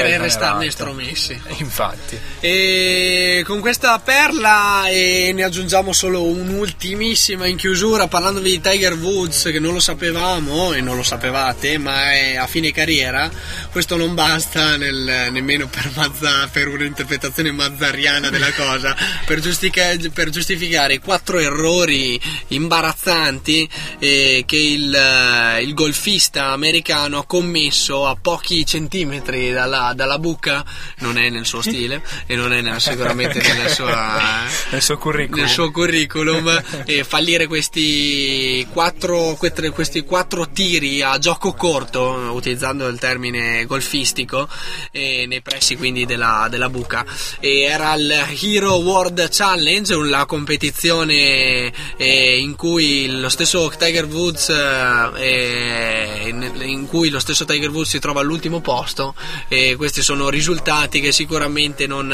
per 0.01 0.19
restarne 0.21 0.65
estromessi. 0.65 1.39
Infatti. 1.57 2.19
E 2.39 3.43
con 3.45 3.59
questa 3.59 3.99
perla 3.99 4.87
e 4.87 5.31
ne 5.33 5.43
aggiungiamo 5.43 5.93
solo 5.93 6.23
un'ultimissima 6.23 7.45
in 7.45 7.57
chiusura 7.57 8.07
parlandovi 8.07 8.49
di 8.49 8.61
Tiger 8.61 8.93
Woods 8.93 9.43
che 9.51 9.59
non 9.59 9.73
lo 9.73 9.79
sapevamo 9.79 10.73
e 10.73 10.81
non 10.81 10.95
lo 10.95 11.03
sapevate 11.03 11.77
ma 11.77 12.11
è 12.13 12.35
a 12.35 12.47
fine 12.47 12.71
carriera 12.71 13.29
questo 13.71 13.95
non 13.97 14.13
basta 14.13 14.77
nel- 14.77 15.29
nemmeno 15.31 15.67
per, 15.67 15.91
Mazza- 15.95 16.47
per 16.51 16.67
un'interpretazione 16.67 17.51
mazzariana 17.51 18.29
della 18.29 18.51
cosa 18.53 18.95
per, 19.25 19.39
giustica- 19.39 19.95
per 20.13 20.29
giustificare 20.29 20.95
i 20.95 20.99
quattro 20.99 21.39
errori 21.39 22.19
imbarazzanti 22.47 23.69
eh, 23.99 24.43
che 24.45 24.57
il, 24.57 24.93
eh, 24.93 25.61
il 25.61 25.73
golfista 25.73 26.47
americano 26.51 27.19
ha 27.19 27.25
commesso 27.25 28.07
a 28.07 28.15
pochi 28.19 28.65
centimetri 28.65 29.51
dalla, 29.51 29.82
dalla 29.93 30.19
buca 30.19 30.63
non 30.99 31.17
è 31.17 31.29
nel 31.29 31.45
suo 31.45 31.61
stile 31.61 32.01
e 32.25 32.35
non 32.35 32.53
è 32.53 32.61
nel- 32.61 32.79
sicuramente 32.79 33.41
nella 33.41 33.67
sua, 33.67 34.43
Nel 34.69 34.81
suo 34.81 34.97
curriculum. 34.97 35.41
nel 35.41 35.49
suo 35.49 35.71
curriculum 35.71 36.63
e 36.85 37.03
fallire 37.03 37.47
questi 37.47 38.65
quattro, 38.71 39.37
questi 39.73 40.01
quattro 40.03 40.47
tiri 40.49 41.01
a 41.01 41.17
gioco 41.17 41.53
corto 41.53 42.29
utilizzando 42.33 42.87
il 42.87 42.99
termine 42.99 43.65
golfistico 43.65 44.47
eh, 44.91 45.25
nei 45.27 45.41
pressi 45.41 45.75
quindi 45.75 46.05
della, 46.05 46.47
della 46.49 46.69
buca 46.69 47.03
e 47.39 47.61
era 47.61 47.93
il 47.95 48.11
Hero 48.41 48.75
World 48.75 49.27
Challenge 49.31 49.95
la 49.95 50.25
competizione 50.25 51.71
eh, 51.97 52.37
in 52.39 52.55
cui 52.55 53.19
lo 53.19 53.29
stesso 53.29 53.71
Tiger 53.77 54.05
Woods 54.05 54.49
eh, 54.49 56.23
in, 56.27 56.51
in 56.61 56.87
cui 56.87 57.09
lo 57.09 57.19
stesso 57.19 57.45
Tiger 57.45 57.69
Woods 57.69 57.89
si 57.89 57.99
trova 57.99 58.21
all'ultimo 58.21 58.59
posto 58.61 59.15
e 59.47 59.72
questi 59.75 60.01
sono 60.01 60.29
risultati 60.29 60.99
che 61.01 61.11
sicuramente 61.11 61.87
non, 61.87 62.07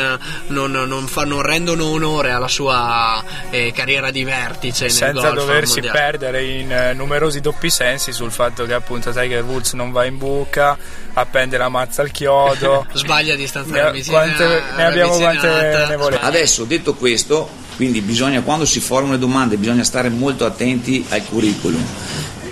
non- 0.47 0.72
non 0.72 1.07
fa- 1.07 1.26
non 1.26 1.41
rendono 1.41 1.86
onore 1.86 2.32
alla 2.32 2.47
sua 2.47 3.24
eh, 3.49 3.72
carriera 3.74 4.12
di 4.12 4.24
vertice 4.24 4.84
nel 4.86 4.91
senza 4.91 5.30
golf 5.30 5.36
doversi 5.36 5.74
mondiale. 5.82 5.99
perdere 5.99 6.43
in 6.45 6.72
eh, 6.72 6.93
numerosi 6.93 7.39
doppi 7.39 7.70
sensi 7.70 8.12
sul 8.12 8.32
fatto 8.32 8.66
che 8.66 8.74
appunto 8.74 9.12
Tiger 9.12 9.43
Woods 9.43 9.74
non 9.74 9.91
va 9.91 10.05
in 10.05 10.18
buca, 10.18 10.78
appende 11.14 11.57
la 11.57 11.70
mazza 11.70 12.01
al 12.01 12.12
chiodo. 12.12 12.86
sbaglia 12.93 13.34
a 13.34 13.38
distanza 13.38 13.72
ne, 13.72 13.82
ravvicina- 13.82 14.18
quante, 14.18 14.64
ne 14.76 14.86
abbiamo 14.86 15.18
quante 15.18 15.86
ne 15.89 15.95
volete. 15.95 16.24
Adesso 16.24 16.64
detto 16.66 16.93
questo, 16.95 17.49
quindi 17.76 18.01
bisogna 18.01 18.41
quando 18.41 18.66
si 18.66 18.80
formano 18.80 19.14
le 19.14 19.20
domande 19.20 19.57
bisogna 19.57 19.84
stare 19.84 20.10
molto 20.10 20.45
attenti 20.45 21.05
al 21.10 21.24
curriculum 21.26 21.84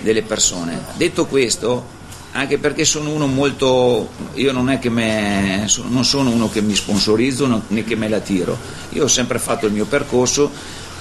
delle 0.02 0.22
persone. 0.22 0.84
Detto 0.94 1.26
questo, 1.26 1.96
anche 2.32 2.58
perché 2.58 2.84
sono 2.84 3.10
uno 3.10 3.26
molto 3.26 4.10
io 4.34 4.52
non 4.52 4.70
è 4.70 4.78
che 4.78 4.90
me, 4.90 5.66
non 5.88 6.04
sono 6.04 6.30
uno 6.30 6.48
che 6.48 6.60
mi 6.60 6.74
sponsorizzo 6.74 7.62
né 7.68 7.84
che 7.84 7.96
me 7.96 8.08
la 8.08 8.20
tiro. 8.20 8.56
Io 8.90 9.04
ho 9.04 9.08
sempre 9.08 9.38
fatto 9.38 9.66
il 9.66 9.72
mio 9.72 9.86
percorso. 9.86 10.50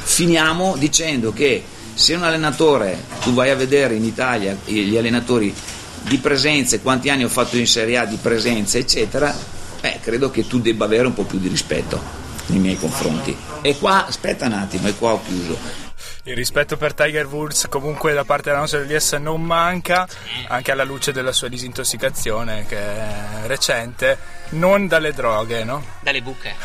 Finiamo 0.03 0.75
dicendo 0.77 1.33
che 1.33 1.63
se 1.93 2.13
un 2.13 2.23
allenatore 2.23 3.03
tu 3.21 3.33
vai 3.33 3.49
a 3.49 3.55
vedere 3.55 3.95
in 3.95 4.03
Italia 4.03 4.57
gli 4.65 4.95
allenatori 4.95 5.53
di 6.01 6.17
presenze, 6.17 6.81
quanti 6.81 7.09
anni 7.09 7.25
ho 7.25 7.29
fatto 7.29 7.57
in 7.57 7.67
Serie 7.67 7.97
A 7.97 8.05
di 8.05 8.17
presenze, 8.21 8.77
eccetera, 8.79 9.35
eh, 9.81 9.99
credo 10.01 10.31
che 10.31 10.47
tu 10.47 10.59
debba 10.59 10.85
avere 10.85 11.07
un 11.07 11.13
po' 11.13 11.23
più 11.23 11.39
di 11.39 11.47
rispetto 11.47 12.01
nei 12.47 12.59
miei 12.59 12.77
confronti. 12.77 13.35
E 13.61 13.77
qua, 13.77 14.05
aspetta 14.05 14.45
un 14.45 14.53
attimo, 14.53 14.87
e 14.87 14.95
qua 14.95 15.13
ho 15.13 15.21
chiuso. 15.25 15.86
Il 16.27 16.35
rispetto 16.35 16.75
per 16.75 16.93
Tiger 16.93 17.25
Woods 17.25 17.67
comunque 17.69 18.13
da 18.13 18.25
parte 18.25 18.49
della 18.49 18.59
nostra 18.59 18.81
LDS 18.81 19.13
non 19.13 19.41
manca, 19.41 20.05
anche 20.49 20.73
alla 20.73 20.83
luce 20.83 21.13
della 21.13 21.31
sua 21.31 21.47
disintossicazione 21.47 22.65
che 22.67 22.77
è 22.77 23.47
recente, 23.47 24.17
non 24.51 24.87
dalle 24.87 25.13
droghe, 25.13 25.63
no? 25.63 25.83
Dalle 26.01 26.21
buche. 26.21 26.55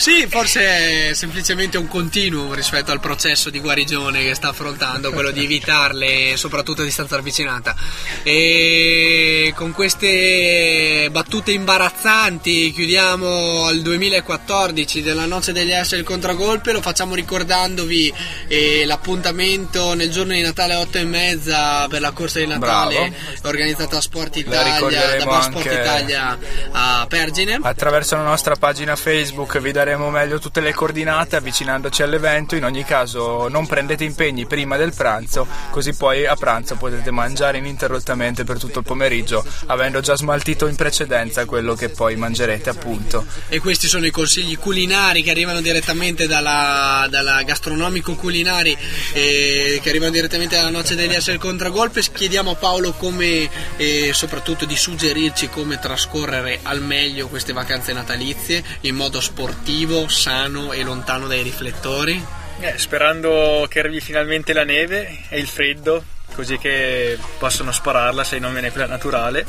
Sì, 0.00 0.26
forse 0.30 1.10
è 1.10 1.12
semplicemente 1.12 1.76
un 1.76 1.86
continuo 1.86 2.54
rispetto 2.54 2.90
al 2.90 3.00
processo 3.00 3.50
di 3.50 3.60
guarigione 3.60 4.22
che 4.22 4.34
sta 4.34 4.48
affrontando, 4.48 5.12
quello 5.12 5.30
di 5.30 5.44
evitarle, 5.44 6.38
soprattutto 6.38 6.80
a 6.80 6.84
distanza 6.86 7.16
ravvicinata. 7.16 7.76
E 8.22 9.52
con 9.54 9.72
queste 9.72 11.06
battute 11.10 11.52
imbarazzanti 11.52 12.72
chiudiamo 12.72 13.66
al 13.66 13.82
2014 13.82 15.02
della 15.02 15.26
noce 15.26 15.52
degli 15.52 15.70
S 15.70 15.90
il 15.90 16.02
contragolpe, 16.02 16.72
lo 16.72 16.80
facciamo 16.80 17.14
ricordandovi 17.14 18.10
eh, 18.48 18.86
l'appuntamento 18.86 19.92
nel 19.92 20.10
giorno 20.10 20.32
di 20.32 20.40
Natale 20.40 20.72
alle 20.72 20.82
8 20.82 20.96
e 20.96 21.04
mezza 21.04 21.88
per 21.88 22.00
la 22.00 22.12
corsa 22.12 22.38
di 22.38 22.46
Natale 22.46 23.10
Bravo. 23.10 23.48
organizzata 23.48 23.96
da 23.96 24.00
Sport 24.00 24.36
Italia, 24.36 24.78
Sport 25.40 25.66
anche- 25.66 25.80
Italia 25.80 26.38
a 26.72 27.06
Pergine. 27.08 27.58
Attraverso 27.62 28.16
la 28.16 28.22
nostra 28.22 28.56
pagina 28.56 28.96
Facebook 28.96 29.58
vi 29.58 29.72
daremo 29.72 30.10
meglio 30.10 30.38
tutte 30.38 30.60
le 30.60 30.72
coordinate 30.72 31.36
avvicinandoci 31.36 32.02
all'evento. 32.02 32.56
In 32.56 32.64
ogni 32.64 32.84
caso 32.84 33.48
non 33.48 33.66
prendete 33.66 34.04
impegni 34.04 34.46
prima 34.46 34.76
del 34.76 34.92
pranzo, 34.94 35.46
così 35.70 35.94
poi 35.94 36.26
a 36.26 36.34
pranzo 36.34 36.76
potete 36.76 37.10
mangiare 37.10 37.58
ininterrottamente 37.58 38.44
per 38.44 38.58
tutto 38.58 38.80
il 38.80 38.84
pomeriggio, 38.84 39.44
avendo 39.66 40.00
già 40.00 40.16
smaltito 40.16 40.66
in 40.66 40.76
precedenza 40.76 41.44
quello 41.44 41.74
che 41.74 41.88
poi 41.88 42.16
mangerete 42.16 42.70
appunto. 42.70 43.24
E 43.48 43.60
questi 43.60 43.86
sono 43.86 44.06
i 44.06 44.10
consigli 44.10 44.58
culinari 44.58 45.22
che 45.22 45.30
arrivano 45.30 45.60
direttamente 45.60 46.26
dalla, 46.26 47.06
dalla 47.08 47.42
gastronomico 47.42 48.14
culinari 48.14 48.76
eh, 49.12 49.80
che 49.82 49.88
arrivano 49.88 50.10
direttamente 50.10 50.56
dalla 50.56 50.70
noce 50.70 50.94
degli 50.94 51.14
esseri 51.14 51.38
contragolpe. 51.38 52.02
Chiediamo 52.12 52.52
a 52.52 52.54
Paolo 52.54 52.92
come 52.92 53.48
e 53.76 54.10
soprattutto 54.12 54.64
di 54.64 54.76
suggerirci 55.20 55.50
come 55.50 55.78
trascorrere 55.78 56.60
al 56.62 56.80
meglio 56.80 57.28
queste 57.28 57.52
vacanze 57.52 57.92
natalizie 57.92 58.64
in 58.82 58.94
modo 58.94 59.20
sportivo, 59.20 60.08
sano 60.08 60.72
e 60.72 60.82
lontano 60.82 61.26
dai 61.26 61.42
riflettori. 61.42 62.24
Eh, 62.60 62.78
sperando 62.78 63.66
che 63.68 63.80
arrivi 63.80 64.00
finalmente 64.00 64.54
la 64.54 64.64
neve 64.64 65.24
e 65.28 65.38
il 65.38 65.46
freddo, 65.46 66.02
così 66.34 66.56
che 66.56 67.18
possono 67.38 67.70
spararla 67.70 68.24
se 68.24 68.38
non 68.38 68.52
viene 68.52 68.70
quella 68.70 68.86
naturale. 68.86 69.44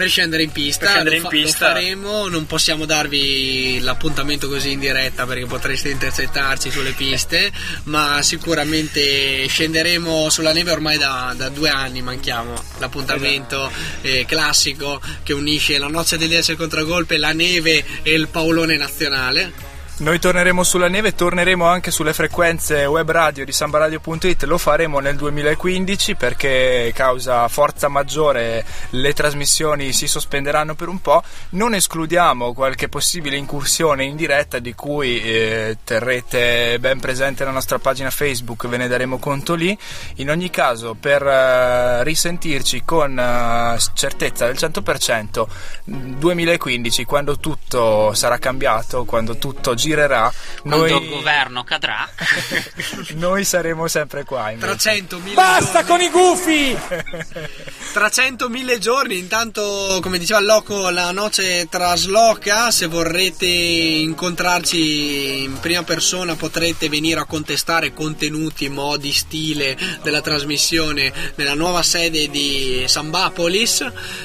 Per 0.00 0.08
scendere 0.08 0.42
in 0.44 0.50
pista, 0.50 0.80
Per 0.86 0.88
scendere 0.94 1.16
in 1.16 1.22
fa- 1.22 1.28
pista. 1.28 1.66
faremo, 1.66 2.26
non 2.28 2.46
possiamo 2.46 2.86
darvi 2.86 3.80
l'appuntamento 3.80 4.48
così 4.48 4.70
in 4.70 4.78
diretta 4.80 5.26
perché 5.26 5.44
potreste 5.44 5.90
intercettarci 5.90 6.70
sulle 6.70 6.92
piste, 6.92 7.52
ma 7.82 8.22
sicuramente 8.22 9.46
scenderemo 9.46 10.30
sulla 10.30 10.54
neve 10.54 10.70
ormai 10.70 10.96
da, 10.96 11.34
da 11.36 11.50
due 11.50 11.68
anni, 11.68 12.00
manchiamo 12.00 12.54
l'appuntamento 12.78 13.70
eh, 14.00 14.24
classico 14.26 15.02
che 15.22 15.34
unisce 15.34 15.76
la 15.76 15.88
noce 15.88 16.16
degli 16.16 16.34
esseri 16.34 16.56
contragolpe, 16.56 17.18
la 17.18 17.32
neve 17.32 17.84
e 18.02 18.14
il 18.14 18.28
Paolone 18.28 18.78
nazionale. 18.78 19.52
Noi 20.00 20.18
torneremo 20.18 20.62
sulla 20.62 20.88
neve, 20.88 21.14
torneremo 21.14 21.66
anche 21.66 21.90
sulle 21.90 22.14
frequenze 22.14 22.86
web 22.86 23.10
radio 23.10 23.44
di 23.44 23.52
sambaradio.it, 23.52 24.44
lo 24.44 24.56
faremo 24.56 24.98
nel 24.98 25.14
2015 25.14 26.14
perché 26.14 26.90
causa 26.94 27.46
forza 27.48 27.88
maggiore 27.88 28.64
le 28.90 29.12
trasmissioni 29.12 29.92
si 29.92 30.06
sospenderanno 30.06 30.74
per 30.74 30.88
un 30.88 31.02
po', 31.02 31.22
non 31.50 31.74
escludiamo 31.74 32.54
qualche 32.54 32.88
possibile 32.88 33.36
incursione 33.36 34.04
in 34.04 34.16
diretta 34.16 34.58
di 34.58 34.74
cui 34.74 35.20
eh, 35.20 35.76
terrete 35.84 36.78
ben 36.80 36.98
presente 36.98 37.44
la 37.44 37.50
nostra 37.50 37.78
pagina 37.78 38.08
Facebook, 38.08 38.68
ve 38.68 38.78
ne 38.78 38.88
daremo 38.88 39.18
conto 39.18 39.54
lì, 39.54 39.76
in 40.14 40.30
ogni 40.30 40.48
caso 40.48 40.96
per 40.98 41.22
eh, 41.26 42.04
risentirci 42.04 42.84
con 42.86 43.18
eh, 43.18 43.76
certezza 43.92 44.46
del 44.46 44.56
100% 44.56 45.46
2015 45.84 47.04
quando 47.04 47.36
tutto 47.36 48.14
sarà 48.14 48.38
cambiato, 48.38 49.04
quando 49.04 49.36
tutto 49.36 49.74
girerà, 49.74 49.88
Quando 50.62 50.86
il 50.86 50.92
noi, 50.92 51.08
governo 51.08 51.64
cadrà. 51.64 52.08
noi 53.14 53.44
saremo 53.44 53.88
sempre 53.88 54.24
qua. 54.24 54.50
invece. 54.50 54.76
Tra 54.76 54.92
100.000 54.92 55.34
Basta 55.34 55.84
con 55.84 56.00
i 56.00 56.10
gufi! 56.10 56.78
Tra 57.92 58.06
100.000 58.06 58.78
giorni, 58.78 59.18
intanto 59.18 59.98
come 60.00 60.18
diceva 60.18 60.38
il 60.38 60.46
Loco 60.46 60.90
la 60.90 61.10
noce 61.10 61.66
trasloca, 61.68 62.70
se 62.70 62.86
vorrete 62.86 63.46
incontrarci 63.46 65.42
in 65.42 65.58
prima 65.58 65.82
persona 65.82 66.36
potrete 66.36 66.88
venire 66.88 67.18
a 67.18 67.24
contestare 67.24 67.92
contenuti, 67.92 68.68
modi, 68.68 69.12
stile 69.12 69.76
della 70.02 70.20
trasmissione 70.20 71.12
nella 71.34 71.54
nuova 71.54 71.82
sede 71.82 72.28
di 72.30 72.84
Sambapolis 72.86 73.84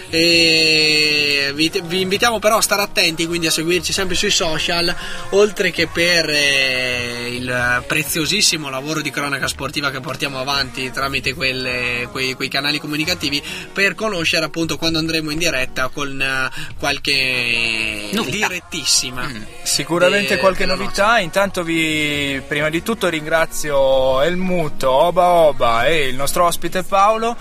e 0.09 1.51
vi, 1.55 1.71
vi 1.85 2.01
invitiamo 2.01 2.37
però 2.37 2.57
a 2.57 2.61
stare 2.61 2.83
attenti 2.83 3.25
quindi 3.25 3.47
a 3.47 3.51
seguirci 3.51 3.91
sempre 3.91 4.15
sui 4.15 4.29
social 4.29 4.95
oltre 5.31 5.54
che 5.55 5.87
per 5.87 6.29
eh, 6.29 7.29
il 7.31 7.49
eh, 7.49 7.83
preziosissimo 7.87 8.69
lavoro 8.69 9.01
di 9.01 9.09
cronaca 9.09 9.47
sportiva 9.47 9.89
che 9.89 10.01
portiamo 10.01 10.37
avanti 10.39 10.91
tramite 10.91 11.33
quelle- 11.33 12.07
quei, 12.11 12.33
quei 12.33 12.49
canali 12.49 12.77
comunicativi 12.79 13.41
per 13.71 13.95
conoscere 13.95 14.45
appunto 14.45 14.77
quando 14.77 14.99
andremo 14.99 15.31
in 15.31 15.37
diretta 15.37 15.87
con 15.87 16.21
eh, 16.21 16.49
qualche 16.77 18.09
direttissima. 18.29 19.31
Sicuramente 19.63 20.35
de- 20.35 20.39
qualche 20.39 20.65
della 20.65 20.75
novità, 20.75 21.19
intanto 21.19 21.63
vi 21.63 22.41
prima 22.47 22.69
di 22.69 22.83
tutto 22.83 23.07
ringrazio 23.07 24.21
Elmuto, 24.21 24.91
Oba 24.91 25.27
Oba 25.27 25.85
e 25.85 26.07
il 26.07 26.15
nostro 26.15 26.45
ospite 26.45 26.83
Paolo. 26.83 27.35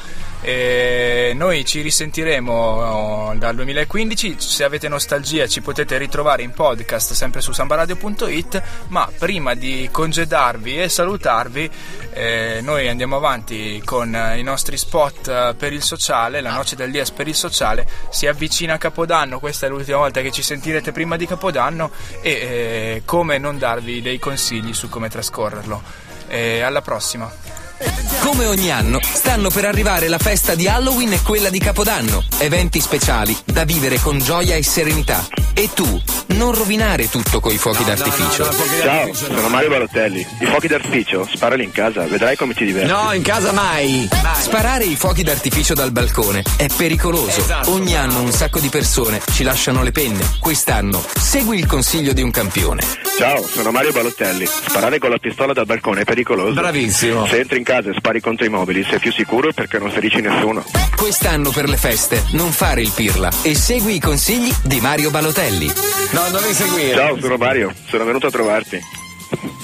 E 0.47 1.33
noi 1.35 1.65
ci 1.65 1.81
risentiremo 1.81 2.53
oh, 2.53 3.35
dal 3.35 3.55
2015, 3.55 4.37
se 4.37 4.63
avete 4.63 4.89
nostalgia 4.89 5.47
ci 5.47 5.63
potete 5.63 5.97
ritrovare 5.97 6.43
in 6.43 6.51
podcast 6.51 7.15
sempre 7.15 7.41
su 7.41 7.53
sambaradio.it, 7.53 8.63
ma 8.89 9.11
prima 9.19 9.55
di 9.55 9.89
congedarvi 9.91 10.83
e 10.83 10.91
salutarvi 10.91 11.71
eh, 12.13 12.61
noi 12.63 12.89
andiamo 12.89 13.17
avanti 13.17 13.81
con 13.87 14.15
eh, 14.15 14.39
i 14.39 14.43
nostri 14.43 14.77
spot 14.77 15.29
eh, 15.29 15.55
per 15.57 15.73
il 15.73 15.83
sociale, 15.83 16.43
la 16.43 16.53
noce 16.53 16.77
del 16.77 16.91
Dies 16.91 17.11
per 17.11 17.27
il 17.27 17.35
sociale, 17.35 17.89
si 18.11 18.27
avvicina 18.27 18.77
Capodanno, 18.77 19.39
questa 19.39 19.65
è 19.65 19.71
l'ultima 19.71 19.97
volta 19.97 20.21
che 20.21 20.31
ci 20.31 20.43
sentirete 20.43 20.93
prima 20.93 21.17
di 21.17 21.27
Capodanno 21.27 21.91
e 22.21 22.31
eh, 22.31 23.03
come 23.07 23.39
non 23.39 23.57
darvi 23.57 24.03
dei 24.03 24.19
consigli 24.19 24.75
su 24.75 24.91
come 24.91 25.09
trascorrerlo. 25.09 25.83
E 26.29 26.61
alla 26.61 26.83
prossima! 26.83 28.04
Come 28.21 28.47
ogni 28.47 28.71
anno, 28.71 29.01
stanno 29.03 29.51
per 29.51 29.65
arrivare 29.65 30.09
la 30.09 30.19
festa 30.19 30.55
di 30.55 30.67
Halloween 30.67 31.13
e 31.13 31.23
quella 31.23 31.51
di 31.51 31.59
Capodanno. 31.59 32.25
Eventi 32.39 32.81
speciali 32.81 33.37
da 33.45 33.65
vivere 33.65 33.99
con 33.99 34.19
gioia 34.19 34.57
e 34.57 34.63
serenità. 34.63 35.27
E 35.57 35.71
tu, 35.73 36.03
non 36.29 36.53
rovinare 36.53 37.09
tutto 37.09 37.39
coi 37.39 37.57
fuochi 37.59 37.85
d'artificio. 37.85 38.51
Ciao, 38.83 39.15
sono 39.15 39.49
Mario 39.49 39.69
Balotelli. 39.69 40.27
I 40.41 40.47
fuochi 40.47 40.67
d'artificio, 40.67 41.29
sparali 41.33 41.63
in 41.63 41.71
casa, 41.71 42.05
vedrai 42.07 42.37
come 42.37 42.55
ti 42.55 42.65
diverti. 42.65 42.91
No, 42.91 43.13
in 43.13 43.23
casa 43.23 43.53
mai! 43.53 44.09
Sparare 44.41 44.85
i 44.85 44.97
fuochi 44.97 45.23
d'artificio 45.23 45.75
dal 45.75 45.93
balcone 45.93 46.43
è 46.57 46.67
pericoloso. 46.75 47.41
Esatto. 47.41 47.71
Ogni 47.71 47.97
anno 47.97 48.21
un 48.21 48.33
sacco 48.33 48.59
di 48.59 48.69
persone 48.69 49.21
ci 49.33 49.45
lasciano 49.45 49.83
le 49.83 49.93
penne. 49.93 50.29
Quest'anno 50.41 51.05
segui 51.21 51.59
il 51.59 51.67
consiglio 51.67 52.13
di 52.13 52.23
un 52.23 52.33
campione. 52.33 52.83
Ciao, 53.17 53.47
sono 53.47 53.71
Mario 53.71 53.93
Balotelli. 53.93 54.45
Sparare 54.47 54.99
con 54.99 55.11
la 55.11 55.19
pistola 55.19 55.53
dal 55.53 55.67
balcone 55.67 56.01
è 56.01 56.05
pericoloso. 56.05 56.53
Bravissimo. 56.53 57.27
Se 57.27 57.39
entri 57.39 57.59
in 57.59 57.65
casa 57.65 57.91
e 57.91 57.95
spari 58.05 58.21
contro 58.21 58.45
i 58.45 58.51
mobili, 58.51 58.85
sei 58.85 58.99
più 58.99 59.11
sicuro 59.11 59.51
perché 59.55 59.79
non 59.79 59.91
ferisci 59.91 60.21
nessuno. 60.21 60.63
Quest'anno 60.95 61.49
per 61.51 61.71
le 61.71 61.79
feste 61.79 62.23
non 62.33 62.53
fare 62.53 62.83
il 62.83 62.93
pirla 62.95 63.31
e 63.43 63.55
segui 63.55 63.95
i 63.95 64.01
consigli 64.01 64.53
di 64.63 64.79
Mario 64.81 65.09
Balotelli. 65.09 65.73
No, 66.11 66.29
non 66.29 66.43
mi 66.43 66.53
seguire. 66.53 66.95
Ciao, 66.95 67.19
sono 67.19 67.37
Mario. 67.39 67.73
Sono 67.87 68.05
venuto 68.05 68.27
a 68.27 68.31
trovarti. 68.31 68.79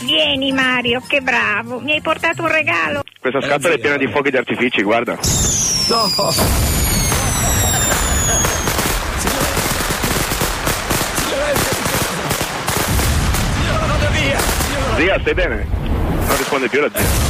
Vieni 0.05 0.53
Mario, 0.53 1.03
che 1.07 1.21
bravo, 1.21 1.81
mi 1.81 1.93
hai 1.93 2.01
portato 2.01 2.41
un 2.41 2.49
regalo. 2.49 3.03
Questa 3.21 3.43
scatola 3.43 3.75
è 3.75 3.79
piena 3.79 3.99
di 3.99 4.09
fuochi 4.09 4.31
d'artifici, 4.31 4.83
guarda. 4.83 5.19
Zia, 14.97 15.21
stai 15.21 15.35
bene? 15.35 15.67
Non 16.27 16.37
risponde 16.39 16.69
più 16.69 16.81
la 16.81 16.89
zia. 16.95 17.30